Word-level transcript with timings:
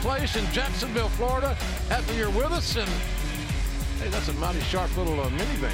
place 0.00 0.36
in 0.36 0.44
Jacksonville, 0.52 1.08
Florida. 1.10 1.54
Happy 1.88 2.14
you're 2.14 2.30
with 2.30 2.52
us. 2.52 2.76
And 2.76 2.88
hey, 4.00 4.08
that's 4.10 4.28
a 4.28 4.32
mighty 4.34 4.60
sharp 4.60 4.96
little 4.96 5.20
uh, 5.20 5.28
minivan. 5.30 5.70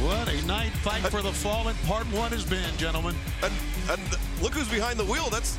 what 0.02 0.28
a 0.28 0.46
night 0.46 0.72
fight 0.72 1.02
for 1.10 1.22
the 1.22 1.32
fallen. 1.32 1.74
Part 1.86 2.06
one 2.12 2.32
has 2.32 2.44
been, 2.44 2.76
gentlemen. 2.76 3.14
And, 3.42 3.52
and 3.90 4.00
look 4.42 4.54
who's 4.54 4.68
behind 4.68 4.98
the 4.98 5.04
wheel. 5.04 5.28
That's 5.30 5.58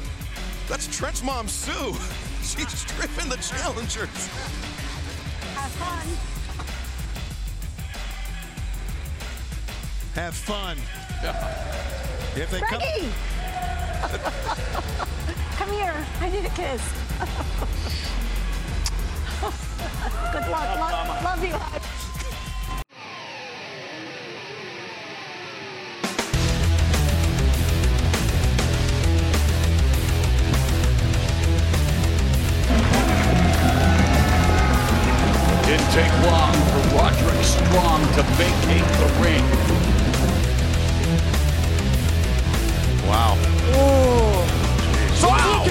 that's 0.67 0.87
Trench 0.95 1.23
mom, 1.23 1.47
Sue. 1.47 1.71
She's 2.41 2.83
driven 2.85 3.29
the 3.29 3.37
Challengers. 3.37 4.27
Have 5.55 5.71
fun. 5.71 6.07
Have 10.15 10.35
fun. 10.35 10.77
If 12.35 12.51
they 12.51 12.59
come, 12.61 12.79
Reggie! 12.79 13.09
Come 15.57 15.71
here. 15.71 16.05
I 16.21 16.29
need 16.29 16.45
a 16.45 16.49
kiss. 16.49 17.06
Good 17.17 17.27
luck. 20.51 20.69
Love, 20.77 21.23
love 21.23 21.43
you. 21.43 21.53
Didn't 35.65 35.91
take 35.91 36.13
long 36.23 36.53
for 36.53 36.81
Roderick 36.95 37.43
Strong 37.43 38.01
to 38.13 38.23
vacate 38.37 38.89
the 38.99 39.07
ring. 39.21 39.45
Wow. 43.09 43.33
So 43.71 44.06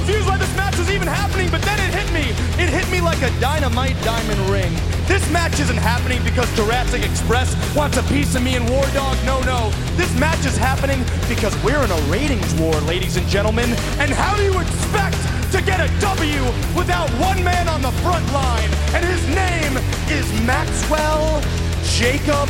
confused 0.07 0.29
why 0.29 0.39
this 0.39 0.57
match 0.57 0.79
was 0.79 0.89
even 0.89 1.09
happening, 1.09 1.51
but 1.51 1.61
then 1.63 1.81
it 1.81 1.93
hit 1.93 2.07
me. 2.15 2.31
It 2.63 2.71
hit 2.71 2.89
me 2.93 3.01
like 3.01 3.21
a 3.23 3.41
dynamite 3.41 4.01
diamond 4.05 4.39
ring. 4.49 4.73
This 5.09 5.29
match 5.33 5.59
isn't 5.59 5.79
happening 5.79 6.23
because 6.23 6.49
Jurassic 6.55 7.03
Express 7.03 7.51
wants 7.75 7.97
a 7.97 8.05
piece 8.05 8.37
of 8.37 8.43
me 8.45 8.55
and 8.55 8.71
War 8.71 8.87
Dog. 8.95 9.17
No, 9.25 9.41
no. 9.41 9.71
This 9.97 10.13
match 10.17 10.47
is 10.47 10.57
happening 10.57 11.03
because 11.29 11.53
we're 11.65 11.83
in 11.83 11.91
a 11.91 12.01
ratings 12.03 12.55
war, 12.55 12.73
ladies 12.83 13.17
and 13.17 13.27
gentlemen. 13.27 13.71
And 13.99 14.13
how 14.13 14.37
do 14.37 14.45
you 14.45 14.61
expect 14.61 15.19
to 15.51 15.61
get 15.61 15.81
a 15.81 15.91
W 15.99 16.45
without 16.77 17.11
one 17.19 17.43
man 17.43 17.67
on 17.67 17.83
the 17.83 17.91
front 18.07 18.25
line? 18.33 18.71
And 18.95 19.05
his 19.05 19.27
name 19.35 19.77
is 20.07 20.27
Maxwell 20.47 21.43
Jacob 21.83 22.49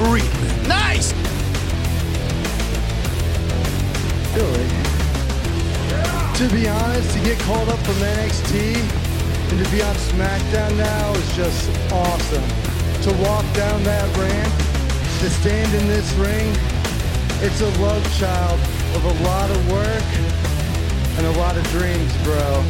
Friedman. 0.00 0.68
Nice. 0.68 1.12
Really? 4.34 4.87
To 6.38 6.48
be 6.50 6.68
honest, 6.68 7.12
to 7.14 7.20
get 7.24 7.36
called 7.40 7.68
up 7.68 7.80
from 7.80 7.94
NXT 7.94 8.76
and 9.50 9.58
to 9.58 9.70
be 9.72 9.82
on 9.82 9.92
SmackDown 9.96 10.70
now 10.76 11.12
is 11.14 11.34
just 11.34 11.68
awesome. 11.90 12.46
To 13.02 13.10
walk 13.26 13.42
down 13.54 13.82
that 13.82 14.06
ramp, 14.16 14.54
to 15.18 15.30
stand 15.30 15.74
in 15.74 15.88
this 15.88 16.06
ring, 16.12 16.46
it's 17.42 17.60
a 17.60 17.66
love 17.82 18.06
child 18.20 18.60
of 18.94 19.04
a 19.04 19.24
lot 19.24 19.50
of 19.50 19.72
work 19.72 20.08
and 21.18 21.26
a 21.26 21.38
lot 21.40 21.56
of 21.56 21.64
dreams, 21.70 22.12
bro. 22.22 22.62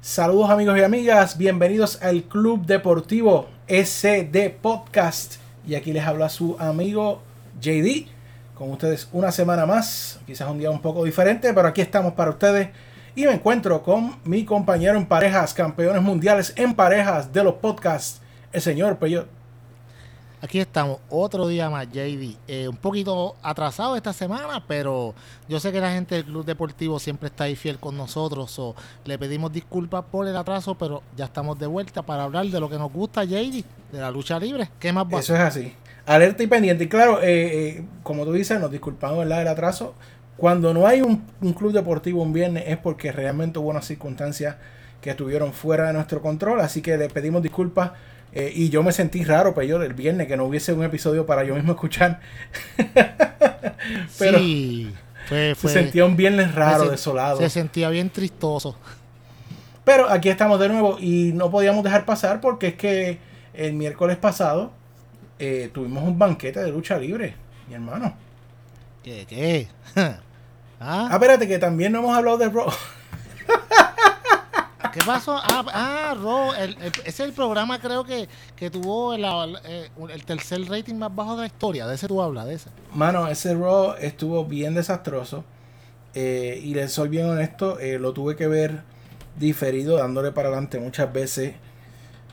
Saludos 0.00 0.48
amigos 0.48 0.78
y 0.78 0.82
amigas, 0.84 1.36
bienvenidos 1.36 1.98
al 2.00 2.22
Club 2.22 2.64
Deportivo 2.64 3.46
SD 3.68 4.48
Podcast. 4.62 5.34
Y 5.68 5.74
aquí 5.74 5.92
les 5.92 6.02
habla 6.02 6.30
su 6.30 6.56
amigo 6.58 7.20
JD 7.60 8.19
con 8.60 8.70
ustedes 8.72 9.08
una 9.12 9.32
semana 9.32 9.64
más, 9.64 10.20
quizás 10.26 10.46
un 10.50 10.58
día 10.58 10.70
un 10.70 10.82
poco 10.82 11.02
diferente, 11.02 11.54
pero 11.54 11.66
aquí 11.66 11.80
estamos 11.80 12.12
para 12.12 12.28
ustedes. 12.28 12.68
Y 13.16 13.24
me 13.24 13.32
encuentro 13.32 13.82
con 13.82 14.20
mi 14.24 14.44
compañero 14.44 14.98
en 14.98 15.06
parejas, 15.06 15.54
campeones 15.54 16.02
mundiales 16.02 16.52
en 16.56 16.74
parejas 16.74 17.32
de 17.32 17.42
los 17.42 17.54
podcasts, 17.54 18.20
el 18.52 18.60
señor 18.60 18.98
Peyot. 18.98 19.26
Aquí 20.42 20.60
estamos, 20.60 20.98
otro 21.08 21.48
día 21.48 21.70
más, 21.70 21.88
JD. 21.88 22.36
Eh, 22.48 22.68
un 22.68 22.76
poquito 22.76 23.34
atrasado 23.42 23.96
esta 23.96 24.12
semana, 24.12 24.62
pero 24.68 25.14
yo 25.48 25.58
sé 25.58 25.72
que 25.72 25.80
la 25.80 25.92
gente 25.92 26.16
del 26.16 26.26
Club 26.26 26.44
Deportivo 26.44 26.98
siempre 26.98 27.28
está 27.28 27.44
ahí 27.44 27.56
fiel 27.56 27.78
con 27.78 27.96
nosotros. 27.96 28.50
So, 28.50 28.74
le 29.06 29.18
pedimos 29.18 29.50
disculpas 29.50 30.04
por 30.04 30.28
el 30.28 30.36
atraso, 30.36 30.74
pero 30.74 31.02
ya 31.16 31.24
estamos 31.24 31.58
de 31.58 31.66
vuelta 31.66 32.02
para 32.02 32.24
hablar 32.24 32.44
de 32.44 32.60
lo 32.60 32.68
que 32.68 32.76
nos 32.76 32.92
gusta, 32.92 33.24
JD, 33.24 33.64
de 33.90 34.00
la 34.00 34.10
lucha 34.10 34.38
libre. 34.38 34.68
¿Qué 34.78 34.92
más 34.92 35.06
va? 35.06 35.20
Eso 35.20 35.34
es 35.34 35.40
así. 35.40 35.74
Alerta 36.06 36.42
y 36.42 36.46
pendiente. 36.46 36.84
Y 36.84 36.88
claro, 36.88 37.20
eh, 37.22 37.26
eh, 37.78 37.84
como 38.02 38.24
tú 38.24 38.32
dices, 38.32 38.58
nos 38.60 38.70
disculpamos 38.70 39.26
del 39.26 39.32
atraso. 39.48 39.94
Cuando 40.36 40.72
no 40.72 40.86
hay 40.86 41.02
un, 41.02 41.24
un 41.40 41.52
club 41.52 41.72
deportivo 41.72 42.22
un 42.22 42.32
viernes 42.32 42.64
es 42.66 42.78
porque 42.78 43.12
realmente 43.12 43.58
hubo 43.58 43.68
unas 43.70 43.84
circunstancias 43.84 44.56
que 45.02 45.10
estuvieron 45.10 45.52
fuera 45.52 45.86
de 45.88 45.92
nuestro 45.92 46.22
control. 46.22 46.60
Así 46.60 46.82
que 46.82 46.96
le 46.96 47.08
pedimos 47.08 47.42
disculpas. 47.42 47.92
Eh, 48.32 48.52
y 48.54 48.68
yo 48.70 48.82
me 48.82 48.92
sentí 48.92 49.24
raro, 49.24 49.54
pero 49.54 49.66
yo 49.66 49.82
el 49.82 49.92
viernes 49.92 50.28
que 50.28 50.36
no 50.36 50.44
hubiese 50.44 50.72
un 50.72 50.84
episodio 50.84 51.26
para 51.26 51.42
yo 51.44 51.54
mismo 51.56 51.72
escuchar. 51.72 52.20
pero 54.18 54.38
sí, 54.38 54.92
fue, 55.28 55.54
fue- 55.54 55.72
se 55.72 55.80
sentía 55.82 56.04
un 56.04 56.16
viernes 56.16 56.54
raro, 56.54 56.84
se 56.84 56.90
desolado. 56.92 57.38
Se 57.38 57.50
sentía 57.50 57.88
bien 57.90 58.10
tristoso. 58.10 58.76
Pero 59.84 60.08
aquí 60.08 60.28
estamos 60.28 60.60
de 60.60 60.68
nuevo 60.68 60.98
y 61.00 61.32
no 61.34 61.50
podíamos 61.50 61.82
dejar 61.82 62.04
pasar 62.04 62.40
porque 62.40 62.68
es 62.68 62.74
que 62.74 63.18
el 63.54 63.72
miércoles 63.72 64.16
pasado 64.16 64.72
eh, 65.40 65.70
tuvimos 65.72 66.04
un 66.04 66.18
banquete 66.18 66.60
de 66.60 66.70
lucha 66.70 66.98
libre, 66.98 67.34
mi 67.66 67.74
hermano. 67.74 68.14
¿Qué? 69.02 69.26
¿Qué? 69.28 69.68
Ah, 70.82 71.08
¿Ah? 71.10 71.12
espérate, 71.12 71.46
que 71.46 71.58
también 71.58 71.92
no 71.92 71.98
hemos 71.98 72.16
hablado 72.16 72.38
de 72.38 72.48
Raw. 72.48 72.70
¿Qué 74.94 75.00
pasó? 75.04 75.36
Ah, 75.36 75.62
ah 75.74 76.54
el- 76.58 76.70
el- 76.82 76.86
ese 76.86 77.02
es 77.08 77.20
el 77.20 77.32
programa 77.34 77.78
creo 77.78 78.02
que, 78.02 78.26
que 78.56 78.70
tuvo 78.70 79.12
el, 79.12 79.22
eh, 79.66 79.90
el 80.10 80.24
tercer 80.24 80.66
rating 80.70 80.94
más 80.94 81.14
bajo 81.14 81.34
de 81.36 81.40
la 81.42 81.46
historia. 81.48 81.86
De 81.86 81.96
ese 81.96 82.08
tú 82.08 82.22
hablas, 82.22 82.46
de 82.46 82.54
ese. 82.54 82.70
Mano, 82.94 83.28
ese 83.28 83.54
Raw 83.54 83.92
estuvo 84.00 84.46
bien 84.46 84.74
desastroso. 84.74 85.44
eh, 86.14 86.58
y 86.64 86.72
les 86.74 86.90
soy 86.92 87.10
bien 87.10 87.26
honesto, 87.26 87.78
eh, 87.78 87.98
lo 87.98 88.12
tuve 88.14 88.34
que 88.36 88.46
ver 88.48 88.80
diferido, 89.38 89.98
dándole 89.98 90.32
para 90.32 90.48
adelante 90.48 90.80
muchas 90.80 91.12
veces. 91.12 91.54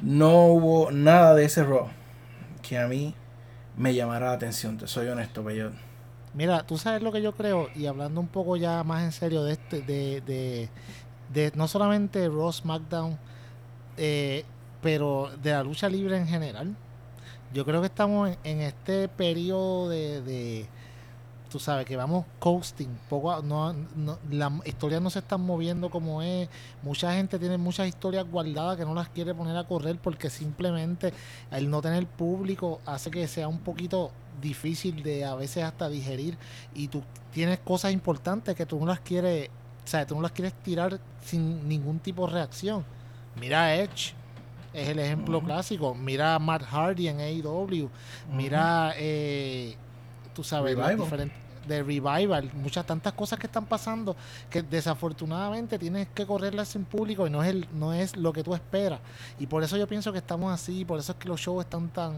No 0.01 0.45
hubo 0.45 0.89
nada 0.91 1.35
de 1.35 1.43
ese 1.45 1.63
Raw 1.65 1.89
que 2.67 2.77
a 2.77 2.87
mí 2.87 3.13
me 3.77 3.93
llamara 3.93 4.27
la 4.27 4.33
atención. 4.33 4.77
Te 4.77 4.87
soy 4.87 5.07
honesto, 5.07 5.43
Bellot. 5.43 5.73
Mira, 6.33 6.63
tú 6.63 6.77
sabes 6.77 7.01
lo 7.01 7.11
que 7.11 7.21
yo 7.21 7.33
creo, 7.33 7.69
y 7.75 7.85
hablando 7.85 8.19
un 8.19 8.27
poco 8.27 8.57
ya 8.57 8.83
más 8.83 9.03
en 9.03 9.11
serio 9.11 9.43
de 9.43 9.53
este, 9.53 9.81
de, 9.81 10.21
de, 10.21 10.69
de 11.33 11.51
no 11.55 11.67
solamente 11.67 12.27
Raw 12.27 12.51
SmackDown, 12.51 13.17
eh, 13.97 14.43
pero 14.81 15.31
de 15.41 15.51
la 15.51 15.63
lucha 15.63 15.89
libre 15.89 16.17
en 16.17 16.27
general. 16.27 16.75
Yo 17.53 17.65
creo 17.65 17.79
que 17.81 17.87
estamos 17.87 18.29
en, 18.29 18.37
en 18.43 18.61
este 18.61 19.07
periodo 19.07 19.89
de, 19.89 20.21
de, 20.21 20.67
tú 21.49 21.59
sabes, 21.59 21.85
que 21.85 21.95
vamos 21.95 22.25
coasting, 22.39 22.89
poco 23.09 23.31
a- 23.31 23.41
no, 23.41 23.73
no- 23.95 24.17
las 24.29 24.51
historias 24.65 25.01
no 25.01 25.09
se 25.09 25.19
están 25.19 25.41
moviendo 25.41 25.89
como 25.89 26.21
es, 26.21 26.49
mucha 26.83 27.13
gente 27.13 27.39
tiene 27.39 27.57
muchas 27.57 27.87
historias 27.87 28.25
guardadas 28.29 28.77
que 28.77 28.85
no 28.85 28.93
las 28.93 29.09
quiere 29.09 29.33
poner 29.33 29.55
a 29.57 29.63
correr 29.65 29.97
porque 29.99 30.29
simplemente 30.29 31.13
el 31.51 31.69
no 31.69 31.81
tener 31.81 32.05
público 32.07 32.79
hace 32.85 33.09
que 33.11 33.27
sea 33.27 33.47
un 33.47 33.59
poquito 33.59 34.11
difícil 34.41 35.01
de 35.03 35.25
a 35.25 35.35
veces 35.35 35.63
hasta 35.63 35.89
digerir 35.89 36.37
y 36.75 36.87
tú 36.89 37.01
tienes 37.31 37.59
cosas 37.59 37.91
importantes 37.91 38.55
que 38.55 38.65
tú 38.65 38.79
no 38.79 38.85
las 38.85 38.99
quieres, 38.99 39.49
o 39.83 39.87
sea, 39.87 40.05
tú 40.05 40.15
no 40.15 40.21
las 40.21 40.31
quieres 40.31 40.53
tirar 40.63 40.99
sin 41.23 41.67
ningún 41.67 41.99
tipo 41.99 42.27
de 42.27 42.33
reacción. 42.33 42.85
Mira 43.39 43.75
Edge, 43.75 44.13
es 44.73 44.89
el 44.89 44.99
ejemplo 44.99 45.41
clásico. 45.41 45.95
Mira 45.95 46.35
a 46.35 46.39
Matt 46.39 46.63
Hardy 46.63 47.07
en 47.07 47.19
AEW. 47.19 47.89
Mira, 48.31 48.93
eh, 48.97 49.75
tú 50.37 50.43
sabes, 50.43 50.75
Revival. 50.75 50.97
diferentes 50.97 51.47
de 51.67 51.83
revival, 51.83 52.49
muchas 52.53 52.85
tantas 52.85 53.11
cosas 53.11 53.37
que 53.39 53.47
están 53.47 53.65
pasando 53.65 54.15
que 54.49 54.61
desafortunadamente 54.61 55.77
tienes 55.77 56.07
que 56.13 56.25
correrlas 56.25 56.75
en 56.75 56.85
público 56.85 57.27
y 57.27 57.29
no 57.29 57.43
es 57.43 57.49
el, 57.49 57.67
no 57.73 57.93
es 57.93 58.15
lo 58.15 58.31
que 58.31 58.43
tú 58.43 58.55
esperas. 58.55 58.99
Y 59.37 59.47
por 59.47 59.63
eso 59.63 59.75
yo 59.75 59.85
pienso 59.87 60.13
que 60.13 60.19
estamos 60.19 60.53
así, 60.53 60.85
por 60.85 60.99
eso 60.99 61.11
es 61.11 61.17
que 61.17 61.27
los 61.27 61.41
shows 61.41 61.65
están 61.65 61.89
tan 61.89 62.13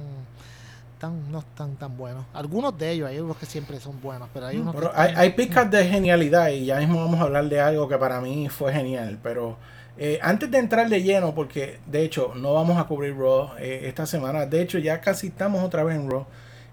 tan 1.00 1.32
no 1.32 1.40
están 1.40 1.78
tan 1.78 1.98
buenos. 1.98 2.26
Algunos 2.34 2.78
de 2.78 2.92
ellos, 2.92 3.10
hay 3.10 3.20
unos 3.20 3.38
que 3.38 3.46
siempre 3.46 3.80
son 3.80 4.00
buenos, 4.02 4.30
pero 4.34 4.48
hay 4.48 4.58
unos 4.58 4.76
Pero 4.76 4.92
que 4.92 5.00
hay, 5.00 5.14
hay 5.16 5.30
picas 5.32 5.72
de 5.72 5.86
genialidad 5.86 6.50
y 6.50 6.66
ya 6.66 6.78
mismo 6.78 7.00
vamos 7.00 7.20
a 7.22 7.24
hablar 7.24 7.48
de 7.48 7.60
algo 7.60 7.88
que 7.88 7.98
para 7.98 8.20
mí 8.20 8.50
fue 8.50 8.74
genial. 8.74 9.18
Pero 9.24 9.58
eh, 9.98 10.20
antes 10.22 10.52
de 10.52 10.60
entrar 10.60 10.90
de 10.90 11.02
lleno, 11.02 11.34
porque 11.34 11.80
de 11.88 12.04
hecho 12.04 12.34
no 12.36 12.54
vamos 12.54 12.78
a 12.78 12.84
cubrir 12.84 13.18
Raw 13.18 13.52
eh, 13.58 13.82
esta 13.86 14.06
semana, 14.06 14.46
de 14.46 14.62
hecho 14.62 14.78
ya 14.78 15.02
casi 15.02 15.28
estamos 15.28 15.64
otra 15.64 15.84
vez 15.84 15.96
en 15.96 16.10
Raw. 16.10 16.26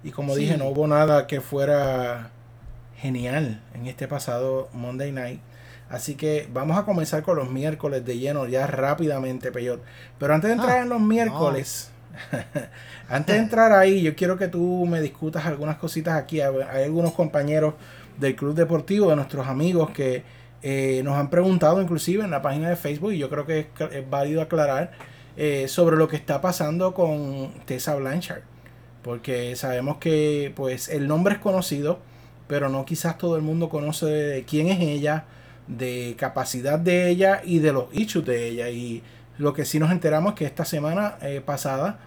Y 0.06 0.12
como 0.12 0.34
Sí. 0.34 0.40
dije, 0.42 0.56
no 0.56 0.66
hubo 0.68 0.86
nada 0.86 1.26
que 1.26 1.40
fuera 1.40 2.30
genial 2.98 3.60
en 3.74 3.86
este 3.86 4.08
pasado 4.08 4.68
Monday 4.72 5.12
Night. 5.12 5.40
Así 5.90 6.14
que 6.14 6.48
vamos 6.52 6.78
a 6.78 6.84
comenzar 6.84 7.22
con 7.22 7.36
los 7.36 7.50
miércoles 7.50 8.04
de 8.04 8.18
lleno 8.18 8.46
ya 8.46 8.66
rápidamente, 8.66 9.52
Peyot. 9.52 9.82
Pero 10.18 10.34
antes 10.34 10.48
de 10.48 10.54
entrar 10.54 10.78
Ah, 10.78 10.82
en 10.82 10.88
los 10.88 11.00
miércoles, 11.00 11.90
antes 13.08 13.36
de 13.36 13.42
entrar 13.42 13.72
ahí, 13.72 14.02
yo 14.02 14.14
quiero 14.16 14.36
que 14.38 14.48
tú 14.48 14.86
me 14.88 15.00
discutas 15.00 15.44
algunas 15.46 15.76
cositas 15.76 16.14
aquí. 16.14 16.40
Hay 16.40 16.84
algunos 16.84 17.12
compañeros 17.12 17.74
del 18.18 18.34
Club 18.34 18.54
Deportivo, 18.54 19.10
de 19.10 19.16
nuestros 19.16 19.46
amigos, 19.46 19.90
que 19.90 20.22
Eh, 20.62 21.02
nos 21.04 21.16
han 21.16 21.28
preguntado 21.30 21.80
inclusive 21.80 22.24
en 22.24 22.30
la 22.30 22.42
página 22.42 22.68
de 22.70 22.76
Facebook 22.76 23.12
y 23.12 23.18
yo 23.18 23.28
creo 23.28 23.46
que 23.46 23.68
es 23.92 24.10
válido 24.10 24.40
aclarar 24.42 24.90
eh, 25.36 25.68
sobre 25.68 25.96
lo 25.96 26.08
que 26.08 26.16
está 26.16 26.40
pasando 26.40 26.92
con 26.92 27.52
Tessa 27.66 27.94
Blanchard. 27.94 28.40
Porque 29.06 29.54
sabemos 29.56 29.98
que 29.98 30.52
pues 30.56 30.88
el 30.90 31.06
nombre 31.08 31.34
es 31.36 31.40
conocido, 31.40 32.00
pero 32.48 32.68
no 32.68 32.84
quizás 32.84 33.16
todo 33.16 33.36
el 33.36 33.42
mundo 33.42 33.68
conoce 33.68 34.06
de 34.06 34.42
quién 34.44 34.66
es 34.68 34.80
ella, 34.80 35.24
de 35.68 36.14
capacidad 36.18 36.78
de 36.78 37.08
ella 37.08 37.40
y 37.44 37.60
de 37.60 37.72
los 37.72 37.84
issues 37.92 38.26
de 38.26 38.48
ella. 38.48 38.68
Y 38.68 39.02
lo 39.38 39.52
que 39.54 39.64
sí 39.64 39.78
nos 39.78 39.92
enteramos 39.92 40.32
es 40.32 40.38
que 40.40 40.44
esta 40.44 40.64
semana 40.64 41.16
eh, 41.22 41.40
pasada 41.44 42.00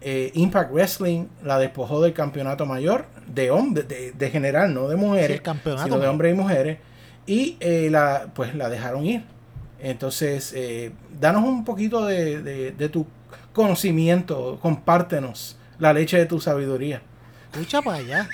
eh, 0.00 0.30
Impact 0.34 0.72
Wrestling 0.72 1.26
la 1.44 1.58
despojó 1.58 2.00
del 2.02 2.12
campeonato 2.14 2.64
mayor 2.66 3.04
de 3.32 3.50
hombre, 3.50 3.82
de, 3.82 4.12
de 4.12 4.30
general, 4.30 4.72
no 4.72 4.88
de 4.88 4.96
mujeres, 4.96 5.26
Sí, 5.28 5.32
el 5.34 5.42
campeonato 5.42 5.84
sino 5.84 5.98
de 5.98 6.08
hombres 6.08 6.32
y 6.34 6.36
mujeres. 6.38 6.78
Y 7.26 7.56
eh, 7.60 7.88
la, 7.90 8.28
pues 8.34 8.54
la 8.54 8.68
dejaron 8.70 9.04
ir. 9.04 9.24
Entonces, 9.78 10.54
eh, 10.56 10.90
danos 11.20 11.44
un 11.44 11.64
poquito 11.66 12.06
de, 12.06 12.40
de- 12.42 12.72
de 12.72 12.88
tu 12.88 13.06
conocimiento, 13.52 14.58
compártenos 14.62 15.56
la 15.78 15.92
leche 15.92 16.18
de 16.18 16.26
tu 16.26 16.40
sabiduría. 16.40 17.02
Escucha 17.52 17.82
para 17.82 17.98
allá. 17.98 18.28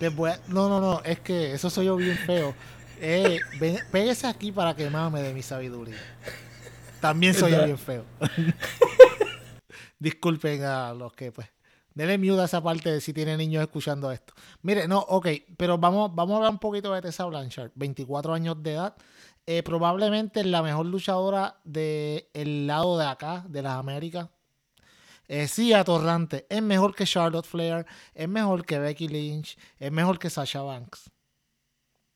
A- 0.00 0.38
No, 0.48 0.68
no, 0.68 0.80
no, 0.80 1.02
es 1.04 1.20
que 1.20 1.52
eso 1.54 1.68
soy 1.70 1.86
yo 1.86 1.96
bien 1.96 2.16
feo. 2.18 2.54
Eh, 3.00 3.38
ven- 3.60 3.78
pégese 3.92 4.26
aquí 4.26 4.52
para 4.52 4.74
que 4.74 4.88
mame 4.90 5.22
de 5.22 5.32
mi 5.34 5.42
sabiduría. 5.42 5.96
También 7.00 7.34
soy 7.34 7.52
yo 7.52 7.64
bien 7.64 7.78
feo. 7.78 8.04
Disculpen 9.98 10.62
a 10.64 10.92
los 10.94 11.12
que, 11.12 11.32
pues, 11.32 11.48
denle 11.94 12.18
mute 12.18 12.40
a 12.40 12.44
esa 12.44 12.62
parte 12.62 12.90
de 12.92 13.00
si 13.00 13.12
tiene 13.12 13.36
niños 13.36 13.62
escuchando 13.62 14.10
esto. 14.12 14.32
Mire, 14.62 14.86
no, 14.86 14.98
ok, 15.00 15.26
pero 15.56 15.78
vamos, 15.78 16.14
vamos 16.14 16.34
a 16.34 16.36
hablar 16.36 16.52
un 16.52 16.58
poquito 16.58 16.92
de 16.92 17.02
Tessa 17.02 17.24
Blanchard. 17.24 17.72
24 17.74 18.34
años 18.34 18.62
de 18.62 18.74
edad. 18.74 18.94
Eh, 19.46 19.62
probablemente 19.62 20.44
la 20.44 20.62
mejor 20.62 20.86
luchadora 20.86 21.56
del 21.64 22.66
lado 22.66 22.98
de 22.98 23.06
acá, 23.06 23.44
de 23.48 23.62
las 23.62 23.72
Américas. 23.78 24.28
Eh, 25.28 25.46
sí, 25.48 25.72
atorrante. 25.74 26.46
Es 26.48 26.62
mejor 26.62 26.94
que 26.94 27.04
Charlotte 27.04 27.46
Flair. 27.46 27.86
Es 28.14 28.28
mejor 28.28 28.64
que 28.64 28.78
Becky 28.78 29.08
Lynch. 29.08 29.58
Es 29.78 29.92
mejor 29.92 30.18
que 30.18 30.30
Sasha 30.30 30.62
Banks. 30.62 31.10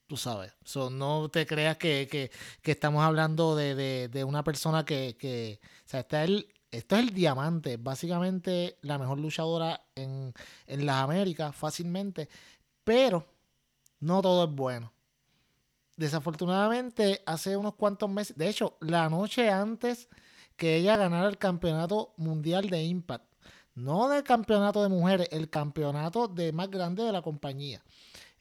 Tú 0.07 0.17
sabes. 0.17 0.53
So, 0.65 0.91
no 0.91 1.29
te 1.31 1.47
creas 1.47 1.77
que, 1.79 2.09
que- 2.11 2.31
que 2.63 2.73
estamos 2.73 3.03
hablando 3.05 3.57
de, 3.57 3.75
de- 3.75 4.09
de 4.09 4.25
una 4.25 4.43
persona 4.45 4.85
que. 4.85 5.17
que 5.19 5.61
o 5.87 5.89
sea, 5.89 6.01
está 6.01 6.25
el- 6.25 6.53
esto 6.71 6.97
es 6.97 7.03
el 7.03 7.15
diamante. 7.15 7.77
Básicamente 7.77 8.79
la 8.83 8.99
mejor 8.99 9.19
luchadora 9.21 9.85
en, 9.95 10.33
en 10.67 10.87
las 10.87 10.97
Américas, 11.05 11.55
fácilmente. 11.55 12.29
Pero 12.85 13.27
no 14.01 14.23
todo 14.23 14.45
es 14.45 14.51
bueno. 14.55 14.93
Desafortunadamente, 15.97 17.23
hace 17.27 17.57
unos 17.57 17.75
cuantos 17.75 18.09
meses. 18.11 18.37
De 18.37 18.49
hecho, 18.49 18.77
la 18.81 19.09
noche 19.11 19.51
antes 19.51 20.09
que 20.63 20.77
ella 20.77 20.97
ganara 20.97 21.29
el 21.29 21.39
campeonato 21.39 22.15
mundial 22.19 22.71
de 22.71 22.85
Impact. 22.85 23.25
No 23.75 24.09
del 24.09 24.23
campeonato 24.23 24.81
de 24.81 24.89
mujeres, 24.89 25.27
el 25.33 25.51
campeonato 25.51 26.29
de 26.29 26.53
más 26.53 26.71
grande 26.71 27.03
de 27.03 27.11
la 27.11 27.21
compañía. 27.21 27.83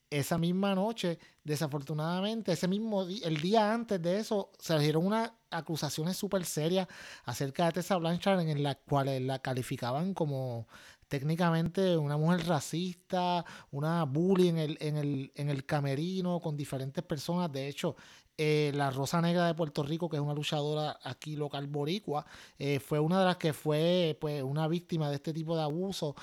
Esa 0.08 0.38
misma 0.38 0.76
noche, 0.76 1.18
desafortunadamente, 1.44 2.52
ese 2.52 2.68
mismo 2.68 3.02
el 3.02 3.42
día 3.42 3.74
antes 3.74 4.00
de 4.00 4.20
eso, 4.20 4.52
salieron 4.60 5.08
unas 5.08 5.32
acusaciones 5.50 6.16
súper 6.16 6.46
serias 6.46 6.88
acerca 7.26 7.66
de 7.66 7.72
Tessa 7.72 7.98
Blanchard 7.98 8.42
en 8.42 8.62
las 8.62 8.76
cuales 8.88 9.20
la 9.24 9.40
calificaban 9.40 10.14
como 10.14 10.68
técnicamente 11.08 11.98
una 11.98 12.18
mujer 12.18 12.46
racista, 12.46 13.44
una 13.72 14.06
bully 14.06 14.48
en 14.48 14.58
el, 14.60 14.78
en 14.80 14.96
el, 14.96 15.32
en 15.36 15.50
el 15.50 15.66
camerino 15.66 16.40
con 16.40 16.56
diferentes 16.56 17.04
personas. 17.04 17.52
De 17.52 17.68
hecho, 17.68 17.96
eh, 18.44 18.72
la 18.74 18.90
Rosa 18.90 19.22
Negra 19.22 19.46
de 19.46 19.54
Puerto 19.54 19.84
Rico, 19.84 20.10
que 20.10 20.16
es 20.16 20.22
una 20.22 20.34
luchadora 20.34 20.98
aquí 21.04 21.36
local 21.36 21.68
boricua, 21.68 22.26
eh, 22.58 22.80
fue 22.80 23.00
una 23.00 23.20
de 23.20 23.26
las 23.26 23.38
que 23.38 23.54
fue 23.54 24.18
pues, 24.20 24.42
una 24.42 24.68
víctima 24.68 25.10
de 25.12 25.18
este 25.18 25.32
tipo 25.32 25.56
de 25.56 25.62
abuso. 25.62 26.16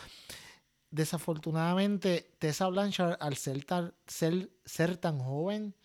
Desafortunadamente, 0.90 2.34
Tessa 2.40 2.66
Blanchard, 2.66 3.18
al 3.20 3.36
ser 3.36 3.64
tan, 3.64 3.94
ser, 4.08 4.96
tan 4.96 5.20
joven, 5.20 5.76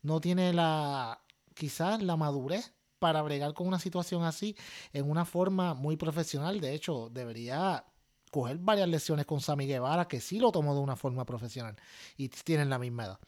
no 0.00 0.18
tiene 0.18 0.54
la 0.54 1.20
quizás 1.52 2.02
la 2.02 2.16
madurez 2.16 2.72
para 2.98 3.20
bregar 3.20 3.52
con 3.52 3.66
una 3.66 3.78
situación 3.78 4.24
así 4.24 4.56
en 4.94 5.10
una 5.10 5.26
forma 5.26 5.74
muy 5.74 5.98
profesional. 5.98 6.58
De 6.62 6.72
hecho, 6.72 7.10
debería 7.10 7.84
coger 8.30 8.56
varias 8.56 8.88
lesiones 8.88 9.26
con 9.26 9.42
Sammy 9.42 9.66
Guevara, 9.66 10.08
que 10.08 10.22
sí 10.22 10.38
lo 10.38 10.52
tomó 10.52 10.74
de 10.74 10.80
una 10.80 10.96
forma 10.96 11.26
profesional 11.26 11.76
y 12.16 12.30
tienen 12.30 12.70
la 12.70 12.78
misma 12.78 13.04
edad. 13.04 13.18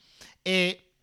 Eh, 0.47 0.94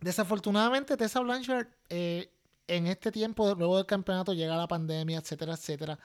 desafortunadamente, 0.00 0.96
Tessa 0.96 1.20
Blanchard, 1.20 1.68
eh, 1.88 2.30
en 2.66 2.86
este 2.86 3.10
tiempo, 3.10 3.54
luego 3.54 3.76
del 3.76 3.86
campeonato, 3.86 4.32
llega 4.34 4.56
la 4.56 4.68
pandemia, 4.68 5.18
etcétera, 5.18 5.54
etcétera. 5.54 5.98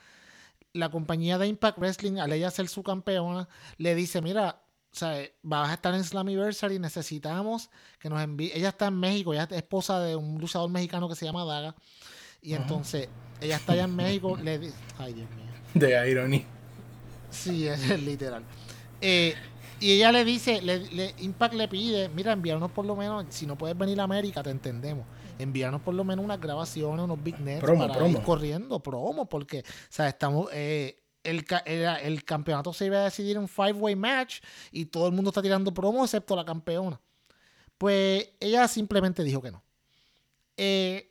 La 0.72 0.90
compañía 0.90 1.38
de 1.38 1.46
Impact 1.46 1.78
Wrestling, 1.78 2.18
al 2.18 2.32
ella 2.32 2.50
ser 2.50 2.68
su 2.68 2.82
campeona, 2.82 3.48
le 3.76 3.94
dice: 3.94 4.20
Mira, 4.22 4.62
o 4.92 4.96
sea, 4.96 5.22
vas 5.42 5.70
a 5.70 5.74
estar 5.74 5.94
en 5.94 6.02
Slammiversary, 6.02 6.78
necesitamos 6.78 7.70
que 7.98 8.08
nos 8.08 8.20
envíe. 8.22 8.50
Ella 8.54 8.70
está 8.70 8.86
en 8.86 8.98
México, 8.98 9.32
ella 9.34 9.46
es 9.50 9.56
esposa 9.56 10.00
de 10.00 10.16
un 10.16 10.40
luchador 10.40 10.70
mexicano 10.70 11.08
que 11.08 11.14
se 11.14 11.26
llama 11.26 11.44
Daga. 11.44 11.74
Y 12.40 12.54
entonces, 12.54 13.08
ella 13.40 13.56
está 13.56 13.72
allá 13.72 13.84
en 13.84 13.94
México, 13.94 14.36
le 14.36 14.58
dice: 14.58 14.76
Ay, 14.98 15.12
Dios 15.12 15.30
mío. 15.30 15.44
De 15.74 16.10
Irony. 16.10 16.44
Sí, 17.30 17.66
es 17.66 18.00
literal. 18.02 18.44
Eh, 19.00 19.34
y 19.84 19.92
ella 19.92 20.12
le 20.12 20.24
dice, 20.24 20.62
le, 20.62 20.78
le- 20.90 21.14
Impact 21.18 21.54
le 21.54 21.68
pide, 21.68 22.08
mira, 22.08 22.32
envíanos 22.32 22.70
por 22.70 22.84
lo 22.86 22.96
menos, 22.96 23.26
si 23.28 23.46
no 23.46 23.56
puedes 23.58 23.76
venir 23.76 24.00
a 24.00 24.04
América, 24.04 24.42
te 24.42 24.50
entendemos. 24.50 25.04
Envíanos 25.38 25.80
por 25.82 25.94
lo 25.94 26.04
menos 26.04 26.24
unas 26.24 26.40
grabaciones, 26.40 27.04
unos 27.04 27.22
big 27.22 27.38
nets 27.40 27.60
Promo, 27.60 27.86
para 27.86 27.94
promo. 27.98 28.18
ir 28.18 28.24
corriendo, 28.24 28.80
promo, 28.80 29.28
porque, 29.28 29.60
o 29.60 29.62
sea, 29.90 30.08
estamos, 30.08 30.48
eh, 30.52 31.02
el, 31.22 31.44
el 32.02 32.24
campeonato 32.24 32.72
se 32.72 32.86
iba 32.86 32.98
a 32.98 33.04
decidir 33.04 33.36
en 33.36 33.42
un 33.42 33.48
five-way 33.48 33.96
match 33.96 34.40
y 34.70 34.86
todo 34.86 35.06
el 35.06 35.12
mundo 35.12 35.30
está 35.30 35.42
tirando 35.42 35.72
promo 35.74 36.04
excepto 36.04 36.36
la 36.36 36.44
campeona. 36.44 37.00
Pues 37.78 38.30
ella 38.40 38.68
simplemente 38.68 39.24
dijo 39.24 39.42
que 39.42 39.50
no. 39.50 39.62
Eh, 40.56 41.10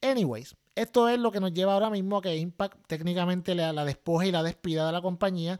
anyways, 0.00 0.56
esto 0.74 1.08
es 1.08 1.18
lo 1.18 1.30
que 1.30 1.40
nos 1.40 1.52
lleva 1.52 1.74
ahora 1.74 1.90
mismo 1.90 2.16
a 2.18 2.22
que 2.22 2.36
Impact 2.36 2.78
técnicamente 2.86 3.54
la, 3.54 3.72
la 3.72 3.84
despoje 3.84 4.28
y 4.28 4.32
la 4.32 4.42
despida 4.42 4.86
de 4.86 4.92
la 4.92 5.02
compañía. 5.02 5.58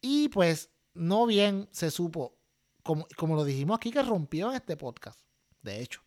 Y 0.00 0.28
pues 0.30 0.70
no 0.96 1.26
bien 1.26 1.68
se 1.70 1.90
supo, 1.90 2.36
como, 2.82 3.06
como 3.16 3.36
lo 3.36 3.44
dijimos 3.44 3.76
aquí, 3.76 3.90
que 3.90 4.02
rompió 4.02 4.50
en 4.50 4.56
este 4.56 4.76
podcast. 4.76 5.20
De 5.62 5.80
hecho, 5.80 6.02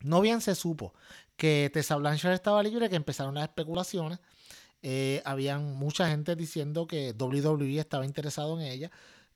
no 0.00 0.20
bien 0.20 0.40
se 0.40 0.54
supo 0.54 0.94
que 1.36 1.70
Tessa 1.72 1.96
Blanchard 1.96 2.34
estaba 2.34 2.62
libre, 2.62 2.88
que 2.88 2.96
empezaron 2.96 3.34
las 3.34 3.44
especulaciones. 3.44 4.18
Eh, 4.82 5.22
habían 5.24 5.74
mucha 5.74 6.08
gente 6.08 6.36
diciendo 6.36 6.86
que 6.86 7.14
WWE 7.18 7.78
estaba 7.78 8.06
interesado 8.06 8.58
en 8.58 8.66
ella, 8.66 8.90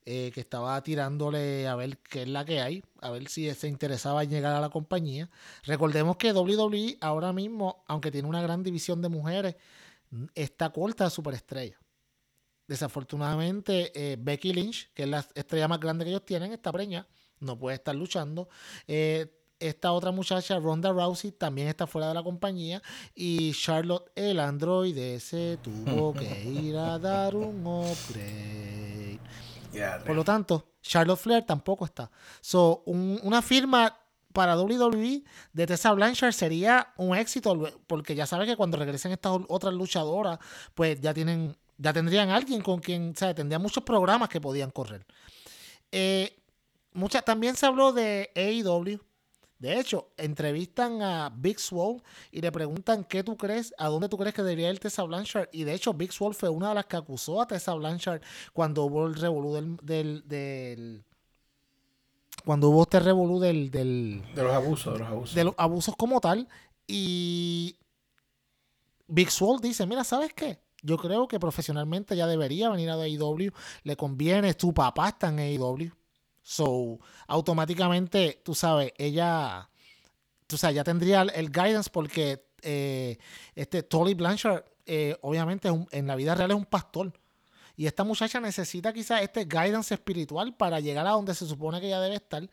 eh, 0.06 0.30
que 0.34 0.40
estaba 0.40 0.82
tirándole 0.82 1.66
a 1.66 1.76
ver 1.76 1.99
qué 1.99 2.23
es 2.23 2.28
la 2.28 2.44
que 2.44 2.61
hay, 2.61 2.82
a 3.00 3.11
ver 3.11 3.28
si 3.28 3.52
se 3.54 3.68
interesaba 3.68 4.23
en 4.23 4.30
llegar 4.30 4.54
a 4.54 4.61
la 4.61 4.70
compañía. 4.70 5.30
Recordemos 5.64 6.16
que 6.16 6.32
WWE 6.32 6.99
ahora 7.00 7.32
mismo, 7.32 7.84
aunque 7.87 8.11
tiene 8.11 8.28
una 8.28 8.42
gran 8.42 8.62
división 8.62 9.02
de 9.02 9.08
mujeres, 9.08 9.56
está 10.34 10.70
corta 10.70 11.04
de 11.04 11.11
superestrella. 11.11 11.78
Desafortunadamente, 12.66 13.92
eh, 13.94 14.16
Becky 14.18 14.52
Lynch, 14.52 14.90
que 14.94 15.02
es 15.04 15.09
la 15.09 15.25
estrella 15.35 15.68
más 15.68 15.80
grande 15.80 16.04
que 16.04 16.11
ellos 16.11 16.25
tienen, 16.25 16.52
está 16.52 16.73
preña, 16.73 17.06
no 17.40 17.59
puede 17.59 17.76
estar 17.76 17.94
luchando. 17.94 18.49
Eh, 18.87 19.26
esta 19.61 19.92
otra 19.92 20.11
muchacha, 20.11 20.59
Ronda 20.59 20.90
Rousey, 20.92 21.33
también 21.33 21.68
está 21.68 21.87
fuera 21.87 22.09
de 22.09 22.14
la 22.14 22.23
compañía. 22.23 22.83
Y 23.14 23.52
Charlotte, 23.52 24.11
el 24.14 24.40
androide, 24.40 25.21
se 25.21 25.59
tuvo 25.62 26.12
que 26.12 26.42
ir 26.44 26.76
a 26.76 26.99
dar 26.99 27.35
un 27.35 27.66
upgrade. 27.66 29.18
Por 30.06 30.14
lo 30.16 30.25
tanto, 30.25 30.73
Charlotte 30.83 31.18
Flair 31.18 31.44
tampoco 31.47 31.85
está. 31.85 32.11
So, 32.40 32.83
un- 32.87 33.18
una 33.23 33.42
firma 33.42 33.97
para 34.33 34.56
WWE 34.56 35.23
de 35.52 35.66
Tessa 35.66 35.92
Blanchard 35.92 36.33
sería 36.33 36.92
un 36.97 37.16
éxito, 37.16 37.56
porque 37.87 38.14
ya 38.14 38.26
sabes 38.26 38.49
que 38.49 38.56
cuando 38.56 38.76
regresen 38.76 39.12
estas 39.12 39.38
otras 39.49 39.73
luchadoras, 39.75 40.38
pues 40.75 41.00
ya 41.00 41.14
tienen, 41.14 41.56
ya 41.78 41.92
tendrían 41.92 42.30
alguien 42.30 42.62
con 42.62 42.80
quien, 42.80 43.10
o 43.10 43.16
sea, 43.18 43.34
tendrían 43.34 43.62
muchos 43.62 43.82
programas 43.84 44.28
que 44.28 44.40
podían 44.40 44.70
correr. 44.70 45.04
Eh, 45.92 46.36
mucha, 46.92 47.22
también 47.22 47.56
se 47.56 47.66
habló 47.66 47.92
de 47.92 48.30
AEW. 48.34 49.00
De 49.58 49.78
hecho, 49.80 50.10
entrevistan 50.18 51.00
a 51.00 51.30
Big 51.34 51.58
Swole 51.58 52.02
y 52.30 52.40
le 52.42 52.52
preguntan 52.52 53.04
qué 53.04 53.22
tú 53.24 53.36
crees, 53.36 53.72
a 53.78 53.86
dónde 53.88 54.08
tú 54.08 54.18
crees 54.18 54.34
que 54.34 54.42
debería 54.42 54.70
ir 54.70 54.78
Tessa 54.78 55.04
Blanchard. 55.04 55.48
Y 55.52 55.64
de 55.64 55.72
hecho, 55.72 55.94
Big 55.94 56.12
Swole 56.12 56.34
fue 56.34 56.48
una 56.50 56.70
de 56.70 56.74
las 56.74 56.86
que 56.86 56.96
acusó 56.96 57.40
a 57.40 57.46
Tessa 57.46 57.72
Blanchard 57.74 58.20
cuando 58.52 58.84
hubo 58.84 59.06
el 59.06 59.14
revolú 59.14 59.54
del, 59.54 59.76
del, 59.82 60.22
del- 60.28 61.04
cuando 62.44 62.68
hubo 62.68 62.82
este 62.82 63.00
revolú 63.00 63.38
del, 63.40 63.70
del, 63.70 64.22
De 64.34 64.42
los 64.42 64.52
abusos, 64.52 64.92
de 64.92 64.98
los 64.98 65.08
abusos. 65.08 65.34
de 65.34 65.44
los 65.44 65.54
abusos 65.56 65.96
como 65.96 66.20
tal. 66.20 66.46
Y 66.86 67.78
Big 69.06 69.30
Swole 69.30 69.60
dice, 69.62 69.86
mira, 69.86 70.04
¿sabes 70.04 70.34
qué? 70.34 70.58
Yo 70.84 70.96
creo 70.98 71.26
que 71.26 71.40
profesionalmente 71.40 72.14
ya 72.14 72.28
debería 72.28 72.68
venir 72.68 72.90
a 72.90 72.94
AEW. 72.94 73.50
Le 73.82 73.96
conviene, 73.96 74.54
su 74.56 74.72
papá 74.72 75.08
está 75.08 75.30
en 75.30 75.40
AEW. 75.40 75.90
So, 76.42 77.00
automáticamente, 77.26 78.40
tú 78.44 78.54
sabes, 78.54 78.92
ella 78.98 79.68
tú 80.46 80.58
sabes, 80.58 80.76
ya 80.76 80.84
tendría 80.84 81.22
el, 81.22 81.50
guidance 81.50 81.90
porque 81.90 82.46
eh, 82.62 83.18
este 83.54 83.82
Tolly 83.82 84.14
Blanchard, 84.14 84.64
eh, 84.86 85.16
obviamente, 85.22 85.68
en 85.90 86.06
la 86.06 86.16
vida 86.16 86.34
real 86.34 86.50
es 86.50 86.56
un 86.56 86.66
pastor. 86.66 87.12
Y 87.76 87.86
esta 87.86 88.04
muchacha 88.04 88.40
necesita 88.40 88.92
quizás 88.92 89.22
este 89.22 89.46
guidance 89.46 89.94
espiritual 89.94 90.54
para 90.56 90.80
llegar 90.80 91.06
a 91.06 91.10
donde 91.10 91.34
se 91.34 91.46
supone 91.46 91.80
que 91.80 91.88
ella 91.88 92.00
debe 92.00 92.16
estar. 92.16 92.48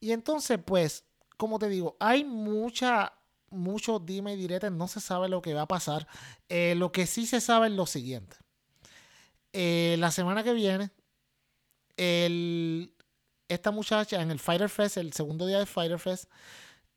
Y 0.00 0.12
entonces, 0.12 0.58
pues, 0.64 1.04
como 1.36 1.58
te 1.58 1.68
digo, 1.68 1.96
hay 1.98 2.24
mucha, 2.24 3.12
mucho 3.52 3.98
dime 3.98 4.34
y 4.34 4.36
direte, 4.36 4.70
no 4.70 4.88
se 4.88 5.00
sabe 5.00 5.28
lo 5.28 5.40
que 5.42 5.54
va 5.54 5.62
a 5.62 5.68
pasar. 5.68 6.06
Eh, 6.48 6.74
lo 6.76 6.90
que 6.92 7.06
sí 7.06 7.26
se 7.26 7.40
sabe 7.40 7.68
es 7.68 7.72
lo 7.74 7.86
siguiente. 7.86 8.36
Eh, 9.52 9.96
la 9.98 10.10
semana 10.10 10.42
que 10.42 10.52
viene, 10.54 10.90
el, 11.96 12.92
esta 13.48 13.70
muchacha 13.70 14.20
en 14.22 14.30
el 14.30 14.38
Fighter 14.40 14.68
Fest, 14.68 14.96
el 14.96 15.12
segundo 15.12 15.46
día 15.46 15.58
de 15.58 15.66
Fighter 15.66 15.98
Fest, 15.98 16.24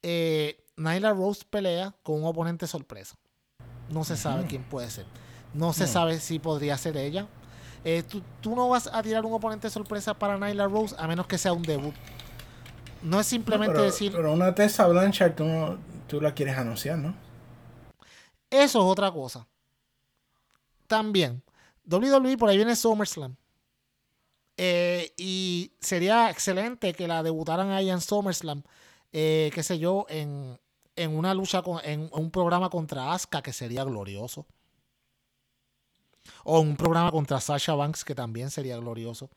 eh, 0.02 0.64
Nyla 0.78 1.12
Rose 1.14 1.44
pelea 1.50 1.94
con 2.04 2.16
un 2.22 2.26
oponente 2.26 2.68
sorpresa. 2.68 3.16
No 3.90 4.04
se 4.04 4.18
sabe 4.18 4.46
quién 4.46 4.64
puede 4.64 4.90
ser. 4.90 5.06
No 5.54 5.74
se 5.74 5.86
Hmm. 5.86 5.88
sabe 5.88 6.20
si 6.20 6.40
podría 6.40 6.78
ser 6.78 6.98
ella. 6.98 7.28
Eh, 7.84 8.04
tú, 8.04 8.22
tú 8.42 8.56
no 8.56 8.68
vas 8.68 8.90
a 8.92 9.04
tirar 9.04 9.26
un 9.26 9.34
oponente 9.34 9.70
sorpresa 9.70 10.14
para 10.14 10.38
Nyla 10.38 10.68
Rose 10.68 10.96
a 10.98 11.08
menos 11.08 11.28
que 11.28 11.38
sea 11.38 11.54
un 11.54 11.62
debut. 11.62 11.94
No 13.04 13.20
es 13.20 13.28
simplemente 13.28 13.74
pero, 13.74 13.84
decir, 13.86 14.12
pero 14.12 14.34
una 14.34 14.56
Tessa 14.56 14.88
Blanchard 14.88 15.36
tú, 15.36 15.44
no- 15.44 15.78
tú 16.08 16.22
la 16.22 16.34
quieres 16.34 16.58
anunciar, 16.58 16.98
¿no? 16.98 17.16
eso 18.50 18.80
es 18.80 18.86
otra 18.86 19.12
cosa. 19.12 19.48
También, 20.88 21.44
WWE 21.86 22.38
por 22.38 22.50
ahí 22.50 22.58
viene 22.58 22.76
SummerSlam. 22.76 23.36
Eh, 24.58 25.14
y 25.18 25.74
sería 25.82 26.30
excelente 26.30 26.94
que 26.94 27.08
la 27.08 27.24
debutaran 27.24 27.72
ahí 27.72 27.90
en 27.90 28.00
SummerSlam, 28.00 28.64
eh, 29.12 29.52
qué 29.54 29.64
sé 29.64 29.80
yo, 29.80 30.06
en, 30.10 30.60
en 30.96 31.16
una 31.16 31.34
lucha, 31.34 31.62
con, 31.62 31.80
en 31.84 32.10
un 32.14 32.32
programa 32.32 32.70
contra 32.70 33.12
Asuka, 33.12 33.42
que 33.42 33.52
sería 33.52 33.84
glorioso. 33.84 34.46
O 36.44 36.60
un 36.60 36.78
programa 36.78 37.12
contra 37.12 37.40
Sasha 37.42 37.76
Banks, 37.76 38.06
que 38.06 38.16
también 38.16 38.50
sería 38.50 38.78
glorioso. 38.78 39.30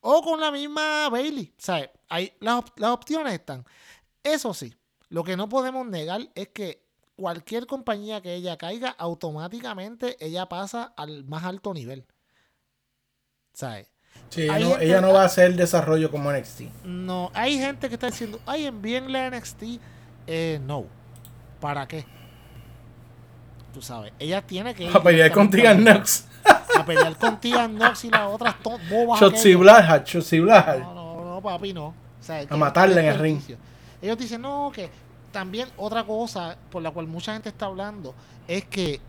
O 0.00 0.22
con 0.22 0.40
la 0.40 0.50
misma 0.50 1.08
Bailey. 1.10 1.52
¿sabes? 1.58 1.90
Hay, 2.08 2.32
las, 2.40 2.64
las 2.76 2.90
opciones 2.90 3.34
están. 3.34 3.64
Eso 4.22 4.54
sí, 4.54 4.74
lo 5.10 5.22
que 5.24 5.36
no 5.36 5.48
podemos 5.48 5.86
negar 5.86 6.22
es 6.34 6.48
que 6.48 6.82
cualquier 7.16 7.66
compañía 7.66 8.22
que 8.22 8.34
ella 8.34 8.56
caiga, 8.56 8.88
automáticamente 8.98 10.16
ella 10.24 10.46
pasa 10.48 10.94
al 10.96 11.24
más 11.24 11.44
alto 11.44 11.74
nivel. 11.74 12.06
¿Sabes? 13.52 13.90
Sí, 14.30 14.42
ella 14.42 14.58
no, 14.60 14.78
ella 14.78 15.00
va 15.00 15.22
a 15.22 15.26
hacer 15.26 15.54
desarrollo 15.54 16.10
como 16.10 16.32
NXT. 16.32 16.62
No, 16.84 17.30
hay 17.34 17.58
gente 17.58 17.88
que 17.88 17.94
está 17.94 18.06
diciendo, 18.06 18.40
ay, 18.46 18.64
envíenle 18.66 19.18
a 19.18 19.30
NXT. 19.30 19.62
Eh, 20.26 20.60
no. 20.64 20.86
¿Para 21.60 21.86
qué? 21.86 22.06
Tú 23.74 23.82
sabes, 23.82 24.12
ella 24.18 24.42
tiene 24.42 24.74
que 24.74 24.88
A 24.88 25.02
pelear 25.02 25.30
con 25.32 25.50
Tegan 25.50 25.86
a- 25.86 25.94
Nox. 25.94 26.26
A 26.76 26.84
pelear 26.84 27.16
con 27.18 27.40
Tegan 27.40 27.76
Nox 27.76 28.04
y 28.04 28.10
las 28.10 28.22
otras 28.32 28.54
bobas. 28.88 29.20
Shotzi 29.20 29.54
Blackheart. 29.54 30.06
No, 30.82 30.94
no, 30.94 31.34
no, 31.34 31.42
papi, 31.42 31.72
no. 31.72 31.86
O 31.88 31.94
sea, 32.22 32.46
que- 32.46 32.54
matarla 32.56 33.00
en 33.00 33.06
el 33.08 33.18
ring. 33.18 33.40
Ellos 34.02 34.18
dicen, 34.18 34.42
no, 34.42 34.70
que 34.74 34.90
también 35.32 35.68
otra 35.76 36.04
cosa 36.04 36.56
por 36.70 36.82
la 36.82 36.90
cual 36.90 37.06
mucha 37.06 37.32
gente 37.32 37.48
está 37.48 37.66
hablando 37.66 38.14
es 38.48 38.64
que 38.64 39.00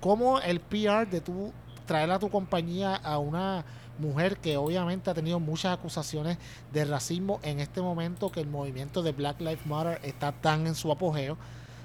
como 0.00 0.40
el 0.40 0.60
PR 0.60 1.06
de 1.08 1.20
tú 1.20 1.52
traer 1.86 2.10
a 2.10 2.18
tu 2.18 2.30
compañía 2.30 2.94
a 2.96 3.18
una 3.18 3.64
mujer 3.98 4.36
que 4.38 4.56
obviamente 4.56 5.10
ha 5.10 5.14
tenido 5.14 5.40
muchas 5.40 5.76
acusaciones 5.76 6.38
de 6.72 6.84
racismo 6.84 7.40
en 7.42 7.60
este 7.60 7.80
momento 7.80 8.30
que 8.30 8.40
el 8.40 8.48
movimiento 8.48 9.02
de 9.02 9.12
Black 9.12 9.40
Lives 9.40 9.66
Matter 9.66 10.00
está 10.02 10.32
tan 10.32 10.66
en 10.66 10.74
su 10.74 10.92
apogeo, 10.92 11.36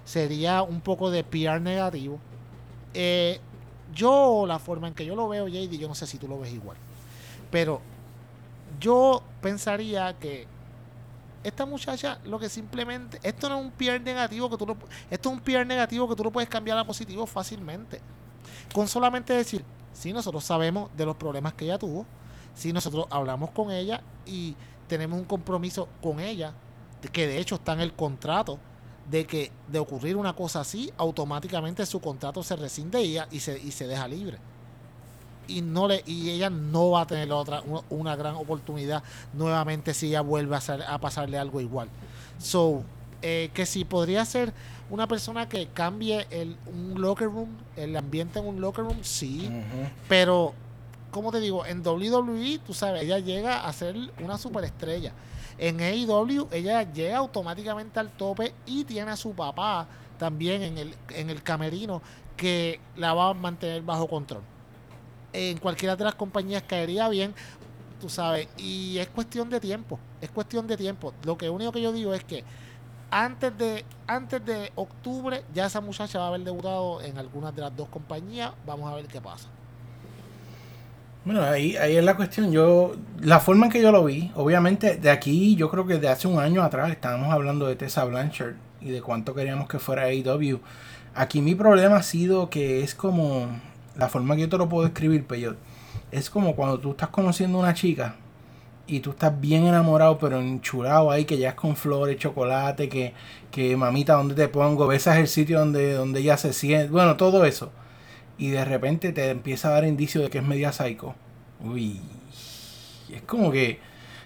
sería 0.05 0.61
un 0.61 0.81
poco 0.81 1.09
de 1.09 1.23
PR 1.23 1.59
negativo. 1.59 2.19
Eh, 2.93 3.39
yo, 3.93 4.45
la 4.47 4.59
forma 4.59 4.87
en 4.87 4.93
que 4.93 5.05
yo 5.05 5.15
lo 5.15 5.27
veo, 5.27 5.47
JD, 5.47 5.77
yo 5.77 5.87
no 5.87 5.95
sé 5.95 6.05
si 6.05 6.17
tú 6.17 6.27
lo 6.27 6.39
ves 6.39 6.53
igual, 6.53 6.77
pero 7.49 7.81
yo 8.79 9.23
pensaría 9.41 10.13
que 10.19 10.47
esta 11.43 11.65
muchacha 11.65 12.19
lo 12.25 12.39
que 12.39 12.49
simplemente 12.49 13.19
esto 13.23 13.49
no 13.49 13.59
es 13.59 13.65
un 13.65 13.71
PR 13.71 14.01
negativo 14.01 14.49
que 14.49 14.57
tú 14.57 14.65
lo, 14.65 14.77
esto 15.09 15.29
es 15.29 15.35
un 15.35 15.41
PR 15.41 15.65
negativo 15.65 16.07
que 16.07 16.15
tú 16.15 16.23
lo 16.23 16.31
puedes 16.31 16.49
cambiar 16.49 16.77
a 16.77 16.85
positivo 16.85 17.25
fácilmente. 17.25 18.01
Con 18.73 18.87
solamente 18.87 19.33
decir 19.33 19.63
si 19.93 20.11
nosotros 20.11 20.43
sabemos 20.43 20.89
de 20.95 21.05
los 21.05 21.15
problemas 21.15 21.53
que 21.53 21.65
ella 21.65 21.77
tuvo 21.77 22.05
si 22.53 22.71
nosotros 22.71 23.05
hablamos 23.09 23.51
con 23.51 23.71
ella 23.71 24.01
y 24.25 24.55
tenemos 24.87 25.19
un 25.19 25.25
compromiso 25.25 25.87
con 26.01 26.19
ella 26.19 26.53
que 27.11 27.27
de 27.27 27.39
hecho 27.39 27.55
está 27.55 27.73
en 27.73 27.81
el 27.81 27.93
contrato 27.93 28.59
de 29.09 29.25
que 29.25 29.51
de 29.67 29.79
ocurrir 29.79 30.15
una 30.15 30.33
cosa 30.33 30.61
así 30.61 30.91
automáticamente 30.97 31.85
su 31.85 31.99
contrato 31.99 32.43
se 32.43 32.55
rescinde 32.55 33.01
y 33.03 33.39
se 33.39 33.59
y 33.59 33.71
se 33.71 33.87
deja 33.87 34.07
libre 34.07 34.37
y 35.47 35.61
no 35.61 35.87
le 35.87 36.03
y 36.05 36.29
ella 36.29 36.49
no 36.49 36.91
va 36.91 37.01
a 37.01 37.07
tener 37.07 37.31
otra 37.31 37.61
una, 37.89 38.15
gran 38.15 38.35
oportunidad 38.35 39.03
nuevamente 39.33 39.93
si 39.93 40.07
ella 40.07 40.21
vuelve 40.21 40.55
a, 40.55 40.59
hacer- 40.59 40.83
a 40.83 40.97
pasarle 40.99 41.37
algo 41.37 41.59
igual. 41.61 41.89
So 42.37 42.83
eh, 43.21 43.49
que 43.53 43.65
si 43.65 43.85
podría 43.85 44.25
ser 44.25 44.53
una 44.89 45.07
persona 45.07 45.47
que 45.47 45.67
cambie 45.67 46.27
el 46.29 46.57
un 46.67 46.99
locker 47.01 47.27
room 47.27 47.49
el 47.75 47.95
ambiente 47.95 48.39
en 48.39 48.45
un 48.47 48.59
locker 48.61 48.83
room 48.83 48.97
sí. 49.03 49.49
Pero 50.09 50.53
como 51.11 51.31
te 51.31 51.39
digo 51.39 51.65
en 51.65 51.85
WWE 51.85 52.59
tú 52.65 52.73
sabes 52.73 53.03
ella 53.03 53.19
llega 53.19 53.65
a 53.65 53.73
ser 53.73 53.95
una 54.23 54.37
superestrella. 54.37 55.13
En 55.57 55.79
AEW 55.79 56.47
ella 56.51 56.81
llega 56.91 57.17
automáticamente 57.17 57.99
al 57.99 58.09
tope 58.09 58.53
y 58.65 58.83
tiene 58.85 59.11
a 59.11 59.15
su 59.15 59.33
papá 59.33 59.87
también 60.17 60.61
en 60.63 60.77
el, 60.77 60.95
en 61.09 61.29
el 61.29 61.43
camerino 61.43 62.01
que 62.35 62.79
la 62.97 63.13
va 63.13 63.29
a 63.29 63.33
mantener 63.33 63.81
bajo 63.83 64.07
control 64.07 64.41
en 65.33 65.57
cualquiera 65.57 65.95
de 65.95 66.03
las 66.03 66.15
compañías 66.15 66.63
caería 66.63 67.09
bien, 67.09 67.33
tú 67.99 68.09
sabes, 68.09 68.47
y 68.57 68.97
es 68.99 69.07
cuestión 69.07 69.49
de 69.49 69.59
tiempo, 69.59 69.99
es 70.21 70.29
cuestión 70.29 70.67
de 70.67 70.77
tiempo. 70.77 71.13
Lo 71.23 71.37
que 71.37 71.49
único 71.49 71.71
que 71.71 71.81
yo 71.81 71.91
digo 71.91 72.13
es 72.13 72.23
que 72.23 72.43
antes 73.11 73.55
de 73.57 73.85
antes 74.07 74.43
de 74.43 74.71
octubre 74.75 75.43
ya 75.53 75.67
esa 75.67 75.81
muchacha 75.81 76.19
va 76.19 76.25
a 76.25 76.27
haber 76.29 76.41
debutado 76.41 77.01
en 77.01 77.17
algunas 77.17 77.55
de 77.55 77.61
las 77.61 77.75
dos 77.75 77.89
compañías, 77.89 78.51
vamos 78.65 78.91
a 78.91 78.95
ver 78.95 79.05
qué 79.07 79.21
pasa. 79.21 79.49
Bueno, 81.25 81.41
ahí, 81.41 81.77
ahí 81.77 81.95
es 81.95 82.03
la 82.03 82.17
cuestión. 82.17 82.51
Yo, 82.51 82.95
la 83.21 83.39
forma 83.39 83.67
en 83.67 83.71
que 83.71 83.81
yo 83.81 83.93
lo 83.93 84.03
vi, 84.03 84.29
obviamente, 84.35 84.97
de 84.97 85.09
aquí, 85.09 85.55
yo 85.55 85.69
creo 85.69 85.87
que 85.87 85.97
de 85.97 86.09
hace 86.09 86.27
un 86.27 86.37
año 86.37 86.61
atrás 86.63 86.91
estábamos 86.91 87.31
hablando 87.31 87.65
de 87.65 87.77
Tessa 87.77 88.03
Blanchard 88.03 88.55
y 88.81 88.89
de 88.89 89.01
cuánto 89.01 89.33
queríamos 89.33 89.69
que 89.69 89.79
fuera 89.79 90.03
AEW. 90.03 90.59
Aquí 91.15 91.41
mi 91.41 91.55
problema 91.55 91.97
ha 91.97 92.03
sido 92.03 92.49
que 92.49 92.83
es 92.83 92.93
como 92.93 93.47
la 93.95 94.09
forma 94.09 94.35
que 94.35 94.41
yo 94.41 94.49
te 94.49 94.57
lo 94.57 94.69
puedo 94.69 94.85
escribir, 94.85 95.25
Peyot. 95.25 95.57
Es 96.11 96.29
como 96.29 96.55
cuando 96.55 96.79
tú 96.79 96.91
estás 96.91 97.09
conociendo 97.09 97.57
a 97.57 97.61
una 97.61 97.73
chica 97.73 98.15
y 98.87 98.99
tú 98.99 99.11
estás 99.11 99.39
bien 99.39 99.65
enamorado, 99.65 100.17
pero 100.17 100.39
enchulado 100.39 101.11
ahí, 101.11 101.25
que 101.25 101.37
ya 101.37 101.49
es 101.49 101.55
con 101.55 101.75
flores, 101.75 102.17
chocolate, 102.17 102.89
que, 102.89 103.13
que 103.51 103.75
mamita, 103.77 104.13
¿dónde 104.13 104.35
te 104.35 104.47
pongo? 104.47 104.87
Besas 104.87 105.17
el 105.17 105.27
sitio 105.27 105.59
donde, 105.59 105.93
donde 105.93 106.19
ella 106.19 106.37
se 106.37 106.53
siente. 106.53 106.89
Bueno, 106.89 107.17
todo 107.17 107.45
eso 107.45 107.71
y 108.37 108.49
de 108.49 108.65
repente 108.65 109.11
te 109.11 109.29
empieza 109.29 109.69
a 109.69 109.71
dar 109.71 109.85
indicio 109.85 110.21
de 110.21 110.29
que 110.29 110.39
es 110.39 110.43
media 110.43 110.71
psycho. 110.71 111.15
Uy, 111.61 112.01
es 113.09 113.21
como 113.23 113.51
que, 113.51 113.79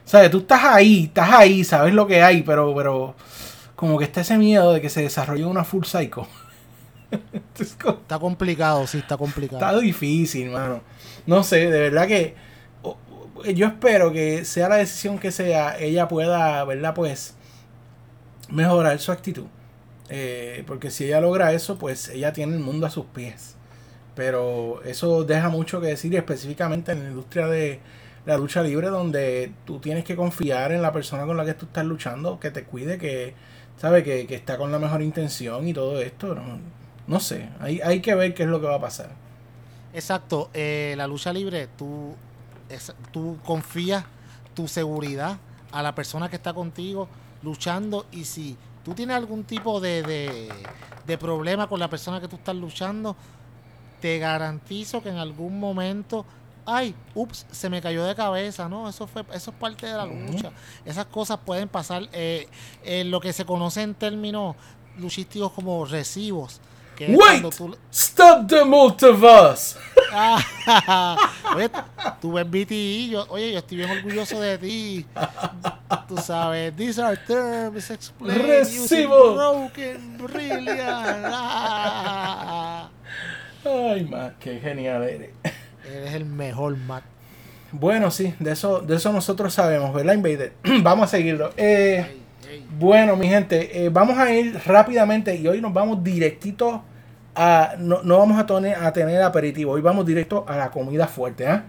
¿sabes? 0.05 0.31
Tú 0.31 0.39
estás 0.39 0.63
ahí, 0.63 1.05
estás 1.05 1.29
ahí, 1.31 1.63
sabes 1.63 1.93
lo 1.93 2.07
que 2.07 2.23
hay, 2.23 2.41
pero, 2.43 2.73
pero 2.75 3.15
como 3.75 3.97
que 3.97 4.05
está 4.05 4.21
ese 4.21 4.37
miedo 4.37 4.73
de 4.73 4.81
que 4.81 4.89
se 4.89 5.01
desarrolle 5.01 5.45
una 5.45 5.63
full 5.63 5.83
psycho. 5.83 6.27
Está 7.59 8.19
complicado, 8.19 8.85
sí, 8.85 8.99
está 8.99 9.17
complicado. 9.17 9.57
Está 9.57 9.79
difícil, 9.79 10.49
mano. 10.49 10.81
No 11.25 11.43
sé, 11.43 11.69
de 11.69 11.79
verdad 11.79 12.07
que 12.07 12.35
yo 13.53 13.67
espero 13.67 14.11
que 14.11 14.45
sea 14.45 14.69
la 14.69 14.75
decisión 14.77 15.19
que 15.19 15.31
sea, 15.31 15.77
ella 15.79 16.07
pueda, 16.07 16.63
¿verdad? 16.65 16.93
Pues 16.93 17.35
mejorar 18.49 18.99
su 18.99 19.11
actitud. 19.11 19.45
Eh, 20.09 20.63
porque 20.67 20.89
si 20.89 21.05
ella 21.05 21.21
logra 21.21 21.51
eso, 21.53 21.77
pues 21.77 22.09
ella 22.09 22.33
tiene 22.33 22.53
el 22.55 22.59
mundo 22.59 22.85
a 22.85 22.89
sus 22.89 23.05
pies. 23.05 23.55
Pero 24.15 24.81
eso 24.83 25.23
deja 25.23 25.49
mucho 25.49 25.79
que 25.81 25.87
decir, 25.87 26.15
específicamente 26.15 26.91
en 26.91 27.03
la 27.03 27.09
industria 27.09 27.47
de 27.47 27.79
la 28.25 28.37
lucha 28.37 28.63
libre, 28.63 28.87
donde 28.87 29.51
tú 29.65 29.79
tienes 29.79 30.03
que 30.03 30.15
confiar 30.15 30.71
en 30.71 30.81
la 30.81 30.91
persona 30.91 31.25
con 31.25 31.37
la 31.37 31.45
que 31.45 31.53
tú 31.53 31.67
estás 31.67 31.85
luchando, 31.85 32.39
que 32.39 32.51
te 32.51 32.63
cuide, 32.63 32.97
que 32.97 33.35
sabe 33.77 34.03
que, 34.03 34.25
que 34.25 34.35
está 34.35 34.57
con 34.57 34.71
la 34.71 34.79
mejor 34.79 35.01
intención 35.01 35.67
y 35.67 35.73
todo 35.73 36.01
esto. 36.01 36.33
No, 36.33 36.59
no 37.07 37.19
sé, 37.19 37.49
hay, 37.59 37.79
hay 37.81 38.01
que 38.01 38.13
ver 38.15 38.33
qué 38.33 38.43
es 38.43 38.49
lo 38.49 38.59
que 38.61 38.67
va 38.67 38.75
a 38.75 38.81
pasar. 38.81 39.09
Exacto, 39.93 40.49
eh, 40.53 40.93
la 40.97 41.07
lucha 41.07 41.31
libre, 41.33 41.67
tú, 41.77 42.13
es- 42.69 42.93
tú 43.11 43.37
confías 43.45 44.03
tu 44.53 44.67
seguridad 44.67 45.37
a 45.71 45.81
la 45.81 45.95
persona 45.95 46.29
que 46.29 46.35
está 46.35 46.53
contigo 46.53 47.07
luchando 47.43 48.05
y 48.11 48.25
si 48.25 48.57
tú 48.83 48.93
tienes 48.93 49.15
algún 49.15 49.43
tipo 49.43 49.79
de, 49.79 50.03
de, 50.03 50.49
de 51.05 51.17
problema 51.17 51.67
con 51.67 51.79
la 51.79 51.89
persona 51.89 52.19
que 52.19 52.27
tú 52.27 52.35
estás 52.35 52.55
luchando, 52.55 53.15
te 54.01 54.19
garantizo 54.19 55.01
que 55.01 55.09
en 55.09 55.17
algún 55.17 55.59
momento 55.59 56.25
ay, 56.69 56.93
ups, 57.15 57.45
se 57.49 57.69
me 57.69 57.81
cayó 57.81 58.03
de 58.03 58.13
cabeza, 58.13 58.67
¿no? 58.67 58.89
Eso 58.89 59.07
fue, 59.07 59.23
eso 59.33 59.51
es 59.51 59.57
parte 59.57 59.85
de 59.85 59.93
la 59.93 60.05
lucha. 60.05 60.51
Esas 60.83 61.05
cosas 61.05 61.39
pueden 61.45 61.69
pasar, 61.69 62.09
eh, 62.11 62.45
en 62.83 63.09
lo 63.09 63.21
que 63.21 63.31
se 63.31 63.45
conoce 63.45 63.83
en 63.83 63.95
términos 63.95 64.53
luchísticos 64.97 65.53
como 65.53 65.85
recibos. 65.85 66.59
Que 66.97 67.15
Wait! 67.15 67.43
tú- 67.55 67.77
Stop 67.91 68.47
the 68.47 68.65
multiverse. 68.65 69.77
Ah, 70.11 70.39
oye, 71.55 71.69
tú 72.19 72.31
ves 72.33 72.49
BTI, 72.49 73.09
yo, 73.11 73.25
oye, 73.29 73.51
yo 73.51 73.59
estoy 73.59 73.77
bien 73.77 73.89
orgulloso 73.91 74.39
de 74.41 74.57
ti. 74.57 75.05
Tú 76.07 76.17
sabes, 76.17 76.75
these 76.75 76.99
are 76.99 77.15
terms 77.27 77.91
explained 77.91 78.41
using 78.67 79.07
Recibo. 79.09 79.35
broken, 79.35 80.17
brilliant. 80.17 81.25
Ah, 81.29 82.89
Ay, 83.65 84.05
Matt, 84.05 84.39
qué 84.39 84.59
genial 84.59 85.03
eres. 85.03 85.29
eres 85.85 86.13
el 86.15 86.25
mejor, 86.25 86.75
Matt. 86.77 87.03
Bueno, 87.71 88.09
sí, 88.11 88.33
de 88.39 88.53
eso, 88.53 88.79
de 88.79 88.95
eso 88.95 89.11
nosotros 89.11 89.53
sabemos, 89.53 89.93
¿verdad, 89.93 90.13
Invader? 90.13 90.53
vamos 90.81 91.05
a 91.05 91.07
seguirlo. 91.09 91.51
Eh, 91.57 92.21
bueno, 92.79 93.15
mi 93.15 93.27
gente, 93.27 93.85
eh, 93.85 93.89
vamos 93.89 94.17
a 94.17 94.31
ir 94.31 94.59
rápidamente 94.65 95.35
y 95.35 95.47
hoy 95.47 95.61
nos 95.61 95.73
vamos 95.73 96.03
directito 96.03 96.83
a... 97.35 97.75
No, 97.79 98.01
no 98.03 98.17
vamos 98.19 98.39
a, 98.39 98.45
tone- 98.45 98.75
a 98.75 98.91
tener 98.93 99.21
aperitivo, 99.21 99.73
hoy 99.73 99.81
vamos 99.81 100.05
directo 100.05 100.45
a 100.47 100.55
la 100.57 100.69
comida 100.71 101.07
fuerte, 101.07 101.47
¿ah? 101.47 101.63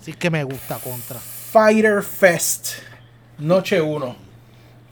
Sí 0.00 0.12
que 0.12 0.30
me 0.30 0.44
gusta 0.44 0.76
contra. 0.78 1.18
Fighter 1.18 2.02
Fest, 2.02 2.68
noche 3.38 3.80
1. 3.80 4.16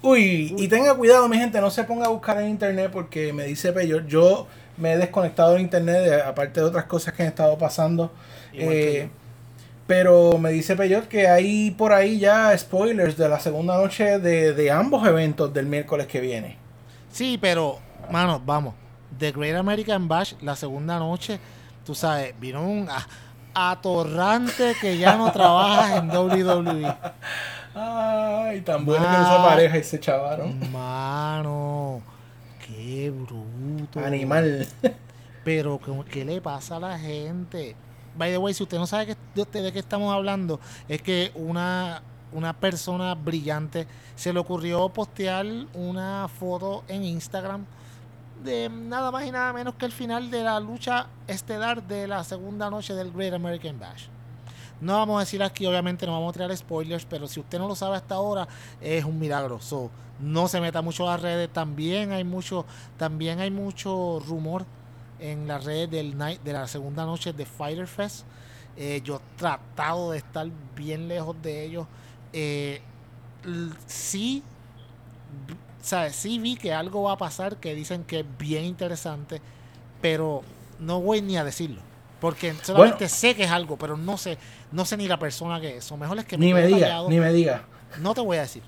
Uy, 0.02 0.54
y 0.58 0.68
tenga 0.68 0.94
cuidado, 0.94 1.28
mi 1.28 1.36
gente, 1.36 1.60
no 1.60 1.70
se 1.70 1.84
ponga 1.84 2.06
a 2.06 2.08
buscar 2.08 2.40
en 2.40 2.48
internet 2.48 2.90
porque 2.92 3.32
me 3.32 3.44
dice 3.44 3.72
Peyor, 3.72 4.06
yo 4.06 4.46
me 4.76 4.94
he 4.94 4.96
desconectado 4.96 5.54
de 5.54 5.60
internet, 5.60 6.22
aparte 6.26 6.60
de 6.60 6.66
otras 6.66 6.86
cosas 6.86 7.14
que 7.14 7.22
han 7.22 7.28
estado 7.28 7.56
pasando. 7.58 8.10
Eh, 8.52 9.08
pero 9.86 10.38
me 10.38 10.50
dice 10.50 10.76
Peyor 10.76 11.08
que 11.08 11.28
hay 11.28 11.70
por 11.72 11.92
ahí 11.92 12.18
ya 12.18 12.56
spoilers 12.56 13.16
de 13.16 13.28
la 13.28 13.40
segunda 13.40 13.76
noche 13.76 14.18
de, 14.18 14.52
de 14.54 14.70
ambos 14.70 15.06
eventos 15.06 15.52
del 15.52 15.66
miércoles 15.66 16.06
que 16.06 16.20
viene. 16.20 16.56
Sí, 17.10 17.38
pero, 17.40 17.78
mano, 18.10 18.40
vamos. 18.44 18.74
The 19.18 19.32
Great 19.32 19.56
American 19.56 20.08
Bash, 20.08 20.34
la 20.40 20.56
segunda 20.56 20.98
noche, 20.98 21.38
tú 21.84 21.94
sabes, 21.94 22.34
vino 22.40 22.62
un 22.62 22.88
atorrante 23.54 24.74
que 24.80 24.96
ya 24.98 25.16
no 25.16 25.30
trabaja 25.32 25.96
en 25.98 26.10
WWE. 26.10 26.94
Ay, 27.74 28.60
tan 28.62 28.84
buena 28.84 29.04
que 29.04 29.16
esa 29.22 29.42
pareja 29.44 29.78
y 29.78 29.84
se 29.84 30.00
chavaron. 30.00 30.70
Mano, 30.70 32.00
qué 32.66 33.10
bruto. 33.10 34.00
Animal. 34.04 34.66
Pero, 35.44 35.78
¿cómo- 35.78 36.04
¿qué 36.04 36.24
le 36.24 36.40
pasa 36.40 36.76
a 36.76 36.80
la 36.80 36.98
gente? 36.98 37.74
By 38.16 38.30
the 38.30 38.38
way, 38.38 38.54
si 38.54 38.62
usted 38.62 38.78
no 38.78 38.86
sabe 38.86 39.06
que, 39.06 39.44
de, 39.60 39.72
qué 39.72 39.78
estamos 39.78 40.12
hablando, 40.14 40.60
es 40.88 41.00
que 41.02 41.32
una, 41.34 42.02
una 42.32 42.52
persona 42.52 43.14
brillante 43.14 43.86
se 44.14 44.32
le 44.32 44.38
ocurrió 44.38 44.88
postear 44.88 45.46
una 45.74 46.28
foto 46.28 46.84
en 46.88 47.04
Instagram 47.04 47.64
de 48.44 48.68
nada 48.68 49.10
más 49.10 49.24
y 49.24 49.30
nada 49.30 49.52
menos 49.52 49.74
que 49.74 49.86
el 49.86 49.92
final 49.92 50.30
de 50.30 50.42
la 50.42 50.58
lucha 50.58 51.06
estelar 51.28 51.82
de 51.86 52.08
la 52.08 52.24
segunda 52.24 52.68
noche 52.70 52.94
del 52.94 53.12
Great 53.12 53.32
American 53.32 53.78
Bash. 53.78 54.06
No 54.80 54.94
vamos 54.94 55.16
a 55.16 55.20
decir 55.20 55.40
aquí, 55.44 55.64
obviamente 55.64 56.06
no 56.06 56.12
vamos 56.12 56.30
a 56.30 56.32
tirar 56.32 56.56
spoilers, 56.56 57.04
pero 57.04 57.28
si 57.28 57.38
usted 57.38 57.56
no 57.56 57.68
lo 57.68 57.76
sabe 57.76 57.96
hasta 57.96 58.16
ahora, 58.16 58.48
es 58.80 59.04
un 59.04 59.16
milagro. 59.16 59.60
So, 59.60 59.90
no 60.18 60.48
se 60.48 60.60
meta 60.60 60.82
mucho 60.82 61.08
a 61.08 61.12
las 61.12 61.22
redes. 61.22 61.52
También 61.52 62.10
hay 62.10 62.24
mucho, 62.24 62.66
también 62.96 63.38
hay 63.38 63.52
mucho 63.52 64.20
rumor 64.26 64.66
en 65.22 65.46
las 65.48 65.64
redes 65.64 65.90
del 65.90 66.18
night, 66.18 66.42
de 66.42 66.52
la 66.52 66.66
segunda 66.66 67.06
noche 67.06 67.32
de 67.32 67.46
Fighter 67.46 67.86
Fest. 67.86 68.24
Eh, 68.76 69.00
yo 69.04 69.16
he 69.16 69.38
tratado 69.38 70.10
de 70.10 70.18
estar 70.18 70.46
bien 70.74 71.08
lejos 71.08 71.36
de 71.42 71.64
ellos. 71.64 71.86
Eh, 72.32 72.80
sí, 73.86 74.42
¿sabes? 75.80 76.16
sí 76.16 76.38
vi 76.38 76.56
que 76.56 76.72
algo 76.72 77.02
va 77.04 77.12
a 77.12 77.18
pasar 77.18 77.56
que 77.56 77.74
dicen 77.74 78.04
que 78.04 78.20
es 78.20 78.26
bien 78.38 78.64
interesante, 78.64 79.40
pero 80.00 80.42
no 80.78 81.00
voy 81.00 81.22
ni 81.22 81.36
a 81.36 81.44
decirlo. 81.44 81.80
Porque 82.20 82.54
solamente 82.62 83.08
sé 83.08 83.34
que 83.34 83.44
es 83.44 83.50
algo, 83.50 83.76
pero 83.76 83.96
no 83.96 84.16
sé, 84.16 84.38
no 84.70 84.84
sé 84.84 84.96
ni 84.96 85.08
la 85.08 85.18
persona 85.18 85.60
que 85.60 85.78
es. 85.78 85.90
O 85.90 85.96
mejor 85.96 86.18
es 86.20 86.24
que 86.24 86.38
Ni 86.38 86.54
me 86.54 86.66
diga, 86.66 86.80
callado. 86.80 87.08
ni 87.08 87.18
me 87.18 87.32
diga. 87.32 87.62
No 88.00 88.14
te 88.14 88.20
voy 88.20 88.36
a 88.38 88.42
decir. 88.42 88.62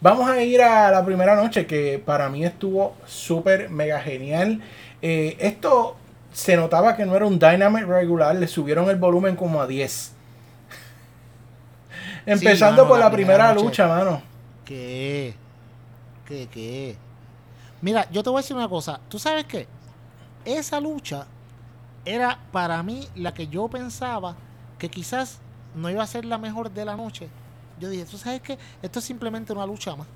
Vamos 0.00 0.30
a 0.30 0.40
ir 0.42 0.62
a 0.62 0.90
la 0.90 1.04
primera 1.04 1.34
noche 1.34 1.66
que 1.66 1.98
para 1.98 2.28
mí 2.30 2.44
estuvo 2.44 2.94
súper 3.06 3.70
mega 3.70 4.00
genial. 4.00 4.60
Eh, 5.02 5.36
esto 5.40 5.96
se 6.32 6.56
notaba 6.56 6.96
que 6.96 7.06
no 7.06 7.16
era 7.16 7.26
un 7.26 7.38
Dynamite 7.38 7.86
regular, 7.86 8.34
le 8.36 8.46
subieron 8.46 8.88
el 8.90 8.96
volumen 8.96 9.36
como 9.36 9.60
a 9.60 9.66
10. 9.66 10.12
Empezando 12.26 12.82
mano, 12.82 12.88
por 12.88 12.98
la 12.98 13.06
la, 13.06 13.10
primera 13.10 13.48
primera, 13.48 13.54
lucha, 13.54 13.88
mano. 13.88 14.22
¿Qué? 14.64 15.34
¿Qué, 16.26 16.48
qué? 16.50 16.96
Mira, 17.80 18.08
yo 18.10 18.22
te 18.22 18.30
voy 18.30 18.38
a 18.38 18.42
decir 18.42 18.56
una 18.56 18.68
cosa. 18.68 19.00
¿Tú 19.08 19.18
sabes 19.18 19.44
qué? 19.46 19.66
Esa 20.44 20.80
lucha 20.80 21.26
era 22.04 22.38
para 22.52 22.82
mí 22.82 23.08
la 23.14 23.34
que 23.34 23.48
yo 23.48 23.68
pensaba 23.68 24.36
que 24.78 24.88
quizás 24.88 25.38
no 25.74 25.90
iba 25.90 26.02
a 26.02 26.06
ser 26.06 26.24
la 26.24 26.38
mejor 26.38 26.70
de 26.70 26.84
la 26.84 26.96
noche. 26.96 27.28
Yo 27.78 27.88
dije, 27.88 28.04
¿tú 28.04 28.18
sabes 28.18 28.42
qué? 28.42 28.58
Esto 28.82 28.98
es 28.98 29.04
simplemente 29.04 29.52
una 29.52 29.66
lucha 29.66 29.96
más. 29.96 30.06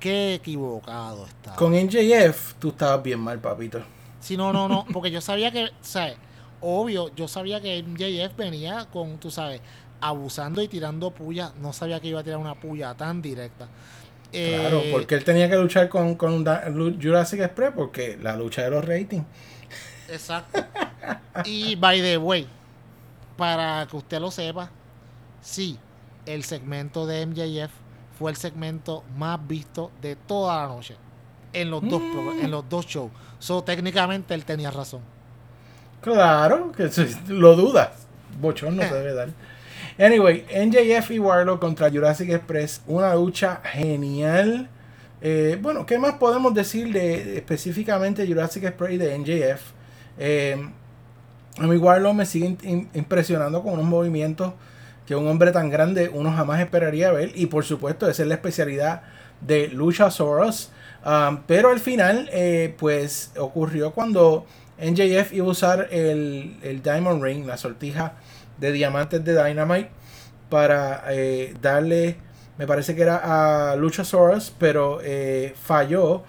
Qué 0.00 0.34
equivocado 0.34 1.26
está. 1.26 1.54
Con 1.56 1.72
NJF, 1.72 2.54
tú 2.58 2.68
estabas 2.68 3.02
bien 3.02 3.20
mal, 3.20 3.38
papito. 3.40 3.80
Sí, 4.20 4.36
no, 4.36 4.52
no, 4.52 4.68
no, 4.68 4.86
porque 4.92 5.10
yo 5.10 5.20
sabía 5.20 5.50
que, 5.50 5.70
¿sabes? 5.80 6.16
Obvio, 6.60 7.14
yo 7.14 7.28
sabía 7.28 7.60
que 7.60 7.82
MJF 7.82 8.36
venía 8.36 8.86
con, 8.92 9.18
tú 9.18 9.30
sabes, 9.30 9.60
abusando 10.00 10.60
y 10.62 10.68
tirando 10.68 11.10
puya. 11.10 11.52
No 11.60 11.72
sabía 11.72 12.00
que 12.00 12.08
iba 12.08 12.20
a 12.20 12.24
tirar 12.24 12.38
una 12.38 12.54
puya 12.54 12.94
tan 12.94 13.22
directa. 13.22 13.68
Claro, 14.32 14.80
Eh, 14.80 14.88
porque 14.92 15.14
él 15.14 15.24
tenía 15.24 15.48
que 15.48 15.56
luchar 15.56 15.88
con, 15.88 16.16
con 16.16 16.44
Jurassic 17.00 17.40
Express, 17.40 17.72
porque 17.74 18.18
la 18.20 18.36
lucha 18.36 18.62
de 18.62 18.70
los 18.70 18.84
ratings. 18.84 19.24
Exacto. 20.08 20.64
Y 21.44 21.76
by 21.76 22.00
the 22.00 22.18
way, 22.18 22.46
para 23.36 23.86
que 23.88 23.96
usted 23.96 24.20
lo 24.20 24.30
sepa, 24.30 24.70
sí, 25.40 25.78
el 26.26 26.42
segmento 26.44 27.06
de 27.06 27.24
MJF 27.26 27.70
fue 28.18 28.30
el 28.30 28.36
segmento 28.36 29.04
más 29.16 29.38
visto 29.46 29.90
de 30.02 30.16
toda 30.16 30.62
la 30.62 30.68
noche. 30.74 30.96
En 31.52 31.70
los 31.70 31.82
dos 31.88 32.02
en 32.42 32.50
los 32.50 32.68
dos 32.68 32.86
shows. 32.86 33.10
So 33.38 33.62
técnicamente 33.64 34.34
él 34.34 34.44
tenía 34.44 34.70
razón. 34.70 35.00
Claro, 36.00 36.72
que 36.72 36.88
si 36.90 37.06
lo 37.28 37.56
dudas. 37.56 37.90
Bochón 38.40 38.76
no 38.76 38.82
te 38.82 38.94
debe 38.94 39.14
dar. 39.14 39.28
Anyway, 39.98 40.44
NJF 40.54 41.10
y 41.12 41.18
Warlock 41.18 41.58
contra 41.60 41.90
Jurassic 41.90 42.28
Express. 42.30 42.82
Una 42.86 43.14
lucha 43.14 43.60
genial. 43.64 44.68
Eh, 45.22 45.58
bueno, 45.60 45.86
¿qué 45.86 45.98
más 45.98 46.14
podemos 46.14 46.52
decir 46.52 46.92
de 46.92 47.38
específicamente 47.38 48.26
Jurassic 48.26 48.64
Express 48.64 48.92
y 48.92 48.96
de 48.98 49.14
NJF? 49.18 49.62
Eh, 50.18 50.68
a 51.58 51.62
mí 51.66 51.76
Warlock 51.76 52.14
me 52.14 52.26
sigue 52.26 52.46
in- 52.46 52.58
in- 52.62 52.88
impresionando 52.92 53.62
con 53.62 53.72
unos 53.74 53.86
movimientos 53.86 54.52
que 55.06 55.14
un 55.14 55.26
hombre 55.28 55.52
tan 55.52 55.70
grande 55.70 56.10
uno 56.12 56.32
jamás 56.32 56.60
esperaría 56.60 57.12
ver. 57.12 57.32
Y 57.34 57.46
por 57.46 57.64
supuesto, 57.64 58.08
esa 58.08 58.22
es 58.22 58.28
la 58.28 58.34
especialidad 58.34 59.02
de 59.40 59.68
Luchasaurus. 59.68 60.70
Um, 61.04 61.42
pero 61.46 61.70
al 61.70 61.78
final, 61.78 62.28
eh, 62.32 62.74
pues 62.78 63.30
ocurrió 63.38 63.92
cuando 63.92 64.44
NJF 64.78 65.32
iba 65.32 65.46
a 65.46 65.50
usar 65.50 65.88
el, 65.92 66.56
el 66.62 66.82
Diamond 66.82 67.22
Ring, 67.22 67.46
la 67.46 67.56
sortija 67.56 68.14
de 68.58 68.72
diamantes 68.72 69.24
de 69.24 69.40
Dynamite, 69.40 69.90
para 70.48 71.04
eh, 71.10 71.54
darle, 71.60 72.16
me 72.58 72.66
parece 72.66 72.96
que 72.96 73.02
era 73.02 73.70
a 73.70 73.76
Luchasaurus, 73.76 74.52
pero 74.58 74.98
eh, 75.02 75.54
falló. 75.62 76.24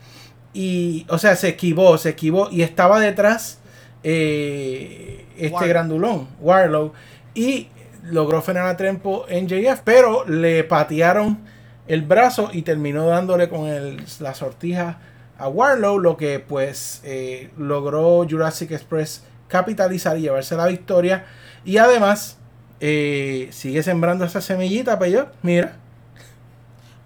Y, 0.53 1.05
o 1.09 1.17
sea, 1.17 1.35
se 1.35 1.49
esquivó, 1.49 1.97
se 1.97 2.09
esquivó 2.09 2.49
y 2.51 2.61
estaba 2.61 2.99
detrás 2.99 3.59
este 4.03 5.49
Warlock. 5.51 5.69
grandulón, 5.69 6.27
Warlow. 6.39 6.93
Y 7.33 7.67
logró 8.09 8.41
frenar 8.41 8.65
a 8.67 8.77
tiempo 8.77 9.25
NJF, 9.29 9.81
pero 9.83 10.25
le 10.25 10.63
patearon 10.63 11.39
el 11.87 12.01
brazo 12.01 12.49
y 12.51 12.63
terminó 12.63 13.05
dándole 13.07 13.47
con 13.49 13.67
el- 13.67 14.03
la 14.19 14.33
sortija 14.33 14.99
a 15.37 15.47
Warlow, 15.47 15.99
lo 15.99 16.17
que 16.17 16.39
pues 16.39 17.01
eh, 17.03 17.51
logró 17.57 18.25
Jurassic 18.29 18.71
Express 18.71 19.23
capitalizar 19.47 20.17
y 20.17 20.21
llevarse 20.21 20.55
la 20.55 20.65
victoria. 20.67 21.25
Y 21.63 21.77
además 21.77 22.37
eh, 22.79 23.47
sigue 23.51 23.81
sembrando 23.83 24.25
esa 24.25 24.41
semillita, 24.41 24.99
Peyo. 24.99 25.27
Mira. 25.41 25.75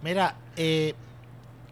Mira, 0.04 0.36
eh, 0.58 0.94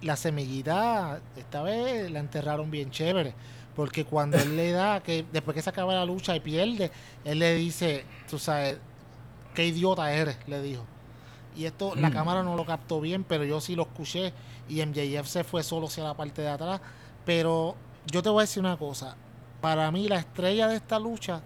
la 0.01 0.15
semillita 0.15 1.19
esta 1.37 1.63
vez 1.63 2.09
la 2.11 2.19
enterraron 2.19 2.69
bien 2.71 2.91
chévere. 2.91 3.33
Porque 3.75 4.03
cuando 4.03 4.37
él 4.37 4.57
le 4.57 4.71
da, 4.71 5.01
que 5.01 5.25
después 5.31 5.55
que 5.55 5.61
se 5.61 5.69
acaba 5.69 5.93
la 5.93 6.03
lucha 6.05 6.35
y 6.35 6.41
pierde, 6.41 6.91
él 7.23 7.39
le 7.39 7.55
dice, 7.55 8.03
tú 8.29 8.37
sabes, 8.37 8.77
qué 9.59 9.67
idiota 9.67 10.09
eres, 10.13 10.37
le 10.47 10.61
dijo. 10.61 10.83
Y 11.53 11.65
esto, 11.65 11.93
la 11.93 12.09
Mm. 12.09 12.13
cámara 12.13 12.43
no 12.43 12.55
lo 12.55 12.65
captó 12.65 13.01
bien, 13.01 13.25
pero 13.25 13.43
yo 13.43 13.59
sí 13.59 13.75
lo 13.75 13.83
escuché. 13.83 14.31
Y 14.69 14.79
MJF 14.79 15.27
se 15.27 15.43
fue 15.43 15.63
solo 15.63 15.87
hacia 15.87 16.05
la 16.05 16.13
parte 16.13 16.41
de 16.41 16.47
atrás. 16.47 16.79
Pero 17.25 17.75
yo 18.09 18.23
te 18.23 18.29
voy 18.29 18.39
a 18.39 18.43
decir 18.43 18.61
una 18.63 18.77
cosa. 18.77 19.17
Para 19.59 19.91
mí, 19.91 20.07
la 20.07 20.15
estrella 20.15 20.69
de 20.69 20.77
esta 20.77 20.97
lucha 20.97 21.41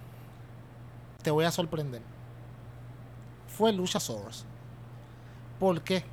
te 1.23 1.32
voy 1.32 1.45
a 1.45 1.49
sorprender. 1.52 2.04
Fue 3.47 3.73
Luchasaurus. 3.73 4.45
¿Por 5.60 5.82
qué? 5.82 6.04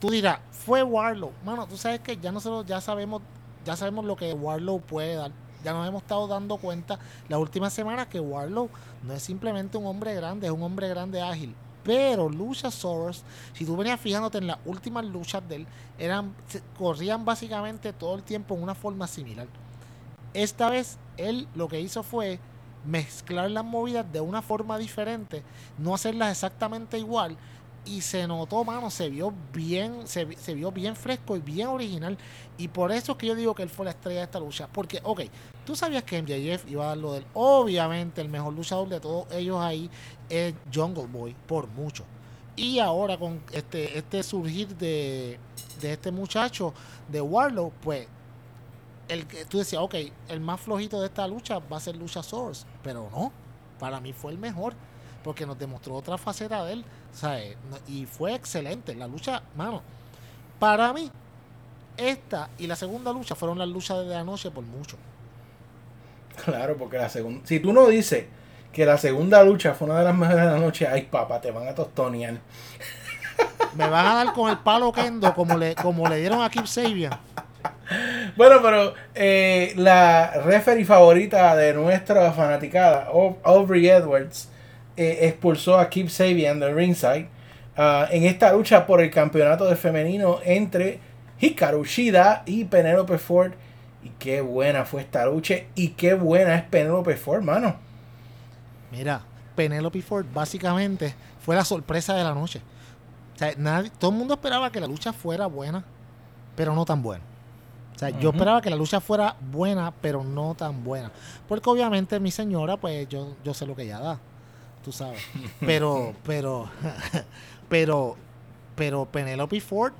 Tú 0.00 0.08
dirás, 0.08 0.38
fue 0.52 0.82
Warlow. 0.82 1.32
Mano, 1.44 1.66
tú 1.66 1.76
sabes 1.76 2.00
que 2.00 2.16
ya 2.16 2.32
nosotros 2.32 2.64
ya 2.64 2.80
sabemos, 2.80 3.20
ya 3.66 3.76
sabemos 3.76 4.06
lo 4.06 4.16
que 4.16 4.32
Warlow 4.32 4.80
puede 4.80 5.16
dar. 5.16 5.32
Ya 5.64 5.72
nos 5.72 5.86
hemos 5.86 6.02
estado 6.02 6.26
dando 6.26 6.56
cuenta 6.56 6.98
las 7.28 7.38
últimas 7.38 7.72
semanas 7.72 8.06
que 8.08 8.20
Warlow 8.20 8.68
no 9.02 9.12
es 9.12 9.22
simplemente 9.22 9.78
un 9.78 9.86
hombre 9.86 10.14
grande, 10.14 10.46
es 10.46 10.52
un 10.52 10.62
hombre 10.62 10.88
grande 10.88 11.20
ágil. 11.20 11.54
Pero 11.84 12.28
Luchasaurus, 12.28 13.22
si 13.54 13.64
tú 13.64 13.76
venías 13.76 14.00
fijándote 14.00 14.38
en 14.38 14.46
las 14.46 14.58
últimas 14.64 15.04
luchas 15.04 15.42
de 15.48 15.56
él, 15.56 15.66
eran, 15.98 16.34
corrían 16.78 17.24
básicamente 17.24 17.92
todo 17.92 18.14
el 18.14 18.22
tiempo 18.22 18.54
en 18.54 18.62
una 18.62 18.74
forma 18.74 19.06
similar. 19.06 19.48
Esta 20.32 20.70
vez 20.70 20.98
él 21.16 21.48
lo 21.54 21.68
que 21.68 21.80
hizo 21.80 22.02
fue 22.02 22.38
mezclar 22.84 23.50
las 23.50 23.64
movidas 23.64 24.10
de 24.12 24.20
una 24.20 24.42
forma 24.42 24.78
diferente, 24.78 25.42
no 25.78 25.94
hacerlas 25.94 26.30
exactamente 26.30 26.98
igual. 26.98 27.36
Y 27.84 28.00
se 28.02 28.28
notó, 28.28 28.62
mano, 28.64 28.90
se 28.90 29.10
vio 29.10 29.34
bien, 29.52 30.06
se, 30.06 30.36
se 30.36 30.54
vio 30.54 30.70
bien 30.70 30.94
fresco 30.94 31.36
y 31.36 31.40
bien 31.40 31.66
original. 31.66 32.16
Y 32.56 32.68
por 32.68 32.92
eso 32.92 33.12
es 33.12 33.18
que 33.18 33.26
yo 33.26 33.34
digo 33.34 33.56
que 33.56 33.64
él 33.64 33.70
fue 33.70 33.84
la 33.84 33.90
estrella 33.90 34.20
de 34.20 34.24
esta 34.26 34.38
lucha. 34.38 34.68
Porque, 34.72 35.00
ok, 35.02 35.22
tú 35.64 35.76
sabías 35.76 36.02
que 36.04 36.20
MJF 36.22 36.70
iba 36.70 36.84
a 36.84 36.88
dar 36.88 36.98
lo 36.98 37.12
de 37.12 37.18
él. 37.18 37.26
Obviamente, 37.34 38.20
el 38.20 38.28
mejor 38.28 38.54
luchador 38.54 38.88
de 38.88 39.00
todos 39.00 39.26
ellos 39.32 39.58
ahí 39.60 39.90
es 40.28 40.54
Jungle 40.72 41.06
Boy, 41.06 41.34
por 41.46 41.66
mucho. 41.68 42.04
Y 42.56 42.78
ahora 42.78 43.16
con 43.16 43.42
este, 43.52 43.96
este 43.98 44.22
surgir 44.22 44.76
de, 44.76 45.38
de 45.80 45.92
este 45.92 46.10
muchacho, 46.10 46.74
de 47.08 47.20
Warlow, 47.20 47.72
pues 47.80 48.06
el 49.08 49.26
tú 49.48 49.58
decías, 49.58 49.82
ok, 49.82 49.94
el 50.28 50.40
más 50.40 50.60
flojito 50.60 51.00
de 51.00 51.06
esta 51.06 51.26
lucha 51.26 51.58
va 51.58 51.76
a 51.76 51.80
ser 51.80 51.96
Luchasaurus, 51.96 52.66
pero 52.82 53.08
no, 53.10 53.32
para 53.78 54.00
mí 54.00 54.12
fue 54.12 54.32
el 54.32 54.38
mejor, 54.38 54.74
porque 55.22 55.46
nos 55.46 55.58
demostró 55.58 55.94
otra 55.94 56.18
faceta 56.18 56.64
de 56.64 56.74
él, 56.74 56.84
¿sabes? 57.12 57.56
Y 57.88 58.06
fue 58.06 58.34
excelente, 58.34 58.94
la 58.94 59.06
lucha, 59.06 59.42
mano, 59.56 59.82
para 60.58 60.92
mí, 60.92 61.10
esta 61.96 62.48
y 62.58 62.66
la 62.66 62.76
segunda 62.76 63.12
lucha 63.12 63.34
fueron 63.34 63.58
las 63.58 63.68
luchas 63.68 63.98
de 63.98 64.14
la 64.14 64.24
noche 64.24 64.50
por 64.50 64.64
mucho. 64.64 64.96
Claro, 66.44 66.76
porque 66.76 66.98
la 66.98 67.08
segunda. 67.08 67.40
Si 67.46 67.60
tú 67.60 67.72
no 67.72 67.86
dices 67.88 68.24
que 68.72 68.86
la 68.86 68.96
segunda 68.98 69.42
lucha 69.44 69.74
fue 69.74 69.88
una 69.88 69.98
de 69.98 70.04
las 70.04 70.14
mejores 70.14 70.40
de 70.44 70.50
la 70.50 70.58
noche, 70.58 70.86
ay 70.86 71.02
papá, 71.02 71.40
te 71.40 71.50
van 71.50 71.68
a 71.68 71.74
tostonear. 71.74 72.34
Me 73.74 73.88
van 73.88 74.06
a 74.06 74.14
dar 74.24 74.32
con 74.34 74.50
el 74.50 74.58
palo 74.58 74.92
Kendo 74.92 75.32
como 75.34 75.56
le, 75.56 75.74
como 75.74 76.08
le 76.08 76.16
dieron 76.18 76.42
a 76.42 76.50
Kip 76.50 76.66
Sabian. 76.66 77.12
Bueno, 78.36 78.56
pero 78.62 78.94
eh, 79.14 79.72
la 79.76 80.32
referee 80.44 80.84
favorita 80.84 81.54
de 81.56 81.72
nuestra 81.74 82.32
fanaticada, 82.32 83.08
Au- 83.12 83.36
Aubrey 83.44 83.88
Edwards, 83.88 84.48
eh, 84.96 85.18
expulsó 85.22 85.78
a 85.78 85.88
Keep 85.88 86.08
Sabian 86.10 86.58
del 86.60 86.74
ringside 86.74 87.28
ah, 87.76 88.08
en 88.10 88.24
esta 88.24 88.52
lucha 88.52 88.86
por 88.86 89.00
el 89.00 89.10
campeonato 89.10 89.66
de 89.66 89.76
femenino 89.76 90.38
entre 90.44 90.98
Hikaru 91.40 91.84
Shida 91.84 92.42
y 92.46 92.64
Penelope 92.64 93.18
Ford. 93.18 93.52
Y 94.02 94.08
qué 94.18 94.40
buena 94.40 94.84
fue 94.84 95.02
esta 95.02 95.26
lucha 95.26 95.54
y 95.74 95.88
qué 95.90 96.14
buena 96.14 96.56
es 96.56 96.62
Penelope 96.64 97.16
Ford, 97.16 97.42
mano. 97.42 97.76
Mira, 98.90 99.22
Penelope 99.54 100.02
Ford 100.02 100.26
básicamente 100.32 101.14
fue 101.40 101.56
la 101.56 101.64
sorpresa 101.64 102.14
de 102.14 102.24
la 102.24 102.34
noche. 102.34 102.60
O 103.34 103.38
sea, 103.38 103.54
nadie, 103.56 103.90
todo 103.98 104.10
el 104.10 104.16
mundo 104.16 104.34
esperaba 104.34 104.70
que 104.70 104.80
la 104.80 104.86
lucha 104.86 105.12
fuera 105.12 105.46
buena, 105.46 105.84
pero 106.56 106.74
no 106.74 106.84
tan 106.84 107.02
buena. 107.02 107.24
O 107.94 107.98
sea, 107.98 108.10
yo 108.10 108.30
esperaba 108.30 108.60
que 108.60 108.70
la 108.70 108.76
lucha 108.76 109.00
fuera 109.00 109.36
buena, 109.52 109.92
pero 110.00 110.24
no 110.24 110.54
tan 110.54 110.82
buena. 110.82 111.12
Porque 111.48 111.68
obviamente 111.70 112.18
mi 112.18 112.30
señora, 112.30 112.76
pues 112.76 113.08
yo, 113.08 113.36
yo 113.44 113.54
sé 113.54 113.66
lo 113.66 113.76
que 113.76 113.82
ella 113.82 114.00
da. 114.00 114.18
Tú 114.84 114.90
sabes. 114.90 115.22
Pero, 115.60 116.12
pero, 116.24 116.68
pero, 117.68 118.16
pero 118.74 119.04
Penelope 119.04 119.60
Ford 119.60 119.92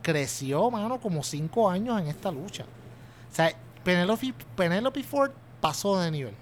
creció, 0.00 0.70
mano, 0.70 1.00
como 1.00 1.24
cinco 1.24 1.68
años 1.68 2.00
en 2.00 2.06
esta 2.06 2.30
lucha. 2.30 2.64
O 3.32 3.34
sea, 3.34 3.52
Penelope, 3.82 4.34
Penelope 4.56 5.02
Ford 5.02 5.30
pasó 5.60 5.98
de 6.00 6.10
nivel. 6.10 6.34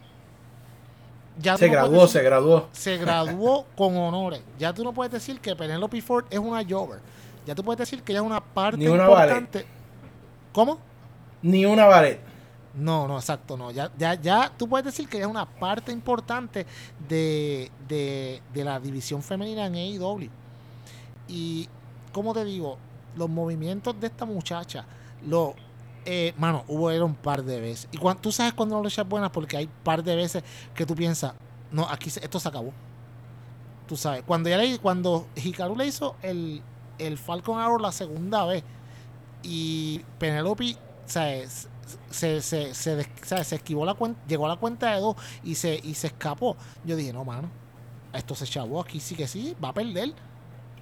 Ya 1.38 1.57
Se 1.57 1.66
no 1.66 1.72
graduó, 1.72 2.03
decir- 2.03 2.09
se 2.09 2.22
graduó. 2.22 2.68
se 2.72 2.96
graduó 2.98 3.64
con 3.76 3.96
honores. 3.96 4.42
Ya 4.59 4.72
tú 4.74 4.85
no 4.85 4.92
puedes 4.92 5.12
decir 5.12 5.40
que 5.40 5.55
Penelope 5.57 6.03
Ford 6.03 6.24
es 6.31 6.38
una 6.38 6.62
Jover. 6.68 7.00
Ya 7.46 7.55
tú 7.55 7.64
puedes 7.64 7.79
decir 7.79 8.03
que 8.03 8.12
ella 8.12 8.20
es 8.20 8.26
una 8.26 8.40
parte 8.42 8.76
Ni 8.79 8.88
una 8.88 9.05
importante. 9.05 9.64
¿Cómo? 10.53 10.79
Ni 11.42 11.64
una 11.64 11.87
ballet. 11.87 12.20
No, 12.74 13.09
no, 13.09 13.16
exacto, 13.18 13.57
no. 13.57 13.70
Ya, 13.70 13.90
ya, 13.98 14.14
ya 14.14 14.53
tú 14.57 14.68
puedes 14.68 14.85
decir 14.85 15.09
que 15.09 15.16
ella 15.16 15.26
es 15.26 15.31
una 15.31 15.46
parte 15.46 15.90
importante 15.92 16.66
de, 17.09 17.70
de, 17.88 18.42
de 18.53 18.64
la 18.64 18.79
división 18.79 19.22
femenina 19.22 19.66
en 19.66 19.74
AEW. 19.74 20.29
Y, 21.29 21.68
como 22.12 22.35
te 22.35 22.44
digo, 22.44 22.76
los 23.16 23.29
movimientos 23.29 23.98
de 23.98 24.09
esta 24.09 24.24
muchacha, 24.24 24.85
lo, 25.26 25.55
eh, 26.04 26.34
mano, 26.38 26.64
hubo 26.68 26.90
era 26.90 27.04
un 27.04 27.14
par 27.14 27.42
de 27.44 27.60
veces. 27.60 27.88
Y 27.92 27.98
cuando, 27.98 28.22
tú 28.22 28.32
sabes 28.32 28.52
cuando 28.52 28.76
la 28.76 28.82
lucha 28.82 29.02
es 29.02 29.08
buena 29.08 29.30
porque 29.30 29.56
hay 29.56 29.68
par 29.82 30.02
de 30.02 30.16
veces 30.16 30.42
que 30.74 30.86
tú 30.86 30.94
piensas, 30.94 31.34
no, 31.70 31.88
aquí 31.88 32.08
esto 32.08 32.40
se 32.40 32.48
acabó. 32.48 32.72
Tú 33.86 33.96
sabes, 33.96 34.22
cuando 34.24 34.48
ya 34.48 34.56
le, 34.56 34.78
cuando 34.78 35.26
Hikaru 35.34 35.76
le 35.76 35.86
hizo 35.86 36.16
el, 36.22 36.62
el 36.98 37.18
Falcon 37.18 37.58
Arrow 37.58 37.78
la 37.78 37.92
segunda 37.92 38.44
vez 38.44 38.62
y 39.42 40.00
Penelope, 40.18 40.76
¿sabes? 41.06 41.68
se, 42.10 42.40
se, 42.40 42.74
se, 42.74 43.04
se 43.44 43.54
esquivó 43.54 43.84
la 43.84 43.94
cuenta, 43.94 44.20
llegó 44.26 44.46
a 44.46 44.50
la 44.50 44.56
cuenta 44.56 44.94
de 44.94 45.00
dos 45.00 45.16
y 45.42 45.54
se, 45.54 45.80
y 45.82 45.94
se 45.94 46.08
escapó. 46.08 46.56
Yo 46.84 46.96
dije, 46.96 47.12
no, 47.12 47.24
mano, 47.24 47.48
esto 48.12 48.34
se 48.34 48.46
chavó, 48.46 48.80
aquí 48.80 49.00
sí 49.00 49.14
que 49.14 49.26
sí, 49.26 49.56
va 49.62 49.70
a 49.70 49.74
perder. 49.74 50.12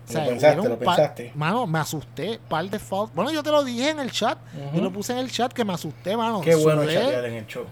O 0.08 0.12
sea, 0.12 0.24
Lo 0.24 0.30
pensaste, 0.30 0.68
lo 0.68 0.78
pensaste. 0.78 1.32
Mano, 1.34 1.66
me 1.66 1.78
asusté, 1.78 2.40
par 2.48 2.68
de 2.70 2.78
falls. 2.78 3.12
Bueno, 3.14 3.30
yo 3.30 3.42
te 3.42 3.50
lo 3.50 3.62
dije 3.62 3.90
en 3.90 4.00
el 4.00 4.10
chat. 4.10 4.38
Yo 4.74 4.80
lo 4.80 4.90
puse 4.92 5.12
en 5.12 5.18
el 5.18 5.30
chat 5.30 5.52
que 5.52 5.64
me 5.64 5.72
asusté, 5.74 6.16
mano. 6.16 6.40
Qué 6.40 6.54
bueno 6.54 6.82
Sudé. 6.82 6.94
chatear 6.94 7.24
en 7.26 7.34
el 7.34 7.46
show. 7.46 7.64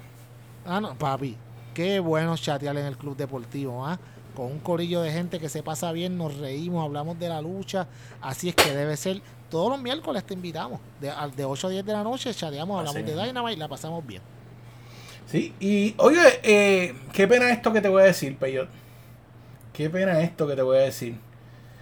Ah, 0.66 0.80
no, 0.80 0.94
papi. 0.96 1.36
Qué 1.72 1.98
bueno 2.00 2.36
chatear 2.36 2.76
en 2.76 2.86
el 2.86 2.96
club 2.96 3.16
deportivo, 3.16 3.86
¿ah? 3.86 3.98
Con 4.34 4.46
un 4.46 4.58
corillo 4.58 5.00
de 5.00 5.10
gente 5.12 5.38
que 5.40 5.48
se 5.48 5.62
pasa 5.62 5.92
bien, 5.92 6.18
nos 6.18 6.36
reímos, 6.36 6.84
hablamos 6.84 7.18
de 7.18 7.28
la 7.28 7.40
lucha. 7.40 7.86
Así 8.20 8.50
es 8.50 8.54
que 8.54 8.70
debe 8.74 8.96
ser. 8.98 9.22
Todos 9.50 9.70
los 9.70 9.80
miércoles 9.80 10.24
te 10.24 10.34
invitamos. 10.34 10.80
De, 11.00 11.08
al- 11.08 11.34
de 11.34 11.44
8 11.44 11.68
a 11.68 11.70
10 11.70 11.86
de 11.86 11.92
la 11.92 12.02
noche 12.02 12.34
chateamos, 12.34 12.78
hablamos 12.78 12.96
Así 13.02 13.10
de. 13.14 13.24
Dynamite 13.26 13.54
y 13.54 13.56
la 13.56 13.68
pasamos 13.68 14.06
bien. 14.06 14.20
Sí, 15.26 15.54
y 15.58 15.94
oye, 15.98 16.20
eh, 16.42 16.94
qué 17.12 17.26
pena 17.26 17.50
esto 17.50 17.72
que 17.72 17.80
te 17.80 17.88
voy 17.88 18.02
a 18.02 18.06
decir, 18.06 18.36
Peyot. 18.36 18.68
Qué 19.72 19.88
pena 19.90 20.20
esto 20.20 20.46
que 20.46 20.54
te 20.56 20.62
voy 20.62 20.78
a 20.78 20.82
decir. 20.82 21.16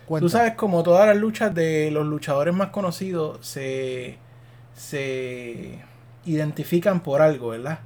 Cuenta. 0.07 0.25
Tú 0.25 0.29
sabes, 0.29 0.55
como 0.55 0.83
todas 0.83 1.07
las 1.07 1.17
luchas 1.17 1.55
de 1.55 1.90
los 1.90 2.07
luchadores 2.07 2.55
más 2.55 2.69
conocidos 2.69 3.38
se, 3.47 4.19
se 4.75 5.79
identifican 6.25 7.01
por 7.01 7.23
algo, 7.23 7.49
¿verdad? 7.51 7.79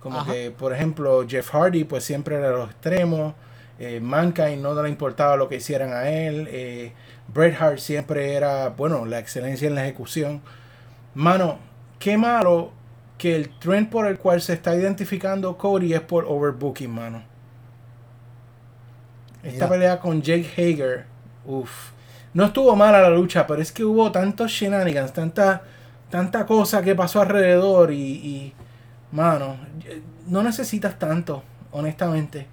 Como 0.00 0.20
Ajá. 0.20 0.32
que, 0.32 0.50
por 0.50 0.72
ejemplo, 0.72 1.24
Jeff 1.28 1.50
Hardy, 1.50 1.84
pues 1.84 2.04
siempre 2.04 2.36
era 2.36 2.50
los 2.50 2.70
extremos. 2.70 3.34
Eh, 3.78 4.00
Mankind 4.00 4.60
no 4.60 4.80
le 4.80 4.88
importaba 4.88 5.36
lo 5.36 5.48
que 5.48 5.56
hicieran 5.56 5.92
a 5.92 6.08
él. 6.08 6.48
Eh, 6.50 6.92
Bret 7.32 7.60
Hart 7.60 7.78
siempre 7.78 8.34
era, 8.34 8.68
bueno, 8.70 9.06
la 9.06 9.18
excelencia 9.18 9.66
en 9.66 9.74
la 9.74 9.82
ejecución. 9.82 10.42
Mano, 11.14 11.58
qué 11.98 12.16
malo 12.16 12.72
que 13.18 13.36
el 13.36 13.58
trend 13.58 13.88
por 13.90 14.06
el 14.06 14.18
cual 14.18 14.40
se 14.40 14.52
está 14.52 14.74
identificando 14.74 15.56
Cody 15.56 15.94
es 15.94 16.00
por 16.00 16.24
overbooking, 16.24 16.90
mano. 16.90 17.22
Esta 19.42 19.66
Mira. 19.66 19.68
pelea 19.68 20.00
con 20.00 20.22
Jake 20.22 20.48
Hager, 20.56 21.06
uff. 21.44 21.90
No 22.34 22.44
estuvo 22.44 22.74
mala 22.76 23.02
la 23.02 23.10
lucha, 23.10 23.46
pero 23.46 23.60
es 23.60 23.72
que 23.72 23.84
hubo 23.84 24.10
tantos 24.10 24.50
shenanigans, 24.50 25.12
tanta, 25.12 25.62
tanta 26.10 26.46
cosa 26.46 26.82
que 26.82 26.94
pasó 26.94 27.20
alrededor 27.20 27.92
y, 27.92 28.54
mano, 29.10 29.56
no 30.26 30.42
necesitas 30.42 30.98
tanto, 30.98 31.42
honestamente. 31.72 32.46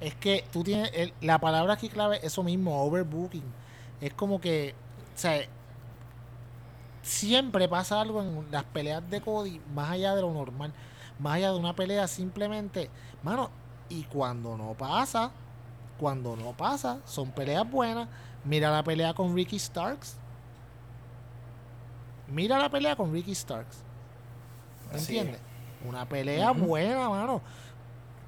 Es 0.00 0.14
que 0.14 0.44
tú 0.52 0.64
tienes. 0.64 0.90
la 1.20 1.38
palabra 1.38 1.74
aquí 1.74 1.88
clave 1.88 2.16
es 2.18 2.24
eso 2.24 2.42
mismo, 2.42 2.82
overbooking. 2.82 3.44
Es 4.00 4.14
como 4.14 4.40
que. 4.40 4.74
O 5.14 5.18
sea, 5.18 5.42
siempre 7.02 7.68
pasa 7.68 8.00
algo 8.00 8.22
en 8.22 8.46
las 8.50 8.64
peleas 8.64 9.08
de 9.10 9.20
Cody, 9.20 9.60
más 9.74 9.90
allá 9.90 10.14
de 10.14 10.22
lo 10.22 10.32
normal. 10.32 10.72
Más 11.18 11.34
allá 11.34 11.52
de 11.52 11.58
una 11.58 11.76
pelea, 11.76 12.08
simplemente. 12.08 12.90
Mano, 13.22 13.50
y 13.90 14.04
cuando 14.04 14.56
no 14.56 14.72
pasa, 14.72 15.30
cuando 16.00 16.34
no 16.34 16.52
pasa, 16.56 16.98
son 17.04 17.30
peleas 17.30 17.70
buenas. 17.70 18.08
Mira 18.44 18.70
la 18.70 18.82
pelea 18.82 19.12
con 19.12 19.36
Ricky 19.36 19.58
Starks. 19.58 20.16
Mira 22.28 22.58
la 22.58 22.68
pelea 22.70 22.96
con 22.96 23.12
Ricky 23.12 23.34
Starks. 23.34 23.78
¿Me 24.92 24.98
entiendes? 24.98 25.40
Una 25.86 26.08
pelea 26.08 26.52
buena, 26.52 27.08
mano. 27.08 27.42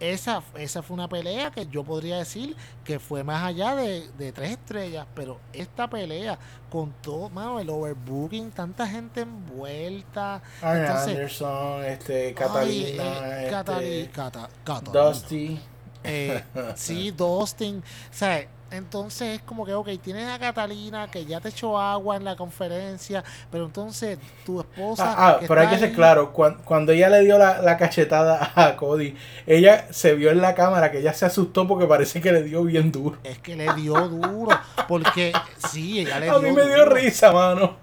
Esa, 0.01 0.43
esa 0.57 0.83
fue 0.83 0.95
una 0.95 1.09
pelea 1.09 1.53
que 1.53 1.65
yo 1.69 1.85
podría 1.85 2.17
decir 2.19 2.57
que 2.83 2.99
fue 2.99 3.23
más 3.23 3.45
allá 3.45 3.77
de, 3.77 4.11
de 4.19 4.33
tres 4.33 4.51
estrellas, 4.51 5.07
pero 5.15 5.39
esta 5.53 5.89
pelea 5.89 6.37
con 6.71 6.93
todo, 7.03 7.31
mano, 7.31 7.61
el 7.61 7.71
overbooking, 7.71 8.51
tanta 8.51 8.85
gente 8.89 9.21
envuelta. 9.21 10.43
Arn 10.61 10.81
entonces, 10.81 11.09
Anderson, 11.15 11.85
este, 11.85 12.27
ay, 12.29 12.35
Catalina, 12.35 13.05
eh, 13.05 13.45
este, 13.45 13.51
Catali- 13.55 14.11
Cata- 14.11 14.49
Catalina. 14.65 15.05
Dusty. 15.05 15.61
Eh, 16.05 16.43
sí, 16.75 17.11
Dustin. 17.17 17.79
O 17.79 18.15
sea, 18.15 18.47
entonces 18.71 19.37
es 19.37 19.43
como 19.43 19.67
que, 19.67 19.75
ok, 19.75 19.89
tienes 20.03 20.27
a 20.31 20.39
Catalina 20.39 21.07
que 21.11 21.27
ya 21.27 21.41
te 21.41 21.51
echó 21.51 21.79
agua 21.79 22.17
en 22.17 22.25
la 22.25 22.37
conferencia, 22.37 23.23
pero 23.51 23.67
entonces 23.67 24.19
tu 24.47 24.61
esposa. 24.61 25.05
Ah, 25.15 25.29
ah, 25.29 25.41
pero 25.47 25.61
hay 25.61 25.69
que 25.69 25.79
ser 25.79 25.91
ahí- 25.91 25.95
claro, 25.95 26.33
cuan- 26.33 26.57
cuando, 26.65 26.93
ella 26.93 27.11
le 27.11 27.21
dio 27.21 27.37
la, 27.37 27.61
la 27.61 27.77
cachetada 27.77 28.51
a 28.55 28.75
Cody, 28.77 29.15
ella 29.47 29.87
se 29.91 30.15
vio 30.15 30.31
en 30.31 30.41
la 30.41 30.55
cámara 30.55 30.91
que 30.91 31.01
ella 31.01 31.13
se 31.13 31.27
asustó 31.27 31.69
porque 31.69 31.87
parece 31.87 32.23
que 32.23 32.33
le 32.33 32.43
dio 32.45 32.65
bien 32.65 32.91
duro. 32.91 33.19
Es 33.25 33.39
que 33.41 33.57
le 33.57 33.73
dio 33.75 33.93
duro. 34.09 34.59
Porque 34.89 35.35
sí, 35.71 36.01
ella 36.01 36.19
le 36.19 36.27
dio 36.27 36.37
A 36.37 36.41
mí 36.41 36.51
me 36.53 36.63
dio 36.67 36.79
duro. 36.85 36.95
risa, 36.95 37.31
mano. 37.31 37.77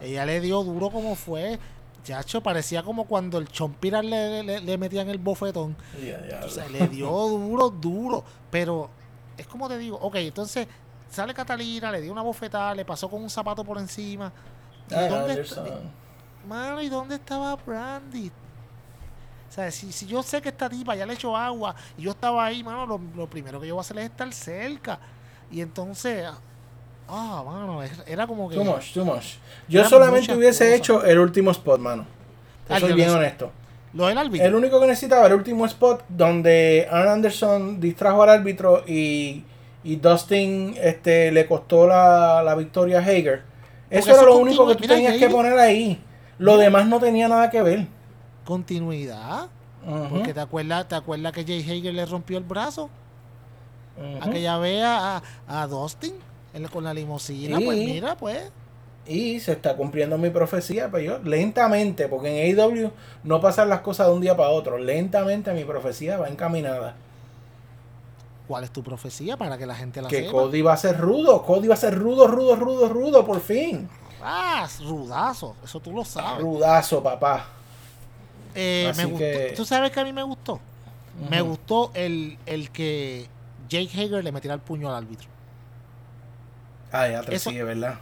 Ella 0.00 0.24
le 0.26 0.40
dio 0.40 0.62
duro 0.64 0.88
como 0.90 1.14
fue. 1.16 1.58
Chacho, 2.04 2.40
parecía 2.42 2.82
como 2.82 3.04
cuando 3.04 3.38
el 3.38 3.48
Chompiras 3.48 4.04
le, 4.04 4.42
le, 4.42 4.60
le 4.60 4.78
metían 4.78 5.08
el 5.08 5.18
bofetón. 5.18 5.76
O 6.44 6.48
sea, 6.48 6.68
le 6.68 6.88
dio 6.88 7.08
duro, 7.10 7.70
duro. 7.70 8.24
Pero 8.50 8.90
es 9.36 9.46
como 9.46 9.68
te 9.68 9.78
digo, 9.78 9.98
ok, 10.00 10.16
entonces 10.16 10.66
sale 11.10 11.32
Catalina, 11.32 11.92
le 11.92 12.00
dio 12.00 12.10
una 12.12 12.22
bofetada, 12.22 12.74
le 12.74 12.84
pasó 12.84 13.08
con 13.08 13.22
un 13.22 13.30
zapato 13.30 13.62
por 13.64 13.78
encima. 13.78 14.32
¿Y 14.90 14.94
Ah, 14.94 15.06
dónde 15.08 15.40
está- 15.40 15.64
Mano, 16.48 16.82
¿y 16.82 16.88
dónde 16.88 17.14
estaba 17.14 17.54
Brandy? 17.54 18.28
O 19.48 19.52
sea, 19.54 19.70
si, 19.70 19.92
si 19.92 20.06
yo 20.06 20.22
sé 20.24 20.42
que 20.42 20.48
esta 20.48 20.68
tipa 20.68 20.96
ya 20.96 21.06
le 21.06 21.12
echó 21.14 21.36
agua 21.36 21.74
y 21.96 22.02
yo 22.02 22.10
estaba 22.12 22.44
ahí, 22.44 22.64
mano, 22.64 22.84
lo, 22.86 22.98
lo 23.14 23.28
primero 23.30 23.60
que 23.60 23.68
yo 23.68 23.74
voy 23.74 23.80
a 23.80 23.82
hacer 23.82 23.98
es 23.98 24.06
estar 24.06 24.32
cerca. 24.32 24.98
Y 25.52 25.60
entonces, 25.60 26.26
ah, 27.08 27.42
mano, 27.44 27.80
era 28.06 28.26
como 28.26 28.48
que... 28.48 28.56
Too 28.56 28.64
much, 28.64 28.92
too 28.92 29.04
much. 29.04 29.34
Yo 29.68 29.84
solamente 29.84 30.34
hubiese 30.34 30.64
cosas. 30.64 30.78
hecho 30.78 31.04
el 31.04 31.18
último 31.18 31.50
spot, 31.50 31.80
mano. 31.80 32.06
Te 32.66 32.74
Ah, 32.74 32.80
soy 32.80 32.92
bien 32.92 33.10
honesto. 33.10 33.50
Lo 33.92 34.06
del 34.06 34.16
árbitro. 34.16 34.46
El 34.46 34.54
único 34.54 34.80
que 34.80 34.86
necesitaba 34.86 35.26
era 35.26 35.34
el 35.34 35.40
último 35.40 35.66
spot 35.66 36.04
donde 36.08 36.88
Arn 36.90 37.08
Anderson 37.08 37.80
distrajo 37.80 38.22
al 38.22 38.30
árbitro 38.30 38.84
y, 38.86 39.44
y 39.84 39.96
Dustin 39.96 40.74
este, 40.80 41.30
le 41.30 41.46
costó 41.46 41.86
la, 41.86 42.42
la 42.42 42.54
victoria 42.54 42.98
a 42.98 43.02
Hager. 43.02 43.42
Eso 43.90 44.12
era 44.12 44.22
lo 44.22 44.38
único 44.38 44.66
que 44.66 44.74
tú 44.76 44.80
mira, 44.82 44.94
tenías 44.94 45.18
que 45.18 45.28
poner 45.28 45.58
ahí. 45.58 46.02
Lo 46.38 46.56
demás 46.56 46.86
no 46.86 46.98
tenía 46.98 47.28
nada 47.28 47.50
que 47.50 47.60
ver. 47.60 47.86
Continuidad. 48.46 49.48
Porque 50.10 50.32
te 50.32 50.40
acuerdas, 50.40 50.88
te 50.88 50.94
acuerdas 50.94 51.32
que 51.32 51.44
Jay 51.44 51.60
Hager 51.60 51.92
le 51.92 52.06
rompió 52.06 52.38
el 52.38 52.44
brazo. 52.44 52.88
ujú. 53.96 54.30
Aquella 54.30 54.56
vez 54.58 54.82
a, 54.84 55.22
a 55.46 55.66
Dustin 55.66 56.14
él 56.54 56.70
con 56.70 56.84
la 56.84 56.92
limusina. 56.94 57.58
Pues 57.64 57.78
mira, 57.78 58.16
pues. 58.16 58.50
Y 59.06 59.40
se 59.40 59.52
está 59.52 59.76
cumpliendo 59.76 60.16
mi 60.16 60.30
profecía, 60.30 60.88
pero 60.90 61.02
yo 61.02 61.18
lentamente, 61.28 62.06
porque 62.08 62.50
en 62.50 62.58
AEW 62.60 62.90
no 63.24 63.40
pasan 63.40 63.68
las 63.68 63.80
cosas 63.80 64.06
de 64.06 64.12
un 64.12 64.20
día 64.20 64.36
para 64.36 64.50
otro. 64.50 64.78
Lentamente 64.78 65.52
mi 65.52 65.64
profecía 65.64 66.18
va 66.18 66.28
encaminada. 66.28 66.94
¿Cuál 68.46 68.64
es 68.64 68.70
tu 68.70 68.82
profecía 68.82 69.36
para 69.36 69.56
que 69.58 69.66
la 69.66 69.74
gente 69.74 70.02
la 70.02 70.08
Que 70.08 70.20
sepa? 70.24 70.32
Cody 70.32 70.62
va 70.62 70.74
a 70.74 70.76
ser 70.76 70.98
rudo. 71.00 71.42
Cody 71.42 71.68
va 71.68 71.74
a 71.74 71.78
ser 71.78 71.98
rudo, 71.98 72.26
rudo, 72.28 72.54
rudo, 72.56 72.88
rudo, 72.88 73.24
por 73.24 73.40
fin. 73.40 73.88
Ah, 74.22 74.68
rudazo. 74.84 75.56
Eso 75.64 75.80
tú 75.80 75.92
lo 75.92 76.04
sabes. 76.04 76.42
Rudazo, 76.42 77.02
papá. 77.02 77.46
Eh, 78.54 78.92
me 78.96 79.04
gustó. 79.06 79.18
que- 79.18 79.52
¿Tú 79.56 79.64
sabes 79.64 79.90
que 79.90 80.00
a 80.00 80.04
mí 80.04 80.12
me 80.12 80.22
gustó? 80.22 80.60
Me 81.30 81.40
gustó 81.40 81.90
el, 81.94 82.38
el 82.46 82.70
que 82.70 83.26
Jake 83.68 83.90
Hager 83.94 84.22
le 84.22 84.30
metiera 84.32 84.54
el 84.54 84.60
puño 84.60 84.88
al 84.88 84.96
árbitro. 85.02 85.28
Ay, 86.92 87.12
ya 87.12 87.20
Eso- 87.20 87.50
sí, 87.50 87.58
es 87.58 87.64
verdad. 87.64 87.98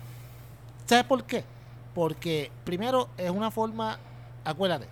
¿Sabes 0.86 1.04
por 1.04 1.24
qué? 1.24 1.44
Porque 1.94 2.50
primero 2.64 3.08
es 3.16 3.30
una 3.30 3.50
forma, 3.50 3.98
acuérdate, 4.44 4.86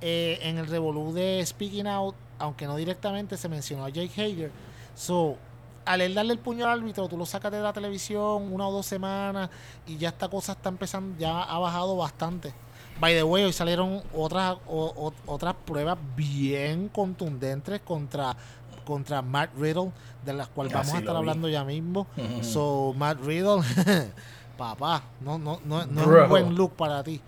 eh, 0.00 0.38
en 0.42 0.58
el 0.58 0.66
revolú 0.66 1.12
de 1.12 1.44
Speaking 1.44 1.86
Out, 1.86 2.14
aunque 2.38 2.66
no 2.66 2.76
directamente 2.76 3.36
se 3.36 3.48
mencionó 3.48 3.84
a 3.84 3.88
Jake 3.90 4.10
Hager, 4.20 4.50
so, 4.94 5.36
al 5.84 6.00
él 6.00 6.14
darle 6.14 6.32
el 6.32 6.38
puño 6.38 6.64
al 6.64 6.78
árbitro, 6.78 7.08
tú 7.08 7.16
lo 7.16 7.26
sacas 7.26 7.52
de 7.52 7.60
la 7.60 7.72
televisión 7.72 8.52
una 8.52 8.66
o 8.68 8.72
dos 8.72 8.86
semanas 8.86 9.50
y 9.86 9.96
ya 9.98 10.08
esta 10.08 10.28
cosa 10.28 10.52
está 10.52 10.70
empezando, 10.70 11.18
ya 11.18 11.42
ha 11.42 11.58
bajado 11.58 11.96
bastante. 11.96 12.52
By 13.00 13.12
the 13.14 13.22
way, 13.24 13.42
hoy 13.44 13.52
salieron 13.52 14.02
otras 14.14 14.56
o- 14.68 14.92
o- 14.96 15.12
otras 15.32 15.54
pruebas 15.64 15.98
bien 16.16 16.88
contundentes 16.88 17.80
contra 17.80 18.36
contra 18.84 19.22
Matt 19.22 19.50
Riddle, 19.58 19.90
de 20.24 20.32
las 20.32 20.48
cuales 20.48 20.72
vamos 20.72 20.88
a 20.88 20.98
estar 21.00 21.16
hablando 21.16 21.48
ya 21.48 21.64
mismo. 21.64 22.06
So, 22.42 22.94
Matt 22.96 23.20
Riddle, 23.22 23.62
papá, 24.58 25.02
no, 25.20 25.38
no, 25.38 25.60
no, 25.64 25.84
no 25.86 26.00
es 26.00 26.06
un 26.06 26.28
buen 26.28 26.54
look 26.54 26.72
para 26.74 27.02
ti. 27.02 27.20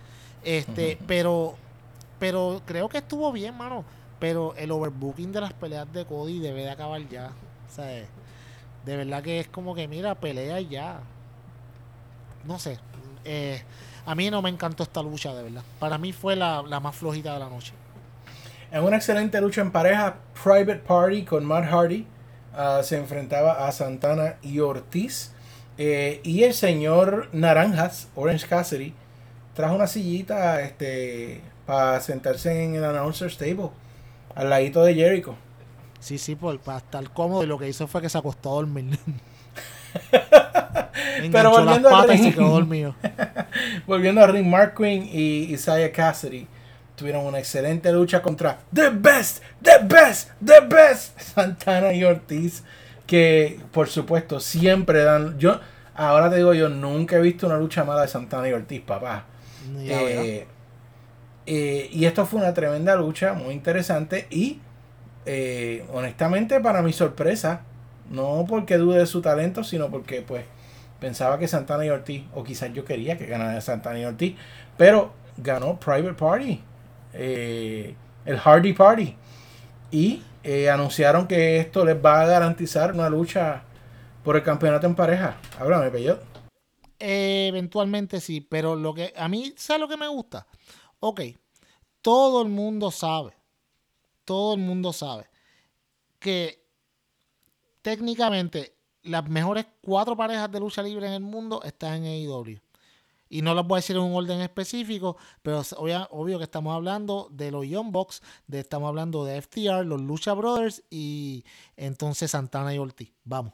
Este, 0.43 0.99
pero, 1.07 1.55
pero 2.19 2.63
creo 2.65 2.89
que 2.89 2.99
estuvo 2.99 3.33
bien, 3.33 3.57
mano. 3.57 3.85
Pero 4.19 4.55
el 4.57 4.71
overbooking 4.71 5.33
de 5.33 5.41
las 5.43 5.53
peleas 5.53 5.93
de 5.93 6.05
Cody 6.07 6.39
debe 6.39 6.63
de 6.63 6.71
acabar 6.71 7.07
ya. 7.09 7.31
O 7.71 7.75
sea, 7.75 7.85
de 7.87 8.97
verdad 8.97 9.23
que 9.23 9.41
es 9.41 9.49
como 9.49 9.75
que, 9.75 9.87
mira, 9.89 10.15
pelea 10.15 10.61
ya. 10.61 11.01
No 12.45 12.59
sé. 12.59 12.79
eh, 13.25 13.63
a 14.07 14.15
mí 14.15 14.31
no 14.31 14.41
me 14.41 14.49
encantó 14.51 14.85
esta 14.85 15.03
lucha, 15.03 15.35
de 15.35 15.43
verdad. 15.43 15.63
Para 15.81 15.99
mí 15.99 16.13
fue 16.13 16.37
la, 16.37 16.63
la 16.63 16.79
más 16.79 16.95
flojita 16.95 17.33
de 17.35 17.41
la 17.41 17.49
noche. 17.49 17.73
En 18.73 18.83
una 18.83 18.97
excelente 18.97 19.41
lucha 19.41 19.61
en 19.61 19.71
pareja, 19.71 20.17
Private 20.43 20.81
Party 20.87 21.25
con 21.25 21.45
Matt 21.45 21.67
Hardy 21.67 22.07
ah, 22.55 22.81
se 22.83 22.97
enfrentaba 22.97 23.67
a 23.67 23.73
Santana 23.73 24.37
y 24.43 24.59
Ortiz. 24.61 25.33
Eh, 25.79 26.21
y 26.25 26.43
el 26.43 26.55
señor 26.55 27.29
Naranjas, 27.33 28.09
Orange 28.15 28.47
Cassidy, 28.47 28.95
trajo 29.55 29.75
una 29.77 29.87
sillita 29.87 30.63
este, 30.63 31.43
para 31.65 32.01
sentarse 32.01 32.65
en 32.65 32.75
el 32.75 32.85
announcer's 32.85 33.37
table, 33.37 33.71
al 34.35 34.51
ladito 34.51 34.83
de 34.83 34.95
Jericho. 34.95 35.37
Sí, 36.01 36.19
sí, 36.19 36.35
por, 36.35 36.59
para 36.59 36.79
estar 36.79 37.09
cómodo. 37.11 37.45
Y 37.45 37.47
lo 37.47 37.59
que 37.59 37.69
hizo 37.69 37.87
fue 37.87 38.01
que 38.01 38.09
se 38.09 38.19
acostó 38.19 38.51
a 38.51 38.55
dormir. 38.55 38.99
Pero 41.33 41.51
volviendo 41.51 41.89
se 42.03 42.31
ring. 42.31 42.95
Volviendo 43.87 44.23
a 44.23 44.27
ring, 44.27 44.47
Mark 44.47 44.75
Quinn 44.77 45.09
y 45.11 45.53
Isaiah 45.53 45.93
Cassidy 45.93 46.47
tuvieron 46.97 47.25
una 47.25 47.39
excelente 47.39 47.93
lucha 47.93 48.23
contra 48.23 48.59
The 48.75 48.91
Best, 48.91 49.43
The 49.63 49.79
Best, 49.85 50.31
The 50.45 50.61
Best, 50.67 51.21
Santana 51.35 51.93
y 51.93 52.03
Ortiz, 52.03 52.65
que 53.07 53.61
por 53.71 53.89
supuesto 53.89 54.41
siempre 54.41 55.05
dan. 55.05 55.39
Yo, 55.39 55.61
ahora 55.95 56.29
te 56.31 56.37
digo, 56.37 56.55
yo 56.55 56.69
nunca 56.69 57.17
he 57.17 57.21
visto 57.21 57.47
una 57.47 57.59
lucha 57.59 57.85
mala 57.85 58.03
de 58.03 58.09
Santana 58.09 58.49
y 58.49 58.53
Ortiz, 58.53 58.81
papá. 58.81 59.27
Eh, 59.79 60.47
eh, 61.47 61.89
y 61.93 62.05
esto 62.05 62.27
fue 62.27 62.41
una 62.41 62.55
tremenda 62.55 62.97
lucha, 62.97 63.33
muy 63.33 63.55
interesante 63.55 64.27
y 64.31 64.61
eh, 65.27 65.85
honestamente 65.93 66.61
para 66.61 66.83
mi 66.83 66.93
sorpresa, 66.93 67.63
no 68.11 68.45
porque 68.49 68.79
dude 68.79 68.99
de 68.99 69.07
su 69.07 69.21
talento, 69.21 69.65
sino 69.65 69.91
porque 69.91 70.23
pues 70.23 70.45
pensaba 71.01 71.39
que 71.39 71.49
Santana 71.49 71.85
y 71.85 71.91
Ortiz, 71.91 72.25
o 72.35 72.43
quizás 72.43 72.73
yo 72.73 72.85
quería 72.85 73.19
que 73.19 73.27
ganara 73.27 73.61
Santana 73.61 73.99
y 73.99 74.05
Ortiz, 74.05 74.37
pero 74.77 75.13
ganó 75.37 75.79
Private 75.79 76.15
Party, 76.15 76.63
eh, 77.17 77.95
el 78.25 78.39
Hardy 78.39 78.73
Party, 78.73 79.17
y 79.91 80.23
eh, 80.43 80.71
anunciaron 80.71 81.27
que 81.27 81.59
esto 81.59 81.85
les 81.85 81.97
va 81.97 82.21
a 82.21 82.27
garantizar 82.27 82.93
una 82.93 83.09
lucha 83.09 83.65
por 84.23 84.37
el 84.37 84.43
campeonato 84.43 84.87
en 84.87 84.95
pareja. 84.95 85.37
Háblame, 85.59 85.91
Peyot. 85.91 86.23
Eh, 86.99 87.47
eventualmente 87.49 88.21
sí, 88.21 88.41
pero 88.41 88.75
lo 88.75 88.95
que 88.95 89.13
a 89.17 89.29
mí, 89.29 89.53
¿sabes 89.57 89.81
lo 89.81 89.89
que 89.89 89.97
me 89.97 90.09
gusta? 90.09 90.47
Ok, 91.01 91.21
todo 92.01 92.43
el 92.43 92.49
mundo 92.49 92.91
sabe, 92.91 93.35
todo 94.25 94.55
el 94.55 94.61
mundo 94.61 94.93
sabe 94.93 95.29
que 96.19 96.65
técnicamente 97.83 98.77
las 99.03 99.29
mejores 99.29 99.67
cuatro 99.81 100.17
parejas 100.17 100.51
de 100.51 100.61
lucha 100.61 100.83
libre 100.83 101.07
en 101.07 101.13
el 101.13 101.21
mundo 101.21 101.63
están 101.63 102.05
en 102.05 102.29
AEW. 102.29 102.59
Y 103.29 103.43
no 103.43 103.55
las 103.55 103.67
voy 103.67 103.77
a 103.79 103.81
decir 103.81 103.97
en 103.97 104.03
un 104.03 104.15
orden 104.15 104.41
específico, 104.41 105.17
pero 105.43 105.63
obvio 106.11 106.39
que 106.39 106.45
estamos 106.45 106.75
hablando 106.75 107.29
de 107.33 107.51
los 107.51 107.67
Young 107.67 107.91
Bucks, 107.91 108.23
de, 108.47 108.61
estamos 108.61 108.89
hablando 108.89 109.25
de 109.25 109.37
FTR, 109.43 109.85
los 109.85 110.01
Lucha 110.01 110.33
Brothers 110.35 110.83
y 110.91 111.45
entonces 111.77 112.31
Santana 112.31 112.75
y 112.75 112.79
Ortiz. 112.79 113.13
Vamos. 113.25 113.53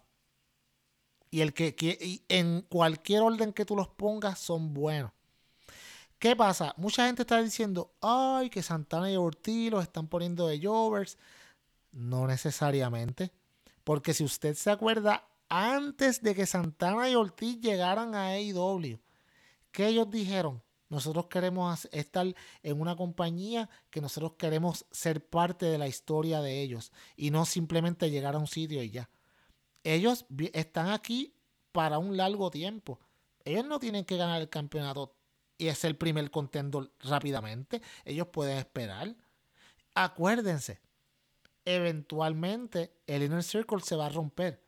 Y 1.30 1.40
el 1.40 1.54
que, 1.54 1.74
que- 1.74 1.98
y 2.00 2.22
en 2.28 2.61
cualquier 2.68 3.22
orden 3.22 3.52
que 3.54 3.64
tú 3.64 3.74
los 3.76 3.88
pongas 3.88 4.38
son 4.38 4.74
buenos. 4.74 5.12
¿Qué 6.18 6.37
pasa? 6.37 6.74
Mucha 6.76 7.06
gente 7.06 7.22
está 7.22 7.42
diciendo, 7.42 7.90
ay, 8.00 8.48
que 8.50 8.62
Santana 8.62 9.11
y 9.11 9.16
Ortiz 9.16 9.70
los 9.70 9.82
están 9.82 10.06
poniendo 10.06 10.46
de 10.46 10.61
Jovers. 10.64 11.18
No 11.92 12.26
necesariamente. 12.26 13.32
Porque 13.85 14.14
si 14.14 14.22
usted 14.24 14.54
se 14.54 14.70
acuerda, 14.70 15.26
antes 15.48 16.22
de 16.22 16.35
que 16.35 16.46
Santana 16.46 17.08
y 17.11 17.14
Ortiz 17.16 17.61
llegaran 17.61 18.14
a 18.14 18.28
AEW, 18.35 18.98
¿qué 19.72 19.88
ellos 19.88 20.11
dijeron? 20.11 20.62
Nosotros 20.88 21.26
queremos 21.28 21.88
estar 21.90 22.26
en 22.62 22.80
una 22.80 22.94
compañía 22.96 23.70
que 23.88 24.02
nosotros 24.02 24.35
queremos 24.38 24.85
ser 24.90 25.26
parte 25.26 25.64
de 25.64 25.78
la 25.78 25.88
historia 25.88 26.42
de 26.42 26.61
ellos 26.61 26.92
y 27.16 27.30
no 27.30 27.46
simplemente 27.46 28.11
llegar 28.11 28.35
a 28.35 28.38
un 28.38 28.46
sitio 28.46 28.82
y 28.82 28.90
ya. 28.90 29.08
Ellos 29.85 30.26
están 30.52 30.90
aquí 30.90 31.35
para 31.72 31.98
un 31.98 32.18
largo 32.18 32.50
tiempo. 32.50 33.00
Ellos 33.44 33.64
no 33.64 33.78
tienen 33.78 34.04
que 34.04 34.18
ganar 34.18 34.40
el 34.42 34.50
campeonato 34.50 35.16
y 35.56 35.68
es 35.68 35.82
el 35.85 35.96
primer 35.96 36.30
contendor 36.30 36.92
rápidamente. 37.00 37.80
Ellos 38.04 38.28
pueden 38.28 38.58
esperar. 38.58 39.14
Acuérdense, 39.94 40.80
eventualmente 41.64 42.92
el 43.06 43.22
Inner 43.22 43.42
Circle 43.42 43.80
se 43.80 43.96
va 43.96 44.06
a 44.06 44.11
romper. 44.11 44.62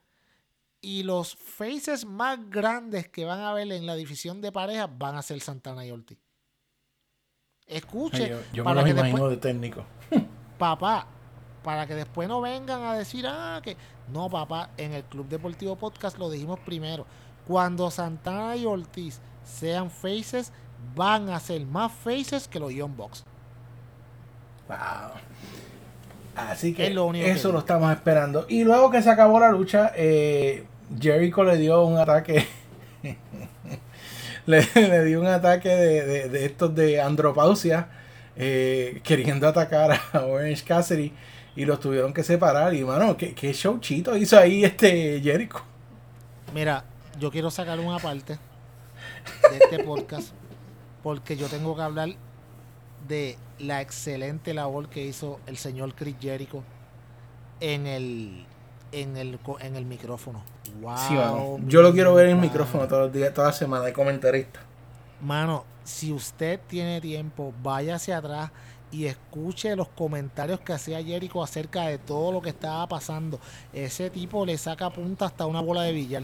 Y 0.85 1.03
los 1.03 1.35
faces 1.35 2.05
más 2.05 2.38
grandes 2.51 3.09
que 3.09 3.25
van 3.25 3.40
a 3.40 3.55
ver 3.55 3.73
en 3.73 3.87
la 3.87 3.94
división 3.94 4.42
de 4.42 4.53
parejas 4.53 4.90
van 4.99 5.16
a 5.16 5.23
ser 5.23 5.40
Santana 5.40 5.87
y 5.87 5.90
Ortiz. 5.90 6.18
Escuche, 7.66 8.25
Ay, 8.25 8.29
yo 8.29 8.38
yo 8.53 8.62
me 8.62 8.64
para 8.64 8.75
los 8.75 8.85
que 8.85 8.90
imagino 8.90 9.16
después, 9.16 9.31
de 9.31 9.37
técnico. 9.38 9.85
papá, 10.59 11.07
para 11.62 11.87
que 11.87 11.94
después 11.94 12.29
no 12.29 12.42
vengan 12.42 12.83
a 12.83 12.99
decir, 12.99 13.25
ah, 13.27 13.62
que 13.64 13.79
no, 14.12 14.29
papá, 14.29 14.73
en 14.77 14.92
el 14.92 15.05
Club 15.05 15.27
Deportivo 15.27 15.75
Podcast 15.77 16.18
lo 16.18 16.29
dijimos 16.29 16.61
primero. 16.61 17.07
Cuando 17.47 17.90
Santana 17.90 18.55
y 18.55 18.66
Ortiz 18.66 19.20
sean 19.42 19.90
faces, 19.90 20.53
van 20.94 21.31
a 21.31 21.40
ser 21.40 21.64
más 21.64 21.92
faces 21.92 22.47
que 22.47 22.61
los 22.61 22.75
Young 22.75 22.94
Bucks. 22.94 23.25
Wow. 24.68 25.12
Así 26.37 26.75
que 26.75 26.88
Es 26.88 26.94
lo 26.94 27.07
único 27.07 27.25
que 27.25 27.31
eso 27.31 27.53
lo 27.53 27.61
estamos 27.61 27.90
esperando. 27.90 28.44
Y 28.51 28.64
luego 28.64 28.90
que 28.90 29.01
se 29.01 29.09
acabó 29.09 29.40
la 29.40 29.51
lucha, 29.51 29.92
eh, 29.97 30.66
Jericho 31.01 31.44
le 31.44 31.57
dio 31.57 31.85
un 31.85 31.99
ataque. 31.99 32.47
le, 34.47 34.66
le 34.75 35.05
dio 35.05 35.20
un 35.20 35.27
ataque 35.27 35.68
de, 35.68 36.05
de- 36.07 36.29
de 36.29 36.44
estos 36.44 36.75
de 36.75 37.01
andropausia, 37.01 37.88
eh, 38.37 39.01
queriendo 39.05 39.49
atacar 39.49 39.99
a 40.12 40.20
Orange 40.27 40.64
Cassidy. 40.64 41.12
Y 41.57 41.64
los 41.66 41.79
tuvieron 41.79 42.12
que 42.12 42.25
separar. 42.25 42.75
Y 42.75 42.83
mano, 42.85 43.16
qué, 43.16 43.33
qué 43.35 43.53
showchito 43.53 44.16
hizo 44.16 44.38
ahí 44.38 44.64
este 44.64 45.20
Jericho. 45.23 45.62
Mira, 46.53 46.85
yo 47.20 47.31
quiero 47.31 47.51
sacar 47.51 47.79
una 47.79 47.99
parte 47.99 48.38
de 49.51 49.57
este 49.59 49.85
podcast 49.85 50.33
porque 51.03 51.37
yo 51.37 51.47
tengo 51.49 51.77
que 51.77 51.83
hablar 51.83 52.09
de 53.07 53.37
la 53.61 53.81
excelente 53.83 54.53
labor 54.55 54.88
que 54.88 55.05
hizo 55.05 55.38
el 55.47 55.57
señor 55.59 55.94
Chris 55.94 56.16
Jericho 56.20 56.64
en 57.61 57.87
el 57.87 58.47
en 59.01 59.17
el 59.17 59.39
en 59.61 59.77
el 59.77 59.85
micrófono. 59.85 60.43
Wow, 60.81 60.97
Sí, 60.99 61.15
mano. 61.15 61.59
Yo 61.67 61.83
lo 61.83 61.93
quiero 61.93 62.15
ver 62.15 62.27
en 62.27 62.37
el 62.37 62.43
micrófono 62.43 62.87
todos 62.87 63.05
los 63.05 63.13
días, 63.13 63.33
toda 63.35 63.49
la 63.49 63.53
semana 63.53 63.85
de 63.85 63.93
comentarista. 63.93 64.61
Mano, 65.21 65.65
si 65.85 66.13
usted 66.13 66.61
tiene 66.67 67.01
tiempo, 67.01 67.53
vaya 67.63 67.97
hacia 67.97 68.19
atrás 68.19 68.51
y 68.91 69.07
escuche 69.07 69.75
los 69.75 69.89
comentarios 69.89 70.61
que 70.61 70.73
hacía 70.73 71.03
Jericho 71.03 71.43
acerca 71.43 71.83
de 71.87 71.99
todo 71.99 72.31
lo 72.31 72.41
que 72.41 72.51
estaba 72.51 72.87
pasando. 72.87 73.41
Ese 73.73 74.09
tipo 74.11 74.47
le 74.47 74.57
saca 74.57 74.91
punta 74.91 75.27
hasta 75.27 75.47
una 75.47 75.61
bola 75.61 75.83
de 75.83 75.93
billar. 75.93 76.23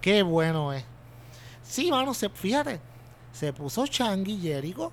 Qué 0.00 0.22
bueno 0.22 0.72
es. 0.72 0.84
Sí, 1.62 1.90
mano, 1.90 2.14
se, 2.14 2.28
fíjate, 2.28 2.80
se 3.32 3.52
puso 3.52 3.86
Changi 3.86 4.40
Jericho. 4.40 4.90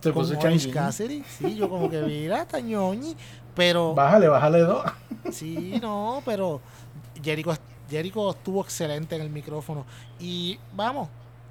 Se 0.00 0.12
puso. 0.12 0.34
Cassidy. 0.72 1.24
Sí, 1.24 1.56
yo 1.56 1.68
como 1.68 1.90
que 1.90 2.02
mira, 2.02 2.42
está 2.42 2.60
ñoñi, 2.60 3.16
pero... 3.54 3.94
Bájale, 3.94 4.28
bájale 4.28 4.60
dos. 4.60 4.84
Sí, 5.30 5.78
no, 5.80 6.20
pero 6.24 6.60
Jericho, 7.22 7.56
Jericho 7.88 8.30
estuvo 8.30 8.60
excelente 8.60 9.14
en 9.14 9.22
el 9.22 9.30
micrófono. 9.30 9.86
Y 10.18 10.58
vamos, 10.74 11.08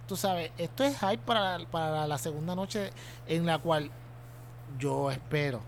tú 0.07 0.15
sabes, 0.15 0.51
esto 0.57 0.83
es 0.83 0.99
hype 0.99 1.19
para, 1.19 1.59
para 1.71 2.05
la 2.05 2.17
segunda 2.17 2.53
noche 2.53 2.89
en 3.27 3.45
la 3.45 3.59
cual 3.59 3.89
yo 4.77 5.09
espero, 5.09 5.61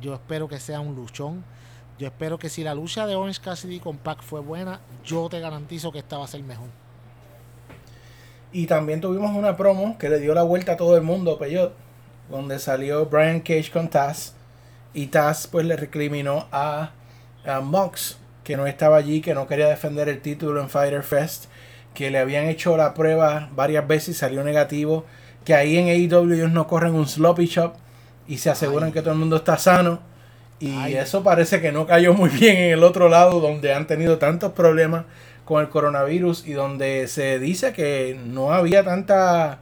yo 0.00 0.14
espero 0.14 0.48
que 0.48 0.58
sea 0.58 0.80
un 0.80 0.94
luchón. 0.94 1.44
Yo 1.98 2.06
espero 2.06 2.38
que 2.38 2.50
si 2.50 2.62
la 2.62 2.74
lucha 2.74 3.06
de 3.06 3.14
Orange 3.14 3.40
Cassidy 3.40 3.80
con 3.80 3.96
Pac 3.96 4.22
fue 4.22 4.40
buena, 4.40 4.80
yo 5.02 5.28
te 5.30 5.40
garantizo 5.40 5.90
que 5.92 6.00
esta 6.00 6.18
va 6.18 6.24
a 6.24 6.28
ser 6.28 6.42
mejor. 6.42 6.68
Y 8.52 8.66
también 8.66 9.00
tuvimos 9.00 9.34
una 9.34 9.56
promo 9.56 9.96
que 9.98 10.10
le 10.10 10.20
dio 10.20 10.34
la 10.34 10.42
vuelta 10.42 10.72
a 10.72 10.76
todo 10.76 10.96
el 10.96 11.02
mundo, 11.02 11.38
Peyot, 11.38 11.74
donde 12.30 12.58
salió 12.58 13.06
Brian 13.06 13.40
Cage 13.40 13.70
con 13.72 13.88
Taz. 13.88 14.35
Y 14.96 15.08
Taz 15.08 15.46
pues 15.46 15.66
le 15.66 15.76
recriminó 15.76 16.48
a, 16.52 16.92
a 17.44 17.60
Mox, 17.60 18.16
que 18.44 18.56
no 18.56 18.66
estaba 18.66 18.96
allí, 18.96 19.20
que 19.20 19.34
no 19.34 19.46
quería 19.46 19.68
defender 19.68 20.08
el 20.08 20.22
título 20.22 20.58
en 20.58 20.70
Fighter 20.70 21.02
Fest, 21.02 21.48
que 21.92 22.10
le 22.10 22.18
habían 22.18 22.46
hecho 22.46 22.78
la 22.78 22.94
prueba 22.94 23.50
varias 23.54 23.86
veces 23.86 24.16
y 24.16 24.18
salió 24.18 24.42
negativo, 24.42 25.04
que 25.44 25.52
ahí 25.54 25.76
en 25.76 25.88
AEW 25.88 26.32
ellos 26.32 26.50
no 26.50 26.66
corren 26.66 26.94
un 26.94 27.06
sloppy 27.06 27.44
shop 27.44 27.74
y 28.26 28.38
se 28.38 28.48
aseguran 28.48 28.86
Ay. 28.86 28.92
que 28.94 29.02
todo 29.02 29.12
el 29.12 29.18
mundo 29.18 29.36
está 29.36 29.58
sano. 29.58 30.00
Y 30.60 30.74
Ay. 30.74 30.94
eso 30.94 31.22
parece 31.22 31.60
que 31.60 31.72
no 31.72 31.86
cayó 31.86 32.14
muy 32.14 32.30
bien 32.30 32.56
en 32.56 32.72
el 32.72 32.82
otro 32.82 33.10
lado, 33.10 33.38
donde 33.40 33.74
han 33.74 33.86
tenido 33.86 34.16
tantos 34.16 34.52
problemas 34.52 35.04
con 35.44 35.60
el 35.60 35.68
coronavirus 35.68 36.46
y 36.46 36.54
donde 36.54 37.06
se 37.08 37.38
dice 37.38 37.74
que 37.74 38.18
no 38.24 38.50
había 38.50 38.82
tanta 38.82 39.58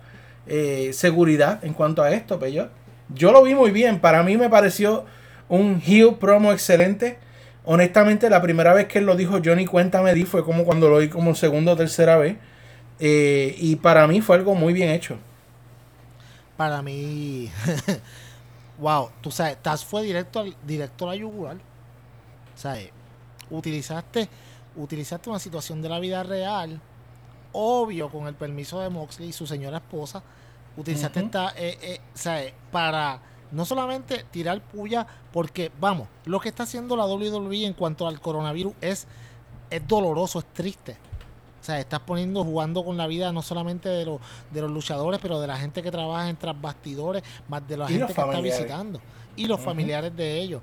eh, 0.46 0.90
seguridad 0.92 1.64
en 1.64 1.72
cuanto 1.72 2.04
a 2.04 2.12
esto, 2.12 2.38
pero 2.38 2.68
yo 3.08 3.32
lo 3.32 3.42
vi 3.42 3.56
muy 3.56 3.72
bien. 3.72 3.98
Para 3.98 4.22
mí 4.22 4.36
me 4.36 4.48
pareció 4.48 5.04
un 5.48 5.80
heel 5.84 6.16
promo 6.16 6.52
excelente. 6.52 7.18
Honestamente, 7.64 8.28
la 8.30 8.42
primera 8.42 8.74
vez 8.74 8.86
que 8.88 8.98
él 8.98 9.06
lo 9.06 9.16
dijo, 9.16 9.40
ni 9.40 9.66
cuenta 9.66 10.02
me 10.02 10.14
di, 10.14 10.24
fue 10.24 10.44
como 10.44 10.64
cuando 10.64 10.88
lo 10.88 10.96
oí 10.96 11.08
como 11.08 11.34
segunda 11.34 11.72
o 11.72 11.76
tercera 11.76 12.16
vez. 12.16 12.36
Eh, 13.00 13.54
y 13.58 13.76
para 13.76 14.06
mí 14.06 14.20
fue 14.20 14.36
algo 14.36 14.54
muy 14.54 14.72
bien 14.72 14.90
hecho. 14.90 15.18
Para 16.56 16.82
mí, 16.82 17.50
wow, 18.78 19.10
tú 19.20 19.30
sabes, 19.30 19.56
Taz 19.62 19.84
fue 19.84 20.02
directo 20.02 20.40
al 20.40 20.56
directo 20.62 21.06
a 21.06 21.08
la 21.10 21.16
yugular. 21.16 21.56
¿Sabes? 22.54 22.90
Utilizaste, 23.50 24.28
utilizaste 24.76 25.30
una 25.30 25.38
situación 25.38 25.82
de 25.82 25.88
la 25.88 25.98
vida 25.98 26.22
real, 26.22 26.80
obvio, 27.52 28.10
con 28.10 28.26
el 28.26 28.34
permiso 28.34 28.80
de 28.80 28.90
Moxley 28.90 29.30
y 29.30 29.32
su 29.32 29.46
señora 29.46 29.78
esposa. 29.78 30.22
Utilizaste 30.76 31.20
Ujú. 31.20 31.26
esta, 31.26 31.52
eh, 31.56 31.78
eh, 31.82 32.00
¿sabes? 32.14 32.52
Para 32.70 33.20
no 33.54 33.64
solamente 33.64 34.24
tirar 34.30 34.60
puya, 34.60 35.06
porque, 35.32 35.70
vamos, 35.80 36.08
lo 36.24 36.40
que 36.40 36.48
está 36.48 36.64
haciendo 36.64 36.96
la 36.96 37.06
WWE 37.06 37.64
en 37.64 37.72
cuanto 37.72 38.06
al 38.06 38.20
coronavirus 38.20 38.74
es, 38.80 39.06
es 39.70 39.86
doloroso, 39.86 40.40
es 40.40 40.46
triste. 40.46 40.96
O 41.60 41.64
sea, 41.64 41.80
estás 41.80 42.00
poniendo, 42.00 42.44
jugando 42.44 42.84
con 42.84 42.96
la 42.98 43.06
vida 43.06 43.32
no 43.32 43.40
solamente 43.40 43.88
de 43.88 44.04
los, 44.04 44.20
de 44.50 44.60
los 44.60 44.70
luchadores, 44.70 45.18
pero 45.22 45.40
de 45.40 45.46
la 45.46 45.56
gente 45.56 45.82
que 45.82 45.90
trabaja 45.90 46.28
en 46.28 46.36
tras 46.36 46.60
bastidores, 46.60 47.22
más 47.48 47.66
de 47.66 47.78
la 47.78 47.88
gente 47.88 48.12
que 48.12 48.20
está 48.20 48.40
visitando 48.40 49.00
y 49.36 49.46
los 49.46 49.60
familiares 49.60 50.14
de 50.14 50.40
ellos. 50.40 50.60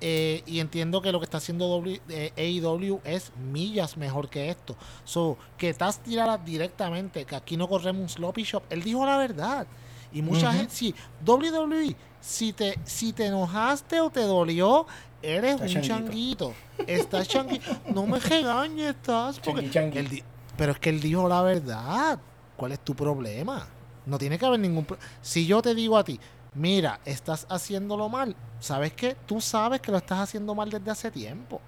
Eh, 0.00 0.42
y 0.46 0.60
entiendo 0.60 1.00
que 1.00 1.10
lo 1.12 1.18
que 1.18 1.24
está 1.24 1.38
haciendo 1.38 1.66
W, 1.68 2.00
eh, 2.08 2.32
AEW 2.36 3.00
es 3.04 3.32
millas 3.36 3.96
mejor 3.96 4.28
que 4.28 4.50
esto. 4.50 4.76
So, 5.04 5.38
que 5.56 5.72
Taz 5.72 5.98
tirara 6.00 6.36
directamente, 6.36 7.24
que 7.24 7.34
aquí 7.34 7.56
no 7.56 7.68
corremos 7.68 8.02
un 8.02 8.08
sloppy 8.08 8.42
shop. 8.42 8.64
Él 8.70 8.82
dijo 8.82 9.06
la 9.06 9.16
verdad. 9.16 9.66
Y 10.12 10.22
mucha 10.22 10.52
gente, 10.52 10.72
sí, 10.72 10.94
WWE, 11.26 11.96
si 12.24 12.52
te, 12.54 12.78
si 12.84 13.12
te 13.12 13.26
enojaste 13.26 14.00
o 14.00 14.08
te 14.08 14.20
dolió, 14.22 14.86
eres 15.20 15.60
Está 15.60 15.64
un 15.64 15.70
changuito. 15.70 15.94
changuito. 15.94 16.54
Estás 16.86 17.28
changuito. 17.28 17.70
No 17.92 18.06
me 18.06 18.18
regañes, 18.18 18.90
estás. 18.96 19.38
Porque 19.40 19.68
Changui, 19.70 20.24
pero 20.56 20.72
es 20.72 20.78
que 20.78 20.88
él 20.90 21.00
dijo 21.00 21.28
la 21.28 21.42
verdad. 21.42 22.18
¿Cuál 22.56 22.72
es 22.72 22.80
tu 22.80 22.94
problema? 22.94 23.66
No 24.06 24.16
tiene 24.18 24.38
que 24.38 24.46
haber 24.46 24.60
ningún 24.60 24.84
pro- 24.84 24.98
Si 25.20 25.46
yo 25.46 25.60
te 25.60 25.74
digo 25.74 25.98
a 25.98 26.04
ti, 26.04 26.18
mira, 26.54 27.00
estás 27.04 27.46
haciéndolo 27.50 28.08
mal, 28.08 28.34
¿sabes 28.60 28.92
qué? 28.94 29.16
Tú 29.26 29.40
sabes 29.40 29.80
que 29.80 29.90
lo 29.92 29.98
estás 29.98 30.20
haciendo 30.20 30.54
mal 30.54 30.70
desde 30.70 30.90
hace 30.90 31.10
tiempo. 31.10 31.60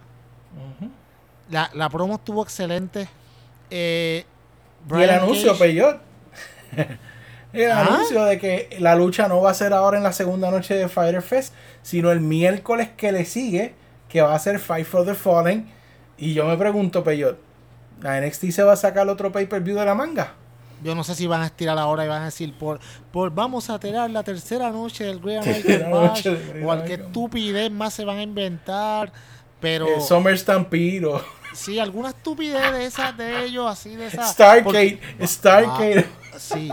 La, 1.51 1.71
la 1.75 1.88
promo 1.90 2.14
estuvo 2.14 2.42
excelente. 2.42 3.09
Eh, 3.71 4.25
Y 4.90 5.03
el 5.03 5.11
anuncio, 5.11 5.57
Peyot. 5.59 6.01
El 7.64 7.71
¿Ah? 7.73 7.81
anuncio 7.87 8.25
de 8.25 8.38
que 8.38 8.77
la 8.81 8.95
lucha 8.95 9.29
no 9.29 9.40
va 9.40 9.51
a 9.51 9.55
ser 9.55 9.73
ahora 9.73 9.97
en 9.99 10.05
la 10.05 10.12
segunda 10.12 10.51
noche 10.51 10.75
de 10.75 10.88
Fighter 10.88 11.23
Fest, 11.23 11.55
sino 11.83 12.11
el 12.11 12.21
miércoles 12.21 12.90
que 12.97 13.12
le 13.12 13.25
sigue, 13.25 13.75
que 14.09 14.23
va 14.23 14.35
a 14.35 14.38
ser 14.38 14.59
Fight 14.59 14.87
for 14.87 15.05
the 15.05 15.14
Fallen. 15.14 15.69
Y 16.19 16.35
yo 16.35 16.47
me 16.47 16.57
pregunto, 16.57 17.05
Peyot, 17.05 17.38
¿la 18.01 18.21
NXT 18.21 18.51
se 18.51 18.62
va 18.62 18.73
a 18.73 18.77
sacar 18.77 19.09
otro 19.09 19.31
pay-per-view 19.33 19.77
de 19.79 19.85
la 19.85 19.95
manga? 19.95 20.35
Yo 20.83 20.95
no 20.95 21.05
sé 21.05 21.14
si 21.14 21.27
van 21.27 21.40
a 21.42 21.47
estirar 21.47 21.79
ahora 21.79 22.05
y 22.05 22.09
van 22.09 22.23
a 22.23 22.25
decir, 22.27 22.53
por, 22.57 22.81
por 23.11 23.31
vamos 23.35 23.71
a 23.71 23.79
tirar 23.79 24.11
la 24.11 24.23
tercera 24.23 24.71
noche 24.71 25.05
del 25.05 25.21
Great 25.21 25.42
American 25.42 25.90
Bash, 25.90 26.27
o 26.62 26.75
estupidez 26.75 27.71
más 27.71 27.95
se 27.95 28.05
van 28.05 28.19
a 28.19 28.23
inventar. 28.23 29.11
Pero 29.59 30.01
Summer 30.01 30.38
Stampede 30.38 31.07
o 31.07 31.23
sí, 31.55 31.79
alguna 31.79 32.11
estupidez 32.11 32.73
de 32.73 32.85
esas 32.85 33.17
de 33.17 33.44
ellos, 33.44 33.67
así 33.71 33.96
de 33.96 34.07
esas. 34.09 34.33
Starcade. 34.33 34.63
porque- 34.63 35.27
Starcade. 35.27 36.00
Ah, 36.00 36.25
sí, 36.39 36.71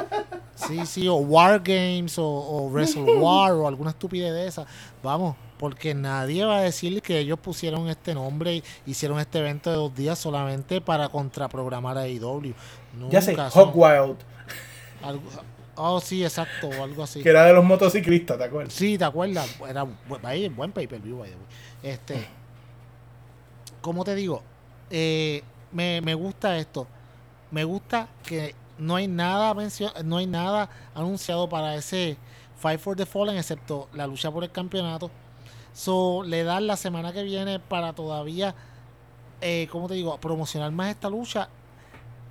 sí, 0.56 0.86
sí, 0.86 1.08
o 1.08 1.16
War 1.16 1.60
Games 1.64 2.18
o, 2.20 2.26
o 2.26 2.70
Wrestle 2.70 3.04
War 3.20 3.54
o 3.54 3.68
alguna 3.68 3.90
estupidez 3.92 4.34
de 4.34 4.48
esas. 4.48 4.68
Vamos, 5.02 5.36
porque 5.58 5.94
nadie 5.94 6.44
va 6.46 6.58
a 6.58 6.62
decir 6.62 7.02
que 7.02 7.20
ellos 7.20 7.40
pusieron 7.40 7.88
este 7.90 8.14
nombre 8.14 8.56
y 8.56 8.64
hicieron 8.86 9.20
este 9.20 9.40
evento 9.40 9.70
de 9.70 9.76
dos 9.78 9.96
días 9.96 10.20
solamente 10.20 10.82
para 10.82 11.10
contraprogramar 11.10 11.98
a 11.98 12.02
AEW. 12.02 12.54
ya 13.10 13.22
sé, 13.22 13.36
Hog 13.54 13.72
Wild, 13.76 14.18
algo- 15.02 15.22
oh, 15.76 16.00
sí, 16.00 16.24
exacto, 16.24 16.68
o 16.70 16.84
algo 16.84 17.04
así. 17.04 17.22
que 17.22 17.30
era 17.30 17.46
de 17.46 17.54
los 17.54 17.64
motociclistas, 17.64 18.38
¿te 18.38 18.44
acuerdas? 18.44 18.74
Sí, 18.74 18.98
¿te 18.98 19.06
acuerdas? 19.06 19.48
Era 19.68 19.84
un 19.84 19.98
buen, 20.08 20.26
ahí, 20.26 20.48
buen 20.50 20.72
pay-per-view, 20.72 21.18
by 21.20 21.30
the 21.30 21.36
way. 21.36 21.46
Este, 21.94 22.28
¿cómo 23.82 24.04
te 24.04 24.16
digo? 24.16 24.42
Eh, 24.90 25.42
me, 25.72 26.02
me 26.02 26.14
gusta 26.14 26.58
esto. 26.58 26.88
Me 27.52 27.64
gusta 27.64 28.08
que 28.24 28.56
no 28.78 28.96
hay 28.96 29.08
nada 29.08 29.56
no 30.04 30.18
hay 30.18 30.28
nada 30.28 30.70
anunciado 30.96 31.48
para 31.48 31.76
ese 31.76 32.18
Fight 32.64 32.80
for 32.80 32.96
the 32.96 33.06
Fallen 33.06 33.38
excepto 33.38 33.90
la 33.94 34.08
lucha 34.08 34.32
por 34.32 34.44
el 34.44 34.52
campeonato. 34.52 35.12
So, 35.74 36.24
le 36.24 36.44
dan 36.44 36.66
la 36.66 36.78
semana 36.78 37.12
que 37.12 37.24
viene 37.24 37.60
para 37.60 37.94
todavía, 37.94 38.56
eh, 39.42 39.68
¿cómo 39.72 39.88
te 39.88 39.96
digo?, 39.96 40.18
promocionar 40.18 40.72
más 40.72 40.92
esta 40.92 41.10
lucha 41.10 41.50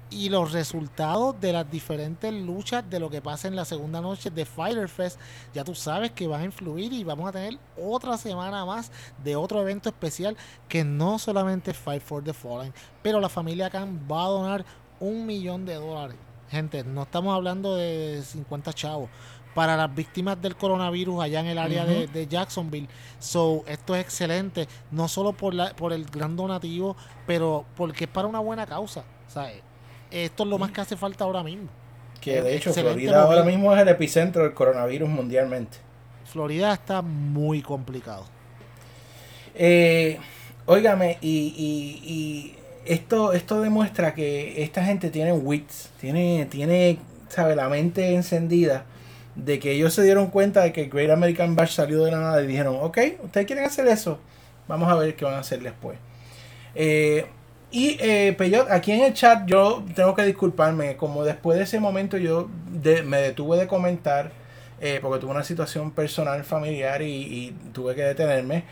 y 0.08 0.28
los 0.28 0.52
resultados 0.52 1.40
de 1.40 1.52
las 1.52 1.70
diferentes 1.70 2.32
luchas 2.32 2.88
de 2.88 3.00
lo 3.00 3.10
que 3.10 3.20
pasa 3.20 3.48
en 3.48 3.56
la 3.56 3.64
segunda 3.64 4.00
noche 4.00 4.30
de 4.30 4.44
Fighter 4.44 4.88
Fest, 4.88 5.18
ya 5.52 5.64
tú 5.64 5.74
sabes 5.74 6.12
que 6.12 6.26
van 6.26 6.42
a 6.42 6.44
influir 6.44 6.92
y 6.92 7.04
vamos 7.04 7.28
a 7.28 7.32
tener 7.32 7.58
otra 7.76 8.16
semana 8.16 8.64
más 8.64 8.90
de 9.22 9.36
otro 9.36 9.60
evento 9.60 9.88
especial 9.88 10.36
que 10.68 10.84
no 10.84 11.18
solamente 11.18 11.74
Fight 11.74 12.02
for 12.02 12.22
the 12.22 12.32
Fallen, 12.32 12.72
pero 13.02 13.20
la 13.20 13.28
familia 13.28 13.70
Khan 13.70 14.06
va 14.10 14.24
a 14.24 14.28
donar 14.28 14.64
un 15.00 15.26
millón 15.26 15.66
de 15.66 15.74
dólares. 15.74 16.16
Gente, 16.52 16.84
no 16.84 17.04
estamos 17.04 17.34
hablando 17.34 17.76
de 17.76 18.22
50 18.22 18.74
chavos. 18.74 19.08
Para 19.54 19.74
las 19.74 19.94
víctimas 19.94 20.40
del 20.40 20.54
coronavirus 20.54 21.22
allá 21.24 21.40
en 21.40 21.46
el 21.46 21.56
área 21.58 21.86
de, 21.86 22.26
Jacksonville. 22.26 22.88
So, 23.18 23.64
esto 23.66 23.94
es 23.96 24.02
excelente, 24.02 24.68
no 24.90 25.08
solo 25.08 25.32
por, 25.32 25.54
la, 25.54 25.74
por 25.74 25.94
el 25.94 26.04
gran 26.04 26.36
donativo, 26.36 26.94
pero 27.26 27.64
porque 27.74 28.04
es 28.04 28.10
para 28.10 28.28
una 28.28 28.38
buena 28.38 28.66
causa. 28.66 29.02
¿sabes? 29.28 29.62
Esto 30.10 30.42
es 30.42 30.48
lo 30.50 30.58
más 30.58 30.70
que 30.72 30.82
hace 30.82 30.94
falta 30.96 31.24
ahora 31.24 31.42
mismo. 31.42 31.68
Que 32.20 32.42
de 32.42 32.56
hecho 32.56 32.68
Excelente 32.68 33.00
Florida 33.00 33.22
ahora 33.22 33.42
mismo 33.44 33.74
es 33.74 33.80
el 33.80 33.88
epicentro 33.88 34.42
del 34.42 34.52
coronavirus 34.52 35.08
mundialmente. 35.08 35.78
Florida 36.26 36.74
está 36.74 37.00
muy 37.00 37.62
complicado. 37.62 38.24
Eh, 39.54 40.18
óigame, 40.66 41.18
y, 41.22 41.28
y- 41.56 42.12
y 42.12 42.61
esto, 42.84 43.32
esto 43.32 43.60
demuestra 43.60 44.14
que 44.14 44.62
esta 44.62 44.84
gente 44.84 45.10
tiene 45.10 45.32
wits, 45.32 45.90
tiene, 46.00 46.46
tiene, 46.46 46.98
sabe, 47.28 47.56
la 47.56 47.68
mente 47.68 48.14
encendida 48.14 48.84
de 49.34 49.58
que 49.58 49.72
ellos 49.72 49.94
se 49.94 50.02
dieron 50.02 50.28
cuenta 50.28 50.62
de 50.62 50.72
que 50.72 50.86
Great 50.86 51.10
American 51.10 51.56
Bash 51.56 51.74
salió 51.74 52.04
de 52.04 52.10
la 52.10 52.20
nada 52.20 52.42
y 52.42 52.46
dijeron, 52.46 52.76
ok, 52.80 52.98
ustedes 53.22 53.46
quieren 53.46 53.64
hacer 53.64 53.86
eso, 53.86 54.18
vamos 54.68 54.90
a 54.90 54.96
ver 54.96 55.16
qué 55.16 55.24
van 55.24 55.34
a 55.34 55.38
hacer 55.38 55.62
después. 55.62 55.98
Eh, 56.74 57.26
y 57.70 57.96
eh, 58.00 58.34
Peyot, 58.36 58.70
aquí 58.70 58.92
en 58.92 59.02
el 59.02 59.14
chat 59.14 59.46
yo 59.46 59.84
tengo 59.94 60.14
que 60.14 60.24
disculparme, 60.24 60.96
como 60.96 61.24
después 61.24 61.56
de 61.56 61.64
ese 61.64 61.80
momento 61.80 62.18
yo 62.18 62.50
me 63.04 63.16
detuve 63.18 63.56
de 63.56 63.66
comentar, 63.66 64.32
eh, 64.80 64.98
porque 65.00 65.20
tuve 65.20 65.30
una 65.30 65.44
situación 65.44 65.92
personal, 65.92 66.44
familiar 66.44 67.00
y 67.02 67.54
tuve 67.72 67.94
que 67.94 68.02
detenerme. 68.02 68.64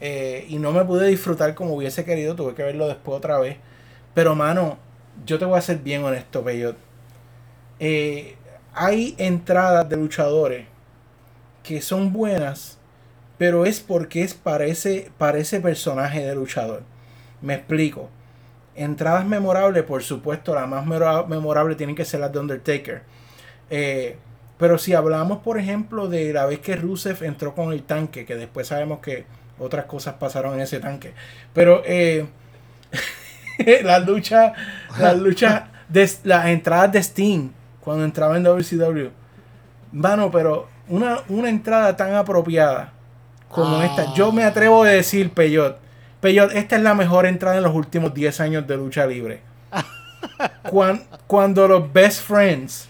Eh, 0.00 0.46
y 0.48 0.58
no 0.58 0.72
me 0.72 0.84
pude 0.84 1.08
disfrutar 1.08 1.54
como 1.54 1.74
hubiese 1.74 2.04
querido, 2.04 2.34
tuve 2.36 2.54
que 2.54 2.62
verlo 2.62 2.88
después 2.88 3.16
otra 3.18 3.38
vez. 3.38 3.56
Pero 4.14 4.34
mano, 4.34 4.78
yo 5.26 5.38
te 5.38 5.44
voy 5.44 5.58
a 5.58 5.62
ser 5.62 5.78
bien 5.78 6.04
honesto, 6.04 6.44
Peyot. 6.44 6.76
Eh, 7.80 8.36
hay 8.74 9.14
entradas 9.18 9.88
de 9.88 9.96
luchadores 9.96 10.66
que 11.62 11.80
son 11.82 12.12
buenas, 12.12 12.78
pero 13.38 13.66
es 13.66 13.80
porque 13.80 14.22
es 14.22 14.34
para 14.34 14.66
ese, 14.66 15.10
para 15.18 15.38
ese 15.38 15.60
personaje 15.60 16.24
de 16.26 16.34
luchador. 16.34 16.82
Me 17.42 17.54
explico. 17.54 18.08
Entradas 18.76 19.26
memorables, 19.26 19.84
por 19.84 20.02
supuesto, 20.02 20.54
la 20.54 20.66
más 20.66 20.86
mero- 20.86 21.26
memorable 21.26 21.74
tienen 21.76 21.96
que 21.96 22.04
ser 22.04 22.20
las 22.20 22.32
de 22.32 22.38
Undertaker. 22.40 23.02
Eh, 23.70 24.16
pero 24.58 24.78
si 24.78 24.94
hablamos, 24.94 25.38
por 25.40 25.58
ejemplo, 25.58 26.08
de 26.08 26.32
la 26.32 26.46
vez 26.46 26.60
que 26.60 26.76
Rusev 26.76 27.24
entró 27.24 27.54
con 27.54 27.72
el 27.72 27.82
tanque, 27.84 28.24
que 28.26 28.36
después 28.36 28.68
sabemos 28.68 29.00
que 29.00 29.26
otras 29.58 29.84
cosas 29.86 30.14
pasaron 30.14 30.54
en 30.54 30.60
ese 30.60 30.80
tanque. 30.80 31.12
Pero 31.52 31.82
eh, 31.84 32.26
las 33.82 34.06
luchas, 34.06 34.52
las 34.98 35.16
luchas, 35.18 35.64
de, 35.88 36.10
las 36.24 36.46
entradas 36.46 36.92
de 36.92 37.02
Steam, 37.02 37.50
cuando 37.80 38.04
entraba 38.04 38.36
en 38.36 38.42
WCW. 38.44 39.08
Mano, 39.92 40.30
pero 40.30 40.68
una, 40.88 41.18
una 41.28 41.48
entrada 41.48 41.96
tan 41.96 42.14
apropiada 42.14 42.92
como 43.48 43.78
Ah. 43.80 43.86
esta, 43.86 44.14
yo 44.14 44.30
me 44.32 44.44
atrevo 44.44 44.82
a 44.84 44.88
decir, 44.88 45.30
Peyot, 45.30 45.78
Peyot, 46.20 46.52
esta 46.52 46.76
es 46.76 46.82
la 46.82 46.94
mejor 46.94 47.24
entrada 47.26 47.56
en 47.56 47.62
los 47.62 47.74
últimos 47.74 48.12
10 48.12 48.40
años 48.40 48.66
de 48.66 48.76
lucha 48.76 49.06
libre. 49.06 49.40
Cuan- 50.70 51.04
cuando 51.26 51.66
los 51.66 51.90
Best 51.92 52.22
Friends 52.26 52.88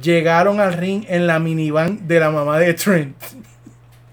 llegaron 0.00 0.58
al 0.58 0.72
ring 0.72 1.04
en 1.08 1.26
la 1.26 1.38
minivan 1.38 2.08
de 2.08 2.18
la 2.18 2.30
mamá 2.30 2.58
de 2.58 2.74
Trent. 2.74 3.16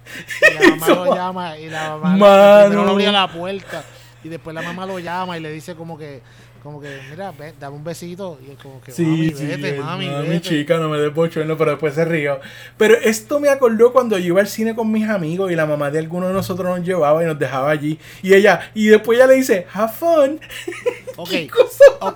Y 0.41 0.63
la 0.63 0.75
mamá 0.75 0.87
lo 0.87 1.15
llama 1.15 1.57
y 1.57 1.69
la 1.69 1.97
mamá 1.97 2.63
primero 2.63 2.85
no 2.85 2.91
abría 2.91 3.11
la 3.11 3.27
puerta 3.27 3.83
y 4.23 4.29
después 4.29 4.53
la 4.53 4.61
mamá 4.61 4.85
lo 4.85 4.99
llama 4.99 5.37
y 5.37 5.41
le 5.41 5.51
dice 5.51 5.75
como 5.75 5.97
que 5.97 6.21
como 6.61 6.81
que 6.81 6.99
mira 7.09 7.31
ve, 7.31 7.53
dame 7.57 7.77
un 7.77 7.83
besito 7.83 8.37
y 8.45 8.51
él 8.51 8.57
como 8.61 8.81
que 8.81 8.91
mami 8.91 9.29
vete 9.29 9.69
eh, 9.69 9.79
mami, 9.79 10.09
mami, 10.09 10.27
vete 10.27 10.41
chica, 10.41 10.77
no 10.77 10.89
me 10.89 10.97
des 10.97 11.13
bochorno, 11.13 11.57
pero 11.57 11.71
después 11.71 11.93
se 11.93 12.03
rió. 12.03 12.39
Pero 12.77 12.95
esto 12.95 13.39
me 13.39 13.47
acordó 13.47 13.93
cuando 13.93 14.17
yo 14.17 14.27
iba 14.27 14.41
al 14.41 14.47
cine 14.47 14.75
con 14.75 14.91
mis 14.91 15.07
amigos 15.07 15.51
y 15.51 15.55
la 15.55 15.65
mamá 15.65 15.89
de 15.89 15.99
alguno 15.99 16.27
de 16.27 16.33
nosotros 16.33 16.77
nos 16.77 16.85
llevaba 16.85 17.23
y 17.23 17.27
nos 17.27 17.39
dejaba 17.39 17.71
allí. 17.71 17.97
Y 18.21 18.33
ella, 18.33 18.71
y 18.73 18.87
después 18.87 19.17
ella 19.17 19.27
le 19.27 19.35
dice, 19.35 19.67
have 19.73 19.93
fun. 19.93 20.39
ok 21.15 21.29
¿Qué 21.29 21.47
cosa 21.47 22.15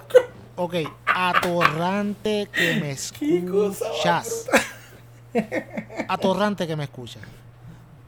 ok 0.56 0.76
atorrante 1.06 2.50
que 2.52 2.76
me 2.76 2.92
escuchas. 2.92 4.48
atorrante 6.10 6.68
que 6.68 6.76
me 6.76 6.84
escuchas 6.84 7.22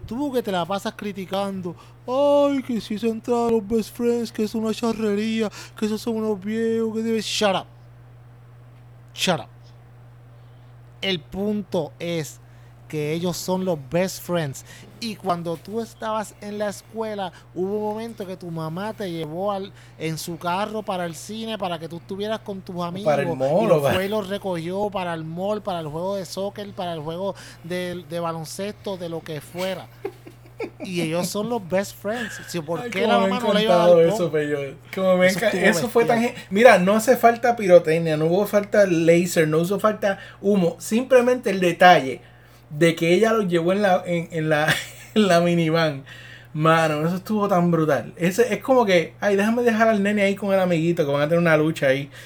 tú 0.06 0.32
que 0.32 0.41
te 0.41 0.51
la 0.51 0.66
pasas 0.66 0.93
criticando 0.95 1.76
ay 2.08 2.62
que 2.64 2.80
si 2.80 2.97
se 2.97 3.10
entraron 3.10 3.53
los 3.53 3.68
best 3.68 3.95
friends 3.95 4.32
que 4.32 4.43
es 4.43 4.56
una 4.56 4.74
charrería 4.74 5.49
que 5.78 5.86
esos 5.86 6.01
son 6.01 6.18
unos 6.18 6.39
viejos 6.39 6.95
que 6.95 7.03
debes 7.03 7.26
shut 7.26 7.56
up 7.56 7.68
shut 9.14 9.39
up 9.39 9.56
el 11.01 11.20
punto 11.20 11.91
es 11.99 12.39
que 12.88 13.14
ellos 13.14 13.38
son 13.38 13.66
los 13.66 13.78
best 13.89 14.22
friends. 14.22 14.66
Y 15.00 15.16
cuando 15.16 15.58
tú 15.58 15.82
estabas 15.82 16.36
en 16.41 16.58
la 16.58 16.70
escuela, 16.70 17.32
hubo 17.54 17.76
un 17.76 17.84
momento 17.84 18.26
que 18.26 18.38
tu 18.38 18.50
mamá 18.50 18.93
te 18.93 19.12
llevó 19.12 19.52
al, 19.52 19.72
en 19.98 20.18
su 20.18 20.38
carro 20.38 20.84
para 20.84 21.06
el 21.06 21.16
cine 21.16 21.58
para 21.58 21.80
que 21.80 21.88
tú 21.88 21.98
estuvieras 21.98 22.39
con 22.39 22.62
tus 22.62 22.82
amigos. 22.84 23.12
Para 23.12 23.24
el 23.24 23.36
mall, 23.36 23.72
y 23.72 23.93
fue 23.93 24.06
y 24.06 24.10
los 24.10 24.30
recogió 24.30 24.89
para 24.89 25.14
el 25.14 25.24
mall, 25.24 25.62
para 25.62 25.80
el 25.80 25.88
juego 25.88 26.16
de 26.16 26.26
soccer, 26.26 26.72
para 26.74 26.93
el 26.93 27.02
juego 27.02 27.36
de, 27.64 28.04
de 28.10 28.20
baloncesto, 28.20 28.98
de 28.98 29.10
lo 29.10 29.22
que 29.22 29.41
fuera. 29.41 29.88
Y 30.84 31.02
ellos 31.02 31.28
son 31.28 31.50
los 31.50 31.68
best 31.68 31.96
friends. 32.02 32.39
Si, 32.48 32.62
¿Por 32.62 32.80
Ay, 32.80 32.89
qué 32.89 33.08
la 33.08 33.20
mamá 33.20 33.39
no 33.39 33.54
le 33.54 33.64
iba 33.64 33.84
a 33.84 33.89
dar 33.89 34.00
eso. 34.00 34.32
Como 34.93 35.18
me 35.18 35.28
Eso 35.28 35.46
eso 35.48 35.89
fue 35.89 36.06
tan... 36.06 36.26
Mira, 36.50 36.78
no 36.80 36.93
hace 36.93 37.18
falta 37.18 37.56
pirotecnia, 37.56 38.18
no 38.18 38.26
hubo 38.26 38.46
falta 38.46 38.86
laser, 38.86 39.48
no 39.48 39.62
hizo 39.62 39.80
falta 39.80 40.20
humo. 40.41 40.76
Simplemente 40.80 41.50
el 41.50 41.60
detalle 41.60 42.22
de 42.78 42.95
que 42.95 43.13
ella 43.13 43.34
lo 43.34 43.43
llevó 43.43 43.71
en 43.73 43.82
la, 43.82 44.03
en, 44.05 44.30
en 44.32 44.49
la, 44.49 44.67
en 45.15 45.28
la 45.28 45.39
minivan. 45.39 46.03
Mano, 46.53 47.05
eso 47.05 47.17
estuvo 47.17 47.49
tan 47.49 47.69
brutal. 47.69 48.13
Ese, 48.15 48.53
es 48.53 48.61
como 48.61 48.86
que, 48.86 49.13
ay, 49.19 49.36
déjame 49.36 49.61
dejar 49.63 49.89
al 49.89 50.01
nene 50.01 50.21
ahí 50.21 50.36
con 50.36 50.53
el 50.53 50.59
amiguito, 50.59 51.05
que 51.05 51.11
van 51.11 51.23
a 51.23 51.26
tener 51.26 51.39
una 51.39 51.57
lucha 51.57 51.88
ahí. 51.88 52.09